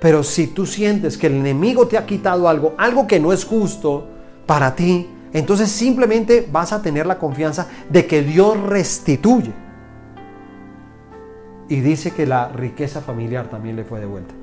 Pero 0.00 0.22
si 0.22 0.48
tú 0.48 0.66
sientes 0.66 1.16
que 1.16 1.28
el 1.28 1.34
enemigo 1.34 1.86
te 1.86 1.96
ha 1.96 2.06
quitado 2.06 2.48
algo, 2.48 2.74
algo 2.78 3.06
que 3.06 3.20
no 3.20 3.32
es 3.32 3.44
justo 3.44 4.06
para 4.46 4.74
ti, 4.74 5.08
entonces 5.32 5.70
simplemente 5.70 6.48
vas 6.50 6.72
a 6.72 6.82
tener 6.82 7.06
la 7.06 7.18
confianza 7.18 7.68
de 7.88 8.06
que 8.06 8.22
Dios 8.22 8.58
restituye. 8.58 9.52
Y 11.68 11.80
dice 11.80 12.12
que 12.12 12.26
la 12.26 12.48
riqueza 12.48 13.00
familiar 13.00 13.48
también 13.50 13.76
le 13.76 13.84
fue 13.84 14.00
devuelta. 14.00 14.34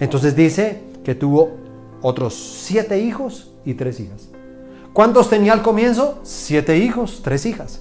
Entonces 0.00 0.34
dice 0.34 0.82
que 1.04 1.14
tuvo 1.14 1.56
otros 2.02 2.34
siete 2.34 2.98
hijos 3.00 3.52
y 3.64 3.74
tres 3.74 4.00
hijas. 4.00 4.28
¿Cuántos 4.92 5.28
tenía 5.28 5.52
al 5.52 5.62
comienzo? 5.62 6.20
Siete 6.22 6.78
hijos, 6.78 7.20
tres 7.22 7.46
hijas. 7.46 7.80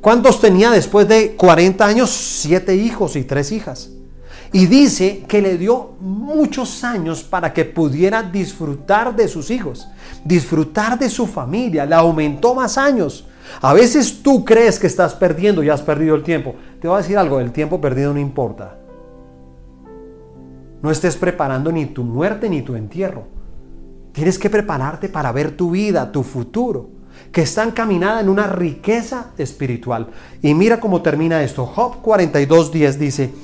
¿Cuántos 0.00 0.40
tenía 0.40 0.70
después 0.70 1.08
de 1.08 1.34
40 1.34 1.84
años? 1.86 2.10
Siete 2.10 2.74
hijos 2.74 3.16
y 3.16 3.24
tres 3.24 3.52
hijas. 3.52 3.90
Y 4.52 4.66
dice 4.66 5.24
que 5.26 5.42
le 5.42 5.58
dio 5.58 5.94
muchos 6.00 6.84
años 6.84 7.24
para 7.24 7.52
que 7.52 7.64
pudiera 7.64 8.22
disfrutar 8.22 9.16
de 9.16 9.26
sus 9.28 9.50
hijos, 9.50 9.88
disfrutar 10.24 10.98
de 10.98 11.10
su 11.10 11.26
familia. 11.26 11.84
Le 11.86 11.94
aumentó 11.94 12.54
más 12.54 12.78
años. 12.78 13.26
A 13.60 13.72
veces 13.72 14.22
tú 14.22 14.44
crees 14.44 14.78
que 14.78 14.86
estás 14.86 15.14
perdiendo 15.14 15.62
y 15.62 15.70
has 15.70 15.82
perdido 15.82 16.14
el 16.14 16.22
tiempo. 16.22 16.54
Te 16.80 16.88
voy 16.88 16.96
a 16.96 17.02
decir 17.02 17.18
algo, 17.18 17.40
el 17.40 17.52
tiempo 17.52 17.80
perdido 17.80 18.12
no 18.12 18.20
importa. 18.20 18.78
No 20.82 20.90
estés 20.90 21.16
preparando 21.16 21.72
ni 21.72 21.86
tu 21.86 22.04
muerte 22.04 22.48
ni 22.48 22.62
tu 22.62 22.74
entierro. 22.74 23.24
Tienes 24.12 24.38
que 24.38 24.50
prepararte 24.50 25.08
para 25.08 25.32
ver 25.32 25.56
tu 25.56 25.70
vida, 25.70 26.12
tu 26.12 26.22
futuro, 26.22 26.90
que 27.32 27.42
está 27.42 27.64
encaminada 27.64 28.20
en 28.20 28.28
una 28.28 28.46
riqueza 28.46 29.32
espiritual. 29.38 30.08
Y 30.42 30.54
mira 30.54 30.78
cómo 30.78 31.02
termina 31.02 31.42
esto. 31.42 31.66
Job 31.66 32.02
42.10 32.02 32.92
dice, 32.96 33.34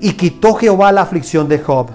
y 0.00 0.12
quitó 0.12 0.54
Jehová 0.54 0.90
la 0.90 1.02
aflicción 1.02 1.48
de 1.48 1.58
Job 1.58 1.90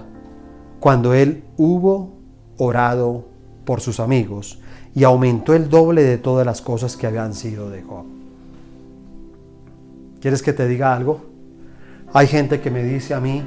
cuando 0.80 1.14
él 1.14 1.44
hubo 1.58 2.18
orado 2.58 3.28
por 3.66 3.82
sus 3.82 4.00
amigos 4.00 4.61
y 4.94 5.04
aumentó 5.04 5.54
el 5.54 5.70
doble 5.70 6.04
de 6.04 6.18
todas 6.18 6.46
las 6.46 6.62
cosas 6.62 6.98
que 6.98 7.08
habían 7.08 7.34
sido 7.34 7.70
de 7.70 7.82
Job. 7.82 8.06
¿Quieres 10.20 10.42
que 10.42 10.54
te 10.54 10.68
diga 10.68 10.94
algo? 10.94 11.22
Hay 12.14 12.28
gente 12.28 12.60
que 12.60 12.70
me 12.70 12.84
dice 12.84 13.14
a 13.14 13.20
mí 13.20 13.44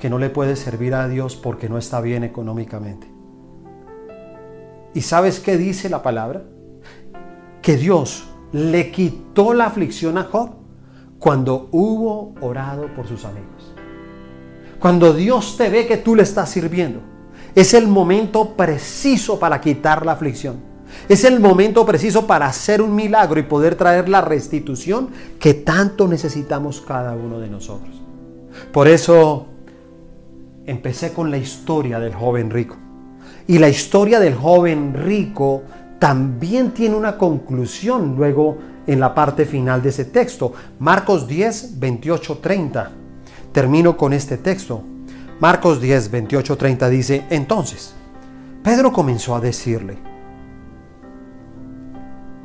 que 0.00 0.10
no 0.10 0.18
le 0.18 0.30
puede 0.30 0.56
servir 0.56 0.94
a 0.94 1.08
Dios 1.08 1.36
porque 1.36 1.68
no 1.68 1.78
está 1.78 2.00
bien 2.00 2.24
económicamente. 2.24 3.08
¿Y 4.94 5.00
sabes 5.02 5.40
qué 5.40 5.56
dice 5.56 5.88
la 5.88 6.02
palabra? 6.02 6.42
Que 7.62 7.76
Dios 7.76 8.28
le 8.52 8.90
quitó 8.90 9.54
la 9.54 9.66
aflicción 9.66 10.18
a 10.18 10.24
Job 10.24 10.50
cuando 11.18 11.68
hubo 11.72 12.34
orado 12.40 12.92
por 12.94 13.06
sus 13.06 13.24
amigos. 13.24 13.74
Cuando 14.78 15.12
Dios 15.12 15.56
te 15.56 15.68
ve 15.68 15.86
que 15.86 15.96
tú 15.96 16.14
le 16.14 16.22
estás 16.22 16.50
sirviendo, 16.50 17.00
es 17.54 17.74
el 17.74 17.88
momento 17.88 18.56
preciso 18.56 19.38
para 19.38 19.60
quitar 19.60 20.04
la 20.06 20.12
aflicción. 20.12 20.67
Es 21.08 21.24
el 21.24 21.40
momento 21.40 21.84
preciso 21.86 22.26
para 22.26 22.46
hacer 22.46 22.82
un 22.82 22.94
milagro 22.94 23.40
y 23.40 23.44
poder 23.44 23.74
traer 23.74 24.08
la 24.08 24.20
restitución 24.20 25.08
que 25.38 25.54
tanto 25.54 26.06
necesitamos 26.08 26.80
cada 26.80 27.14
uno 27.14 27.40
de 27.40 27.48
nosotros. 27.48 28.02
Por 28.72 28.88
eso 28.88 29.46
empecé 30.66 31.12
con 31.12 31.30
la 31.30 31.38
historia 31.38 31.98
del 31.98 32.14
joven 32.14 32.50
rico. 32.50 32.76
Y 33.46 33.58
la 33.58 33.68
historia 33.68 34.20
del 34.20 34.34
joven 34.34 34.94
rico 34.94 35.62
también 35.98 36.72
tiene 36.72 36.94
una 36.94 37.16
conclusión 37.16 38.14
luego 38.16 38.58
en 38.86 39.00
la 39.00 39.14
parte 39.14 39.44
final 39.44 39.82
de 39.82 39.88
ese 39.88 40.04
texto. 40.04 40.52
Marcos 40.78 41.26
10, 41.26 41.78
28, 41.78 42.38
30. 42.38 42.90
Termino 43.52 43.96
con 43.96 44.12
este 44.12 44.36
texto. 44.36 44.82
Marcos 45.40 45.80
10, 45.80 46.10
28, 46.10 46.56
30 46.56 46.88
dice, 46.88 47.24
entonces, 47.30 47.94
Pedro 48.62 48.92
comenzó 48.92 49.36
a 49.36 49.40
decirle, 49.40 49.96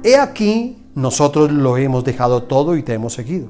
He 0.03 0.17
aquí, 0.17 0.77
nosotros 0.95 1.51
lo 1.51 1.77
hemos 1.77 2.03
dejado 2.03 2.43
todo 2.43 2.75
y 2.75 2.83
te 2.83 2.93
hemos 2.93 3.13
seguido. 3.13 3.47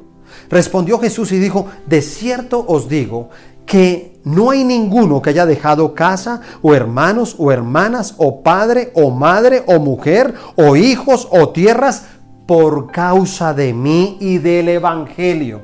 Respondió 0.49 0.99
Jesús 0.99 1.31
y 1.31 1.39
dijo, 1.39 1.67
de 1.87 2.01
cierto 2.01 2.63
os 2.67 2.87
digo 2.87 3.29
que 3.65 4.19
no 4.23 4.51
hay 4.51 4.63
ninguno 4.63 5.21
que 5.21 5.31
haya 5.31 5.45
dejado 5.45 5.93
casa 5.93 6.41
o 6.61 6.73
hermanos 6.73 7.35
o 7.37 7.51
hermanas 7.51 8.15
o 8.17 8.41
padre 8.41 8.91
o 8.95 9.09
madre 9.09 9.63
o 9.67 9.79
mujer 9.79 10.33
o 10.55 10.75
hijos 10.75 11.27
o 11.31 11.49
tierras 11.49 12.03
por 12.45 12.91
causa 12.91 13.53
de 13.53 13.73
mí 13.73 14.17
y 14.19 14.37
del 14.37 14.69
Evangelio. 14.69 15.61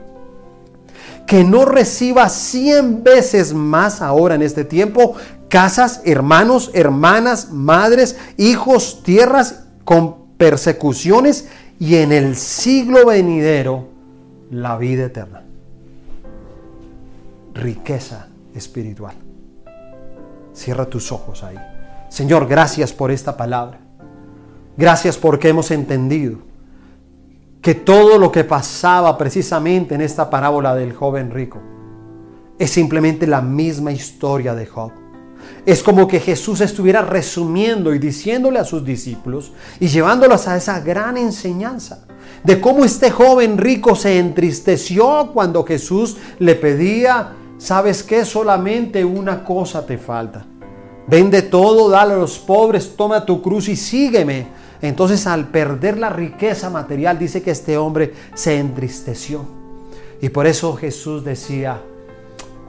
Que 1.27 1.43
no 1.43 1.65
reciba 1.65 2.27
cien 2.29 3.03
veces 3.03 3.53
más 3.53 4.01
ahora 4.01 4.35
en 4.35 4.41
este 4.41 4.65
tiempo 4.65 5.15
casas, 5.49 6.01
hermanos, 6.05 6.71
hermanas, 6.73 7.51
madres, 7.51 8.17
hijos, 8.37 9.03
tierras 9.03 9.63
con 9.83 10.18
persecuciones 10.39 11.49
y 11.79 11.97
en 11.97 12.11
el 12.11 12.35
siglo 12.35 13.05
venidero 13.05 13.89
la 14.49 14.77
vida 14.77 15.05
eterna 15.05 15.43
riqueza 17.53 18.27
espiritual. 18.55 19.15
Cierra 20.53 20.85
tus 20.85 21.11
ojos 21.11 21.43
ahí. 21.43 21.57
Señor, 22.09 22.47
gracias 22.47 22.93
por 22.93 23.11
esta 23.11 23.37
palabra. 23.37 23.79
Gracias 24.77 25.17
porque 25.17 25.49
hemos 25.49 25.71
entendido 25.71 26.37
que 27.61 27.75
todo 27.75 28.17
lo 28.17 28.31
que 28.31 28.45
pasaba 28.45 29.17
precisamente 29.17 29.95
en 29.95 30.01
esta 30.01 30.29
parábola 30.29 30.73
del 30.73 30.93
joven 30.93 31.31
rico 31.31 31.59
es 32.57 32.71
simplemente 32.71 33.27
la 33.27 33.41
misma 33.41 33.91
historia 33.91 34.55
de 34.55 34.65
Job. 34.65 34.91
Es 35.65 35.83
como 35.83 36.07
que 36.07 36.19
Jesús 36.19 36.61
estuviera 36.61 37.01
resumiendo 37.01 37.93
y 37.93 37.99
diciéndole 37.99 38.59
a 38.59 38.65
sus 38.65 38.83
discípulos 38.83 39.51
y 39.79 39.87
llevándolos 39.87 40.47
a 40.47 40.57
esa 40.57 40.79
gran 40.79 41.17
enseñanza 41.17 42.05
de 42.43 42.61
cómo 42.61 42.85
este 42.85 43.11
joven 43.11 43.57
rico 43.57 43.95
se 43.95 44.17
entristeció 44.17 45.31
cuando 45.33 45.63
Jesús 45.63 46.17
le 46.39 46.55
pedía 46.55 47.33
¿Sabes 47.59 48.03
qué? 48.03 48.23
Solamente 48.23 49.03
una 49.03 49.43
cosa 49.43 49.85
te 49.85 49.97
falta. 49.97 50.45
Vende 51.07 51.41
todo, 51.41 51.89
dale 51.89 52.13
a 52.13 52.17
los 52.17 52.39
pobres, 52.39 52.95
toma 52.95 53.25
tu 53.25 53.41
cruz 53.41 53.67
y 53.67 53.75
sígueme. 53.75 54.47
Entonces 54.81 55.27
al 55.27 55.49
perder 55.49 55.97
la 55.97 56.09
riqueza 56.09 56.69
material 56.69 57.19
dice 57.19 57.41
que 57.41 57.51
este 57.51 57.77
hombre 57.77 58.13
se 58.33 58.57
entristeció. 58.57 59.45
Y 60.21 60.29
por 60.29 60.47
eso 60.47 60.73
Jesús 60.77 61.25
decía, 61.25 61.81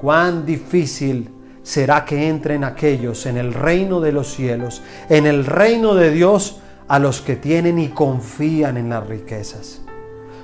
cuán 0.00 0.44
difícil 0.44 1.30
será 1.70 2.04
que 2.04 2.26
entren 2.26 2.64
aquellos 2.64 3.26
en 3.26 3.36
el 3.36 3.54
reino 3.54 4.00
de 4.00 4.10
los 4.10 4.34
cielos, 4.34 4.82
en 5.08 5.24
el 5.24 5.46
reino 5.46 5.94
de 5.94 6.10
Dios, 6.10 6.56
a 6.88 6.98
los 6.98 7.20
que 7.20 7.36
tienen 7.36 7.78
y 7.78 7.90
confían 7.90 8.76
en 8.76 8.88
las 8.88 9.06
riquezas. 9.06 9.80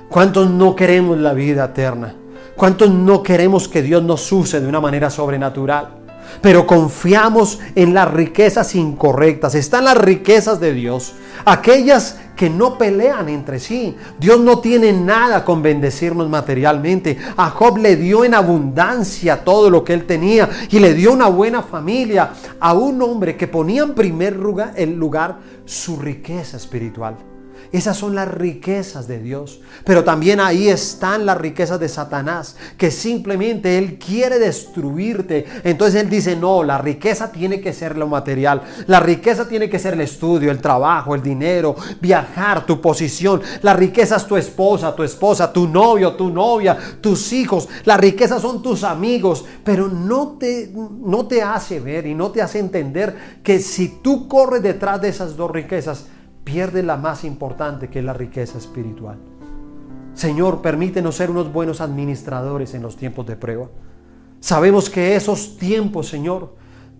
¿Cuántos 0.07 0.49
no 0.49 0.73
queremos 0.73 1.17
la 1.17 1.33
vida 1.33 1.65
eterna? 1.65 2.15
¿Cuántos 2.55 2.91
no 2.91 3.23
queremos 3.23 3.67
que 3.67 3.81
Dios 3.81 4.01
nos 4.03 4.31
use 4.31 4.61
de 4.61 4.67
una 4.69 4.79
manera 4.79 5.09
sobrenatural? 5.09 5.96
Pero 6.41 6.67
confiamos 6.67 7.59
en 7.75 7.93
las 7.93 8.11
riquezas 8.11 8.75
incorrectas. 8.75 9.55
Están 9.55 9.85
las 9.85 9.97
riquezas 9.97 10.59
de 10.59 10.73
Dios. 10.73 11.13
Aquellas 11.45 12.17
que 12.37 12.49
no 12.49 12.77
pelean 12.77 13.27
entre 13.27 13.59
sí. 13.59 13.97
Dios 14.17 14.39
no 14.39 14.59
tiene 14.59 14.93
nada 14.93 15.43
con 15.43 15.61
bendecirnos 15.61 16.29
materialmente. 16.29 17.17
A 17.35 17.49
Job 17.49 17.79
le 17.79 17.97
dio 17.97 18.23
en 18.23 18.33
abundancia 18.33 19.43
todo 19.43 19.69
lo 19.69 19.83
que 19.83 19.93
él 19.93 20.05
tenía 20.05 20.49
y 20.69 20.79
le 20.79 20.93
dio 20.93 21.11
una 21.11 21.27
buena 21.27 21.63
familia 21.63 22.31
a 22.59 22.73
un 22.73 23.01
hombre 23.01 23.35
que 23.35 23.47
ponía 23.47 23.83
en 23.83 23.95
primer 23.95 24.35
lugar, 24.35 24.73
en 24.75 24.97
lugar 24.97 25.39
su 25.65 25.97
riqueza 25.97 26.55
espiritual. 26.55 27.17
Esas 27.71 27.97
son 27.97 28.15
las 28.15 28.27
riquezas 28.27 29.07
de 29.07 29.19
Dios. 29.19 29.61
Pero 29.83 30.03
también 30.03 30.39
ahí 30.39 30.69
están 30.69 31.25
las 31.25 31.37
riquezas 31.37 31.79
de 31.79 31.89
Satanás, 31.89 32.55
que 32.77 32.91
simplemente 32.91 33.77
Él 33.77 33.97
quiere 33.97 34.39
destruirte. 34.39 35.45
Entonces 35.63 36.01
Él 36.01 36.09
dice, 36.09 36.35
no, 36.35 36.63
la 36.63 36.77
riqueza 36.77 37.31
tiene 37.31 37.61
que 37.61 37.73
ser 37.73 37.97
lo 37.97 38.07
material. 38.07 38.61
La 38.87 38.99
riqueza 38.99 39.47
tiene 39.47 39.69
que 39.69 39.79
ser 39.79 39.93
el 39.93 40.01
estudio, 40.01 40.51
el 40.51 40.61
trabajo, 40.61 41.15
el 41.15 41.21
dinero, 41.21 41.75
viajar, 42.01 42.65
tu 42.65 42.79
posición. 42.81 43.41
La 43.61 43.73
riqueza 43.73 44.15
es 44.15 44.25
tu 44.25 44.37
esposa, 44.37 44.95
tu 44.95 45.03
esposa, 45.03 45.51
tu 45.51 45.67
novio, 45.67 46.13
tu 46.13 46.29
novia, 46.29 46.77
tus 47.01 47.33
hijos. 47.33 47.67
La 47.85 47.97
riqueza 47.97 48.39
son 48.39 48.61
tus 48.61 48.83
amigos. 48.83 49.45
Pero 49.63 49.87
no 49.87 50.37
te, 50.39 50.71
no 50.73 51.27
te 51.27 51.41
hace 51.41 51.79
ver 51.79 52.07
y 52.07 52.15
no 52.15 52.31
te 52.31 52.41
hace 52.41 52.59
entender 52.59 53.39
que 53.43 53.59
si 53.59 53.99
tú 54.01 54.27
corres 54.27 54.63
detrás 54.63 55.01
de 55.01 55.09
esas 55.09 55.35
dos 55.35 55.51
riquezas, 55.51 56.05
pierde 56.47 56.81
la 56.81 56.95
más 56.95 57.25
importante 57.25 57.89
que 57.89 57.99
es 57.99 58.05
la 58.05 58.13
riqueza 58.13 58.57
espiritual. 58.57 59.17
Señor, 60.13 60.61
permítenos 60.61 61.15
ser 61.15 61.29
unos 61.29 61.51
buenos 61.51 61.81
administradores 61.81 62.73
en 62.73 62.81
los 62.81 62.95
tiempos 62.95 63.27
de 63.27 63.35
prueba. 63.35 63.67
Sabemos 64.39 64.89
que 64.89 65.17
esos 65.17 65.57
tiempos, 65.57 66.07
Señor, 66.07 66.55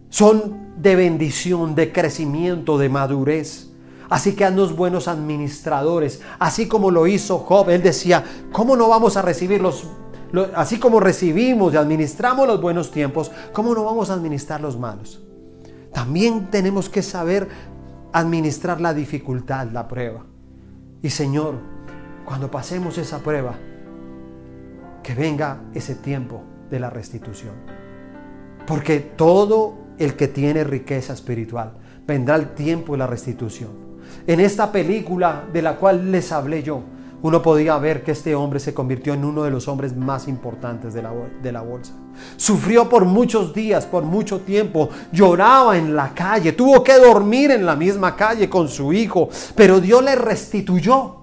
son 0.09 0.73
de 0.75 0.97
bendición, 0.97 1.75
de 1.75 1.93
crecimiento, 1.93 2.77
de 2.77 2.89
madurez. 2.89 3.69
Así 4.09 4.35
que 4.35 4.43
haznos 4.43 4.75
buenos 4.75 5.07
administradores, 5.07 6.21
así 6.39 6.67
como 6.67 6.91
lo 6.91 7.07
hizo 7.07 7.37
Job. 7.39 7.69
Él 7.69 7.81
decía, 7.81 8.25
¿cómo 8.51 8.75
no 8.75 8.89
vamos 8.89 9.15
a 9.15 9.21
recibir 9.21 9.61
los, 9.61 9.87
así 10.55 10.77
como 10.77 10.99
recibimos 10.99 11.73
y 11.73 11.77
administramos 11.77 12.47
los 12.47 12.59
buenos 12.59 12.91
tiempos, 12.91 13.31
cómo 13.53 13.73
no 13.73 13.85
vamos 13.85 14.09
a 14.09 14.13
administrar 14.13 14.59
los 14.59 14.77
malos? 14.77 15.21
También 15.93 16.51
tenemos 16.51 16.89
que 16.89 17.01
saber 17.01 17.47
administrar 18.13 18.81
la 18.81 18.93
dificultad, 18.93 19.69
la 19.71 19.87
prueba. 19.87 20.25
Y 21.01 21.09
Señor, 21.09 21.55
cuando 22.25 22.49
pasemos 22.49 22.97
esa 22.97 23.19
prueba, 23.19 23.55
que 25.03 25.15
venga 25.15 25.61
ese 25.73 25.95
tiempo 25.95 26.43
de 26.69 26.79
la 26.79 26.89
restitución. 26.89 27.53
Porque 28.65 28.99
todo 28.99 29.77
el 29.97 30.15
que 30.15 30.27
tiene 30.27 30.63
riqueza 30.63 31.13
espiritual 31.13 31.73
vendrá 32.05 32.35
el 32.35 32.49
tiempo 32.49 32.93
de 32.93 32.97
la 32.97 33.07
restitución. 33.07 33.71
En 34.25 34.39
esta 34.39 34.71
película 34.71 35.45
de 35.51 35.61
la 35.61 35.77
cual 35.77 36.11
les 36.11 36.31
hablé 36.31 36.63
yo, 36.63 36.83
uno 37.21 37.41
podía 37.41 37.77
ver 37.77 38.03
que 38.03 38.11
este 38.11 38.35
hombre 38.35 38.59
se 38.59 38.73
convirtió 38.73 39.13
en 39.13 39.25
uno 39.25 39.43
de 39.43 39.51
los 39.51 39.67
hombres 39.67 39.95
más 39.95 40.27
importantes 40.27 40.93
de 40.93 41.01
la, 41.01 41.11
de 41.41 41.51
la, 41.51 41.61
bolsa. 41.61 41.93
Sufrió 42.35 42.87
por 42.87 43.05
muchos 43.05 43.53
días, 43.53 43.85
por 43.85 44.03
mucho 44.03 44.41
tiempo, 44.41 44.89
lloraba 45.11 45.77
en 45.77 45.95
la 45.95 46.13
calle, 46.13 46.51
tuvo 46.51 46.83
que 46.83 46.97
dormir 46.97 47.51
en 47.51 47.65
la 47.65 47.75
misma 47.75 48.15
calle 48.15 48.49
con 48.49 48.69
su 48.69 48.93
hijo, 48.93 49.29
pero 49.55 49.79
Dios 49.79 50.03
le 50.03 50.15
restituyó. 50.15 51.15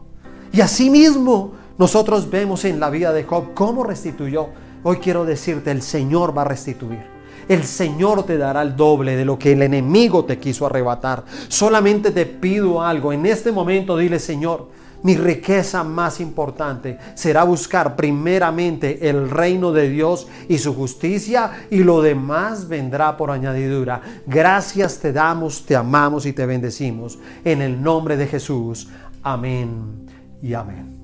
Y 0.53 0.61
asimismo 0.61 1.53
nosotros 1.79 2.31
vemos 2.31 2.65
en 2.65 2.79
la 2.79 2.91
vida 2.91 3.13
de 3.13 3.25
Job 3.25 3.55
cómo 3.55 3.85
restituyó. 3.85 4.49
Hoy 4.83 4.99
quiero 4.99 5.25
decirte, 5.25 5.71
el 5.71 5.83
Señor 5.83 6.37
va 6.37 6.43
a 6.43 6.47
restituir. 6.47 7.15
El 7.49 7.65
Señor 7.65 8.25
te 8.25 8.39
dará 8.39 8.63
el 8.63 8.77
doble 8.77 9.17
de 9.17 9.25
lo 9.25 9.39
que 9.39 9.53
el 9.53 9.63
enemigo 9.63 10.25
te 10.25 10.39
quiso 10.39 10.67
arrebatar. 10.67 11.25
Solamente 11.49 12.11
te 12.11 12.27
pido 12.27 12.83
algo. 12.83 13.13
En 13.13 13.27
este 13.27 13.53
momento 13.53 13.97
dile, 13.97 14.19
Señor, 14.19 14.69
mi 15.05 15.19
riqueza 15.19 15.85
más 15.85 16.19
importante 16.19 16.97
será 17.15 17.45
buscar 17.45 17.95
primeramente 17.95 19.11
el 19.11 19.29
reino 19.29 19.71
de 19.71 19.91
Dios 19.91 20.27
y 20.49 20.57
su 20.57 20.75
justicia 20.75 21.67
y 21.71 21.85
lo 21.85 22.01
demás 22.01 22.69
vendrá 22.69 23.15
por 23.15 23.31
añadidura. 23.31 24.01
Gracias 24.27 24.99
te 24.99 25.13
damos, 25.13 25.67
te 25.67 25.77
amamos 25.77 26.25
y 26.25 26.33
te 26.33 26.47
bendecimos. 26.47 27.19
En 27.45 27.61
el 27.61 27.83
nombre 27.83 28.17
de 28.17 28.27
Jesús. 28.27 28.89
Amén 29.23 30.07
y 30.41 30.55
amén. 30.55 30.95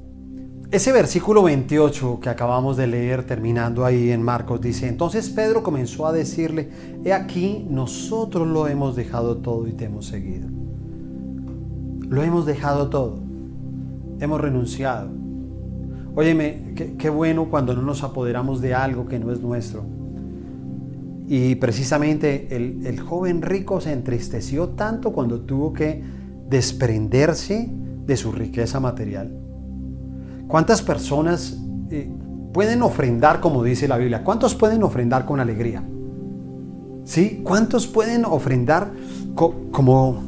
Ese 0.70 0.92
versículo 0.92 1.42
28 1.42 2.20
que 2.22 2.30
acabamos 2.30 2.78
de 2.78 2.86
leer 2.86 3.26
terminando 3.26 3.84
ahí 3.84 4.12
en 4.12 4.22
Marcos 4.22 4.62
dice, 4.62 4.88
entonces 4.88 5.28
Pedro 5.28 5.62
comenzó 5.62 6.06
a 6.06 6.12
decirle, 6.12 6.70
he 7.04 7.12
aquí, 7.12 7.66
nosotros 7.68 8.48
lo 8.48 8.66
hemos 8.66 8.96
dejado 8.96 9.36
todo 9.36 9.68
y 9.68 9.72
te 9.72 9.84
hemos 9.84 10.06
seguido. 10.06 10.48
Lo 12.08 12.22
hemos 12.22 12.46
dejado 12.46 12.88
todo. 12.88 13.29
Hemos 14.20 14.40
renunciado. 14.40 15.10
Óyeme, 16.14 16.74
qué, 16.98 17.10
bueno 17.10 17.48
cuando 17.50 17.74
no 17.74 17.82
nos 17.82 18.02
apoderamos 18.02 18.60
de 18.60 18.74
algo 18.74 19.06
que 19.06 19.18
no 19.18 19.32
es 19.32 19.40
nuestro. 19.40 19.84
Y 21.26 21.54
precisamente 21.56 22.48
el, 22.56 23.00
joven 23.00 23.42
rico 23.42 23.80
se 23.80 23.92
entristeció 23.92 24.70
tanto 24.70 25.12
cuando 25.12 25.40
tuvo 25.40 25.72
que 25.72 26.02
desprenderse 26.48 27.70
de 28.04 28.16
su 28.16 28.32
riqueza 28.32 28.80
material 28.80 29.40
¿Cuántas 30.50 30.82
personas 30.82 31.56
eh, 31.90 32.10
pueden 32.52 32.82
ofrendar 32.82 33.40
como 33.40 33.62
dice 33.62 33.86
la 33.86 33.96
Biblia? 33.96 34.24
¿Cuántos 34.24 34.56
pueden 34.56 34.82
ofrendar 34.82 35.24
con 35.24 35.38
alegría? 35.38 35.84
¿Sí? 37.04 37.40
¿Cuántos 37.44 37.86
pueden 37.86 38.24
ofrendar 38.24 38.90
como 39.36 40.24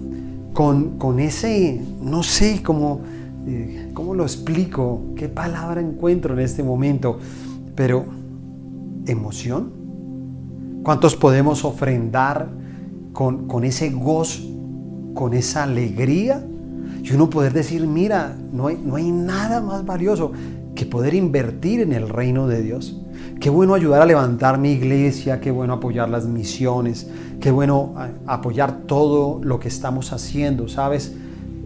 con, 0.52 1.18
ese, 1.18 1.82
no 2.00 2.22
sé, 2.22 2.62
como, 2.62 3.00
eh, 3.48 3.81
¿cómo 3.94 4.14
lo 4.14 4.22
explico? 4.22 5.02
¿Qué 5.16 5.28
palabra 5.28 5.80
encuentro 5.80 6.34
en 6.34 6.40
este 6.40 6.62
momento? 6.62 7.18
Pero, 7.74 8.04
¿emoción? 9.06 9.72
¿Cuántos 10.82 11.16
podemos 11.16 11.64
ofrendar 11.64 12.48
con, 13.12 13.46
con 13.46 13.64
ese 13.64 13.90
gozo, 13.90 14.42
con 15.14 15.34
esa 15.34 15.64
alegría? 15.64 16.44
Y 17.02 17.12
uno 17.12 17.30
poder 17.30 17.52
decir, 17.52 17.86
mira, 17.86 18.36
no 18.52 18.68
hay, 18.68 18.80
no 18.84 18.96
hay 18.96 19.10
nada 19.10 19.60
más 19.60 19.84
valioso 19.84 20.32
que 20.74 20.86
poder 20.86 21.14
invertir 21.14 21.80
en 21.80 21.92
el 21.92 22.08
reino 22.08 22.46
de 22.46 22.62
Dios. 22.62 22.98
Qué 23.40 23.50
bueno 23.50 23.74
ayudar 23.74 24.02
a 24.02 24.06
levantar 24.06 24.58
mi 24.58 24.72
iglesia, 24.72 25.40
qué 25.40 25.50
bueno 25.50 25.74
apoyar 25.74 26.08
las 26.08 26.26
misiones, 26.26 27.08
qué 27.40 27.50
bueno 27.50 27.94
apoyar 28.26 28.82
todo 28.86 29.40
lo 29.42 29.58
que 29.58 29.68
estamos 29.68 30.12
haciendo, 30.12 30.68
¿sabes? 30.68 31.14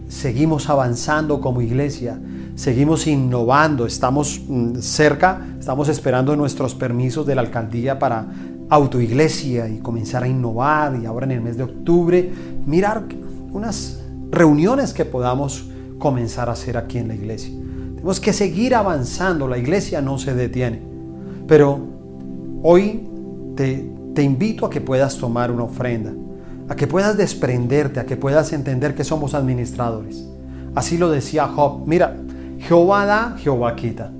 Seguimos 0.07 0.69
avanzando 0.69 1.41
como 1.41 1.61
iglesia, 1.61 2.19
seguimos 2.55 3.07
innovando, 3.07 3.85
estamos 3.85 4.41
mm, 4.47 4.77
cerca, 4.77 5.45
estamos 5.59 5.89
esperando 5.89 6.35
nuestros 6.35 6.75
permisos 6.75 7.25
de 7.25 7.35
la 7.35 7.41
alcaldía 7.41 7.99
para 7.99 8.27
autoiglesia 8.69 9.67
y 9.67 9.79
comenzar 9.79 10.23
a 10.23 10.27
innovar 10.27 10.97
y 11.01 11.05
ahora 11.05 11.25
en 11.25 11.31
el 11.31 11.41
mes 11.41 11.57
de 11.57 11.63
octubre 11.63 12.31
mirar 12.65 13.03
unas 13.51 13.99
reuniones 14.31 14.93
que 14.93 15.05
podamos 15.05 15.69
comenzar 15.99 16.49
a 16.49 16.53
hacer 16.53 16.77
aquí 16.77 16.97
en 16.97 17.09
la 17.09 17.15
iglesia. 17.15 17.53
Tenemos 17.95 18.19
que 18.19 18.33
seguir 18.33 18.75
avanzando, 18.75 19.47
la 19.47 19.57
iglesia 19.57 20.01
no 20.01 20.17
se 20.17 20.33
detiene. 20.33 20.81
Pero 21.47 21.79
hoy 22.61 23.07
te, 23.55 23.89
te 24.13 24.23
invito 24.23 24.65
a 24.65 24.69
que 24.69 24.81
puedas 24.81 25.17
tomar 25.17 25.51
una 25.51 25.63
ofrenda, 25.63 26.13
a 26.69 26.75
que 26.75 26.87
puedas 26.87 27.17
desprenderte, 27.17 27.99
a 27.99 28.05
que 28.05 28.17
puedas 28.17 28.53
entender 28.53 28.95
que 28.95 29.03
somos 29.03 29.33
administradores. 29.33 30.25
Así 30.75 30.97
lo 30.97 31.09
decía 31.09 31.47
Job. 31.47 31.87
Mira, 31.87 32.17
Jehová 32.59 33.05
da, 33.05 33.35
Jehová 33.37 33.75
quita. 33.75 34.11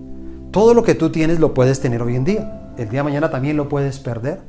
Todo 0.52 0.74
lo 0.74 0.84
que 0.84 0.96
tú 0.96 1.12
tienes 1.12 1.40
lo 1.40 1.54
puedes 1.54 1.80
tener 1.80 2.02
hoy 2.02 2.16
en 2.16 2.24
día. 2.24 2.72
El 2.78 2.90
día 2.90 3.00
de 3.00 3.04
mañana 3.04 3.30
también 3.30 3.58
lo 3.58 3.68
puedes 3.70 4.00
perder. 4.00 4.40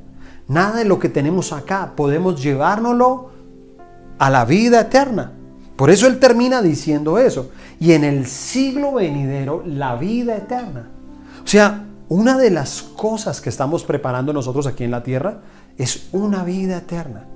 Nada 0.46 0.78
de 0.78 0.84
lo 0.84 0.98
que 0.98 1.08
tenemos 1.08 1.52
acá 1.52 1.92
podemos 1.96 2.42
llevárnoslo 2.42 3.30
a 4.18 4.30
la 4.30 4.44
vida 4.44 4.80
eterna. 4.80 5.32
Por 5.76 5.90
eso 5.90 6.06
Él 6.06 6.18
termina 6.18 6.62
diciendo 6.62 7.18
eso. 7.18 7.50
Y 7.78 7.92
en 7.92 8.04
el 8.04 8.26
siglo 8.26 8.94
venidero, 8.94 9.62
la 9.66 9.96
vida 9.96 10.36
eterna. 10.36 10.88
O 11.44 11.46
sea, 11.46 11.84
una 12.08 12.38
de 12.38 12.50
las 12.50 12.82
cosas 12.82 13.40
que 13.40 13.50
estamos 13.50 13.84
preparando 13.84 14.32
nosotros 14.32 14.66
aquí 14.66 14.84
en 14.84 14.90
la 14.90 15.02
tierra 15.02 15.40
es 15.76 16.08
una 16.12 16.42
vida 16.42 16.78
eterna. 16.78 17.26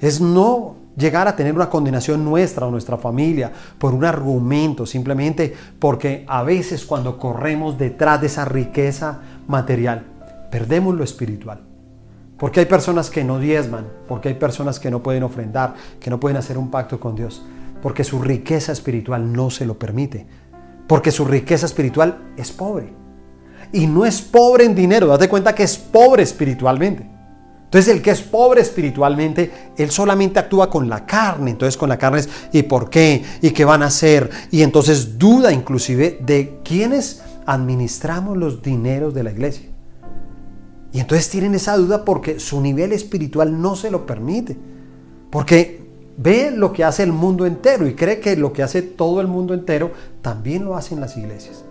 Es 0.00 0.20
no 0.20 0.76
llegar 0.96 1.28
a 1.28 1.36
tener 1.36 1.54
una 1.54 1.70
condenación 1.70 2.24
nuestra 2.24 2.66
o 2.66 2.70
nuestra 2.70 2.96
familia 2.96 3.52
por 3.78 3.94
un 3.94 4.04
argumento, 4.04 4.86
simplemente 4.86 5.54
porque 5.78 6.24
a 6.26 6.42
veces 6.42 6.84
cuando 6.84 7.18
corremos 7.18 7.78
detrás 7.78 8.20
de 8.20 8.26
esa 8.26 8.44
riqueza 8.44 9.20
material, 9.46 10.04
perdemos 10.50 10.94
lo 10.94 11.04
espiritual. 11.04 11.60
Porque 12.38 12.60
hay 12.60 12.66
personas 12.66 13.10
que 13.10 13.22
no 13.22 13.38
diezman, 13.38 13.86
porque 14.08 14.28
hay 14.28 14.34
personas 14.34 14.80
que 14.80 14.90
no 14.90 15.02
pueden 15.02 15.22
ofrendar, 15.22 15.74
que 16.00 16.10
no 16.10 16.18
pueden 16.18 16.38
hacer 16.38 16.56
un 16.56 16.70
pacto 16.70 16.98
con 16.98 17.14
Dios 17.14 17.42
porque 17.82 18.04
su 18.04 18.20
riqueza 18.20 18.72
espiritual 18.72 19.32
no 19.32 19.50
se 19.50 19.66
lo 19.66 19.78
permite, 19.78 20.26
porque 20.86 21.10
su 21.10 21.24
riqueza 21.24 21.66
espiritual 21.66 22.18
es 22.36 22.50
pobre. 22.52 22.92
Y 23.72 23.86
no 23.86 24.04
es 24.04 24.20
pobre 24.20 24.64
en 24.64 24.74
dinero, 24.74 25.06
date 25.06 25.28
cuenta 25.28 25.54
que 25.54 25.62
es 25.62 25.78
pobre 25.78 26.22
espiritualmente. 26.22 27.08
Entonces 27.70 27.94
el 27.94 28.02
que 28.02 28.10
es 28.10 28.20
pobre 28.20 28.62
espiritualmente, 28.62 29.52
él 29.76 29.92
solamente 29.92 30.40
actúa 30.40 30.68
con 30.68 30.88
la 30.88 31.06
carne. 31.06 31.52
Entonces 31.52 31.76
con 31.76 31.88
la 31.88 31.98
carne 31.98 32.18
es, 32.18 32.28
¿y 32.52 32.64
por 32.64 32.90
qué? 32.90 33.22
¿Y 33.40 33.50
qué 33.50 33.64
van 33.64 33.84
a 33.84 33.86
hacer? 33.86 34.28
Y 34.50 34.62
entonces 34.62 35.20
duda 35.20 35.52
inclusive 35.52 36.18
de 36.20 36.58
quiénes 36.64 37.22
administramos 37.46 38.36
los 38.36 38.60
dineros 38.60 39.14
de 39.14 39.22
la 39.22 39.30
iglesia. 39.30 39.68
Y 40.92 40.98
entonces 40.98 41.30
tienen 41.30 41.54
esa 41.54 41.76
duda 41.76 42.04
porque 42.04 42.40
su 42.40 42.60
nivel 42.60 42.90
espiritual 42.90 43.62
no 43.62 43.76
se 43.76 43.92
lo 43.92 44.04
permite. 44.04 44.56
Porque 45.30 45.88
ve 46.16 46.50
lo 46.50 46.72
que 46.72 46.82
hace 46.82 47.04
el 47.04 47.12
mundo 47.12 47.46
entero 47.46 47.86
y 47.86 47.94
cree 47.94 48.18
que 48.18 48.34
lo 48.34 48.52
que 48.52 48.64
hace 48.64 48.82
todo 48.82 49.20
el 49.20 49.28
mundo 49.28 49.54
entero 49.54 49.92
también 50.22 50.64
lo 50.64 50.74
hacen 50.74 50.98
las 50.98 51.16
iglesias. 51.16 51.64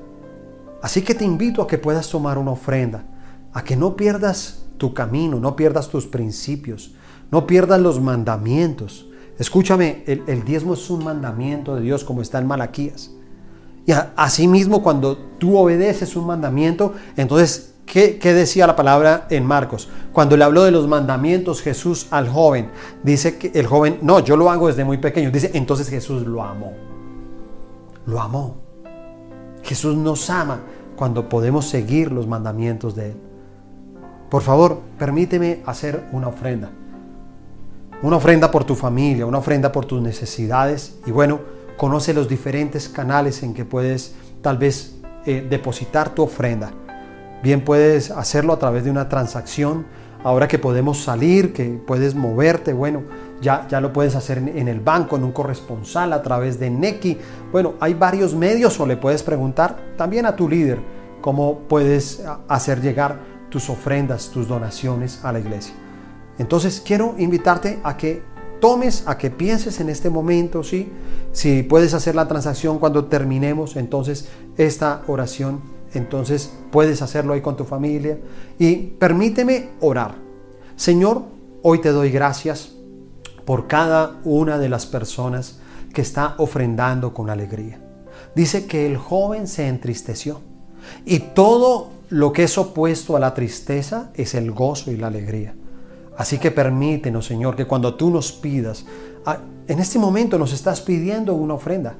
Así 0.82 1.02
que 1.02 1.14
te 1.14 1.26
invito 1.26 1.62
a 1.62 1.68
que 1.68 1.78
puedas 1.78 2.08
tomar 2.08 2.38
una 2.38 2.52
ofrenda, 2.52 3.04
a 3.52 3.66
que 3.66 3.76
no 3.76 3.97
pierdas 3.97 4.64
tu 4.80 4.95
camino, 4.95 5.39
no 5.39 5.55
pierdas 5.55 5.89
tus 5.89 6.07
principios, 6.07 6.95
no 7.30 7.45
pierdas 7.45 7.80
los 7.80 8.01
mandamientos. 8.01 9.07
Escúchame, 9.38 10.03
el, 10.07 10.43
diezmo 10.43 10.73
es 10.73 10.89
un 10.89 11.03
mandamiento 11.03 11.75
de 11.75 11.82
Dios 11.82 12.03
como 12.03 12.23
está 12.23 12.39
en 12.39 12.47
Malaquías. 12.47 13.11
Y 13.86 13.91
asimismo, 14.15 14.82
cuando 14.82 15.17
tú 15.38 15.55
obedeces 15.57 16.15
un 16.15 16.25
mandamiento, 16.25 16.93
entonces 17.15 17.75
¿Qué, 17.91 18.19
decía 18.21 18.67
la 18.67 18.75
palabra 18.75 19.25
en 19.32 19.43
Marcos? 19.43 19.89
Cuando 20.13 20.38
le 20.38 20.43
habló 20.43 20.63
de 20.63 20.69
los 20.69 20.88
mandamientos 20.88 21.63
Jesús 21.63 22.05
al 22.11 22.30
joven, 22.30 22.69
dice 23.01 23.39
que 23.39 23.51
el 23.59 23.65
joven, 23.65 23.97
no, 24.03 24.19
yo 24.19 24.38
lo 24.38 24.51
hago 24.51 24.67
desde 24.67 24.86
muy 24.86 24.99
pequeño. 24.99 25.32
Dice, 25.32 25.49
entonces 25.55 25.89
Jesús 25.89 26.27
lo 26.27 26.43
amó. 26.43 26.73
Lo 28.05 28.21
amó. 28.21 28.57
Jesús 29.63 29.95
nos 29.95 30.30
ama 30.30 30.59
cuando 30.95 31.30
podemos 31.30 31.67
seguir 31.67 32.11
los 32.11 32.27
mandamientos 32.27 32.93
de 32.93 33.07
Él. 33.07 33.28
Por 34.30 34.43
favor, 34.43 34.80
permíteme 34.99 35.61
hacer 35.65 36.03
una 36.11 36.27
ofrenda. 36.27 36.69
Una 38.03 38.17
ofrenda 38.17 38.51
por 38.51 38.63
tu 38.63 38.75
familia, 38.75 39.25
una 39.25 39.39
ofrenda 39.39 39.71
por 39.71 39.86
tus 39.86 40.01
necesidades. 40.01 40.99
Y 41.07 41.11
bueno, 41.11 41.39
conoce 41.77 42.13
los 42.13 42.30
diferentes 42.30 42.88
canales 42.89 43.41
en 43.41 43.55
que 43.55 43.65
puedes 43.65 44.13
tal 44.41 44.57
vez 44.57 44.97
eh, 45.25 45.45
depositar 45.49 46.13
tu 46.13 46.23
ofrenda. 46.23 46.71
Bien 47.41 47.63
puedes 47.63 48.11
hacerlo 48.11 48.53
a 48.53 48.59
través 48.59 48.84
de 48.84 48.91
una 48.91 49.09
transacción. 49.09 49.88
Ahora 50.23 50.47
que 50.47 50.59
podemos 50.59 51.01
salir, 51.01 51.51
que 51.51 51.82
puedes 51.88 52.13
moverte, 52.13 52.73
bueno, 52.73 53.03
ya, 53.41 53.65
ya 53.67 53.82
lo 53.82 53.93
puedes 53.93 54.15
hacer 54.15 54.38
en, 54.38 54.49
en 54.49 54.67
el 54.67 54.80
banco, 54.80 55.15
en 55.15 55.23
un 55.23 55.32
corresponsal, 55.32 56.13
a 56.13 56.21
través 56.21 56.59
de 56.59 56.69
Neki. 56.69 57.17
Bueno, 57.51 57.75
hay 57.80 57.95
varios 57.95 58.36
medios 58.36 58.80
o 58.80 58.86
le 58.86 58.97
puedes 58.97 59.23
preguntar 59.23 59.77
también 59.97 60.25
a 60.25 60.36
tu 60.36 60.47
líder 60.47 60.80
cómo 61.21 61.59
puedes 61.67 62.23
hacer 62.47 62.82
llegar 62.82 63.39
tus 63.50 63.70
ofrendas, 63.70 64.30
tus 64.30 64.47
donaciones 64.47 65.24
a 65.24 65.32
la 65.32 65.39
iglesia. 65.39 65.74
Entonces 66.38 66.82
quiero 66.86 67.16
invitarte 67.18 67.80
a 67.84 67.97
que 67.97 68.24
tomes, 68.60 69.04
a 69.08 69.18
que 69.18 69.30
pienses 69.30 69.80
en 69.80 69.89
este 69.89 70.10
momento, 70.10 70.64
¿sí? 70.64 70.91
Si 71.32 71.64
puedes 71.64 71.93
hacer 71.93 72.16
la 72.16 72.28
transacción 72.28 72.80
cuando 72.80 73.06
terminemos, 73.06 73.76
entonces 73.76 74.30
esta 74.58 75.04
oración, 75.08 75.62
entonces 75.93 76.54
puedes 76.72 77.02
hacerlo 77.02 77.34
ahí 77.34 77.41
con 77.41 77.56
tu 77.56 77.66
familia. 77.66 78.20
Y 78.58 78.76
permíteme 78.76 79.70
orar. 79.80 80.16
Señor, 80.76 81.24
hoy 81.62 81.80
te 81.80 81.89
doy 81.89 82.12
gracias 82.12 82.74
por 83.45 83.68
cada 83.68 84.20
una 84.24 84.58
de 84.58 84.70
las 84.70 84.86
personas 84.86 85.60
que 85.93 86.02
está 86.02 86.36
ofrendando 86.38 87.14
con 87.14 87.30
alegría. 87.30 87.82
Dice 88.36 88.68
que 88.68 88.86
el 88.86 88.97
joven 88.97 89.47
se 89.47 89.68
entristeció 89.68 90.41
y 91.06 91.20
todo 91.20 91.99
lo 92.10 92.34
que 92.34 92.43
es 92.43 92.57
opuesto 92.57 93.16
a 93.16 93.20
la 93.20 93.34
tristeza 93.34 94.12
es 94.16 94.34
el 94.34 94.51
gozo 94.51 94.91
y 94.91 94.97
la 94.97 95.07
alegría. 95.07 95.55
Así 96.18 96.38
que 96.38 96.51
permítenos, 96.51 97.26
Señor, 97.26 97.55
que 97.55 97.66
cuando 97.66 97.95
tú 97.95 98.10
nos 98.10 98.32
pidas, 98.32 98.86
ah, 99.26 99.38
en 99.68 99.80
este 99.80 99.99
momento 99.99 100.38
nos 100.38 100.51
estás 100.51 100.82
pidiendo 100.82 101.34
una 101.34 101.53
ofrenda. 101.53 101.95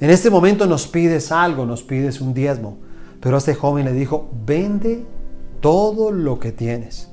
En 0.00 0.10
este 0.10 0.30
momento 0.30 0.66
nos 0.66 0.86
pides 0.86 1.30
algo, 1.30 1.64
nos 1.64 1.82
pides 1.82 2.20
un 2.20 2.34
diezmo. 2.34 2.78
Pero 3.20 3.36
este 3.36 3.54
joven 3.54 3.84
le 3.84 3.92
dijo, 3.92 4.30
vende 4.44 5.04
todo 5.60 6.10
lo 6.10 6.38
que 6.38 6.52
tienes. 6.52 7.08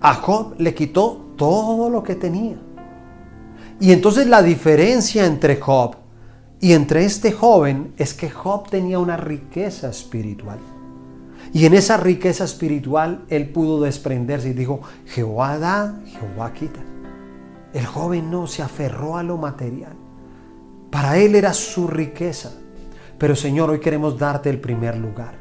A 0.00 0.14
Job 0.14 0.54
le 0.58 0.74
quitó 0.74 1.34
todo 1.36 1.90
lo 1.90 2.02
que 2.02 2.14
tenía. 2.14 2.56
Y 3.78 3.92
entonces 3.92 4.26
la 4.26 4.42
diferencia 4.42 5.24
entre 5.24 5.56
Job 5.56 5.96
y 6.60 6.72
entre 6.72 7.04
este 7.04 7.32
joven 7.32 7.94
es 7.96 8.12
que 8.12 8.28
Job 8.28 8.68
tenía 8.68 8.98
una 8.98 9.16
riqueza 9.16 9.88
espiritual. 9.88 10.58
Y 11.52 11.66
en 11.66 11.74
esa 11.74 11.96
riqueza 11.96 12.44
espiritual 12.44 13.24
él 13.28 13.48
pudo 13.48 13.82
desprenderse 13.82 14.50
y 14.50 14.52
dijo, 14.52 14.80
Jehová 15.06 15.58
da, 15.58 16.00
Jehová 16.06 16.52
quita. 16.52 16.80
El 17.72 17.86
joven 17.86 18.30
no 18.30 18.46
se 18.46 18.62
aferró 18.62 19.16
a 19.16 19.22
lo 19.22 19.36
material. 19.36 19.92
Para 20.90 21.18
él 21.18 21.34
era 21.34 21.52
su 21.52 21.86
riqueza. 21.88 22.52
Pero 23.18 23.36
Señor, 23.36 23.70
hoy 23.70 23.80
queremos 23.80 24.18
darte 24.18 24.50
el 24.50 24.60
primer 24.60 24.96
lugar. 24.96 25.34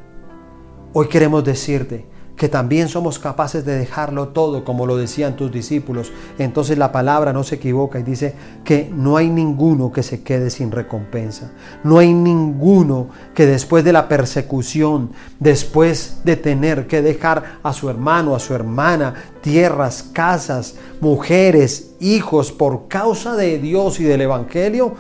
Hoy 0.94 1.08
queremos 1.08 1.44
decirte, 1.44 2.06
que 2.40 2.48
también 2.48 2.88
somos 2.88 3.20
capaces 3.20 3.66
de 3.66 3.78
dejarlo 3.78 4.30
todo, 4.30 4.64
como 4.64 4.86
lo 4.86 4.96
decían 4.96 5.36
tus 5.36 5.52
discípulos. 5.52 6.14
Entonces 6.38 6.78
la 6.78 6.94
palabra 6.94 7.34
no 7.34 7.44
se 7.44 7.56
equivoca 7.56 8.00
y 8.00 8.04
dice 8.04 8.34
que 8.64 8.90
no 8.96 9.18
hay 9.18 9.30
ninguno 9.30 9.92
que 9.92 10.04
se 10.04 10.24
quede 10.24 10.50
sin 10.50 10.72
recompensa. 10.72 11.52
No 11.84 11.98
hay 12.00 12.14
ninguno 12.14 13.10
que 13.36 13.46
después 13.46 13.84
de 13.84 13.92
la 13.92 14.08
persecución, 14.08 15.12
después 15.38 16.22
de 16.24 16.38
tener 16.38 16.88
que 16.88 17.02
dejar 17.02 17.60
a 17.62 17.74
su 17.74 17.90
hermano, 17.90 18.34
a 18.34 18.40
su 18.40 18.56
hermana, 18.56 19.16
tierras, 19.42 20.02
casas, 20.02 20.76
mujeres, 21.02 21.92
hijos, 22.00 22.54
por 22.54 22.88
causa 22.88 23.36
de 23.36 23.60
Dios 23.60 24.00
y 24.00 24.06
del 24.06 24.22
Evangelio, 24.22 24.94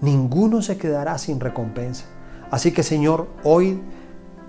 ninguno 0.00 0.62
se 0.62 0.76
quedará 0.76 1.18
sin 1.18 1.40
recompensa. 1.40 2.04
Así 2.52 2.70
que 2.70 2.84
Señor, 2.84 3.26
hoy 3.42 3.80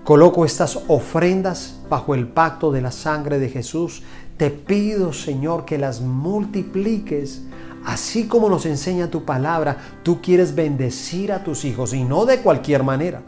Coloco 0.06 0.44
estas 0.44 0.78
ofrendas 0.86 1.75
bajo 1.88 2.14
el 2.14 2.28
pacto 2.28 2.72
de 2.72 2.80
la 2.80 2.90
sangre 2.90 3.38
de 3.38 3.48
Jesús. 3.48 4.02
Te 4.36 4.50
pido, 4.50 5.12
Señor, 5.12 5.64
que 5.64 5.78
las 5.78 6.00
multipliques. 6.00 7.42
Así 7.84 8.26
como 8.26 8.48
nos 8.48 8.66
enseña 8.66 9.10
tu 9.10 9.24
palabra, 9.24 9.76
tú 10.02 10.20
quieres 10.20 10.54
bendecir 10.54 11.32
a 11.32 11.44
tus 11.44 11.64
hijos 11.64 11.94
y 11.94 12.04
no 12.04 12.26
de 12.26 12.40
cualquier 12.40 12.82
manera. 12.82 13.22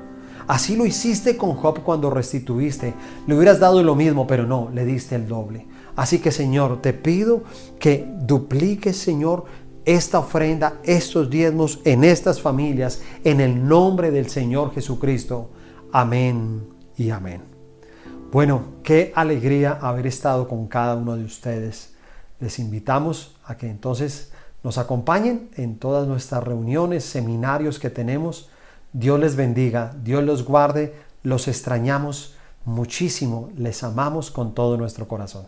Así 0.49 0.77
lo 0.77 0.87
hiciste 0.87 1.37
con 1.37 1.55
Job 1.55 1.83
cuando 1.83 2.11
restituiste. 2.11 2.95
Le 3.27 3.35
hubieras 3.35 3.61
dado 3.61 3.83
lo 3.83 3.95
mismo, 3.95 4.27
pero 4.27 4.47
no, 4.47 4.71
le 4.73 4.85
diste 4.85 5.15
el 5.15 5.29
doble. 5.29 5.67
Así 5.95 6.21
que 6.21 6.33
Señor, 6.33 6.81
te 6.81 6.93
pido 6.93 7.43
que 7.79 8.09
dupliques, 8.21 8.97
Señor, 8.97 9.45
esta 9.85 10.19
ofrenda, 10.19 10.81
estos 10.85 11.31
diezmos 11.31 11.81
en 11.85 12.05
estas 12.05 12.41
familias, 12.41 13.03
en 13.25 13.41
el 13.41 13.67
nombre 13.67 14.11
del 14.11 14.29
Señor 14.29 14.73
Jesucristo. 14.73 15.51
Amén 15.93 16.67
y 16.97 17.11
amén. 17.11 17.58
Bueno, 18.31 18.75
qué 18.83 19.11
alegría 19.15 19.79
haber 19.81 20.07
estado 20.07 20.49
con 20.49 20.67
cada 20.67 20.97
uno 20.97 21.17
de 21.17 21.25
ustedes. 21.25 21.95
Les 22.41 22.59
invitamos 22.59 23.35
a 23.43 23.57
que 23.57 23.71
entonces 23.71 24.33
nos 24.63 24.77
acompañen 24.77 25.49
en 25.57 25.79
todas 25.79 26.07
nuestras 26.07 26.45
reuniones, 26.45 27.05
seminarios 27.05 27.79
que 27.79 27.89
tenemos. 27.89 28.51
Dios 28.93 29.19
les 29.19 29.35
bendiga, 29.35 29.95
Dios 30.05 30.23
los 30.25 30.45
guarde, 30.45 30.95
los 31.23 31.49
extrañamos 31.49 32.35
muchísimo, 32.67 33.51
les 33.57 33.83
amamos 33.83 34.31
con 34.31 34.55
todo 34.55 34.77
nuestro 34.77 35.09
corazón. 35.09 35.47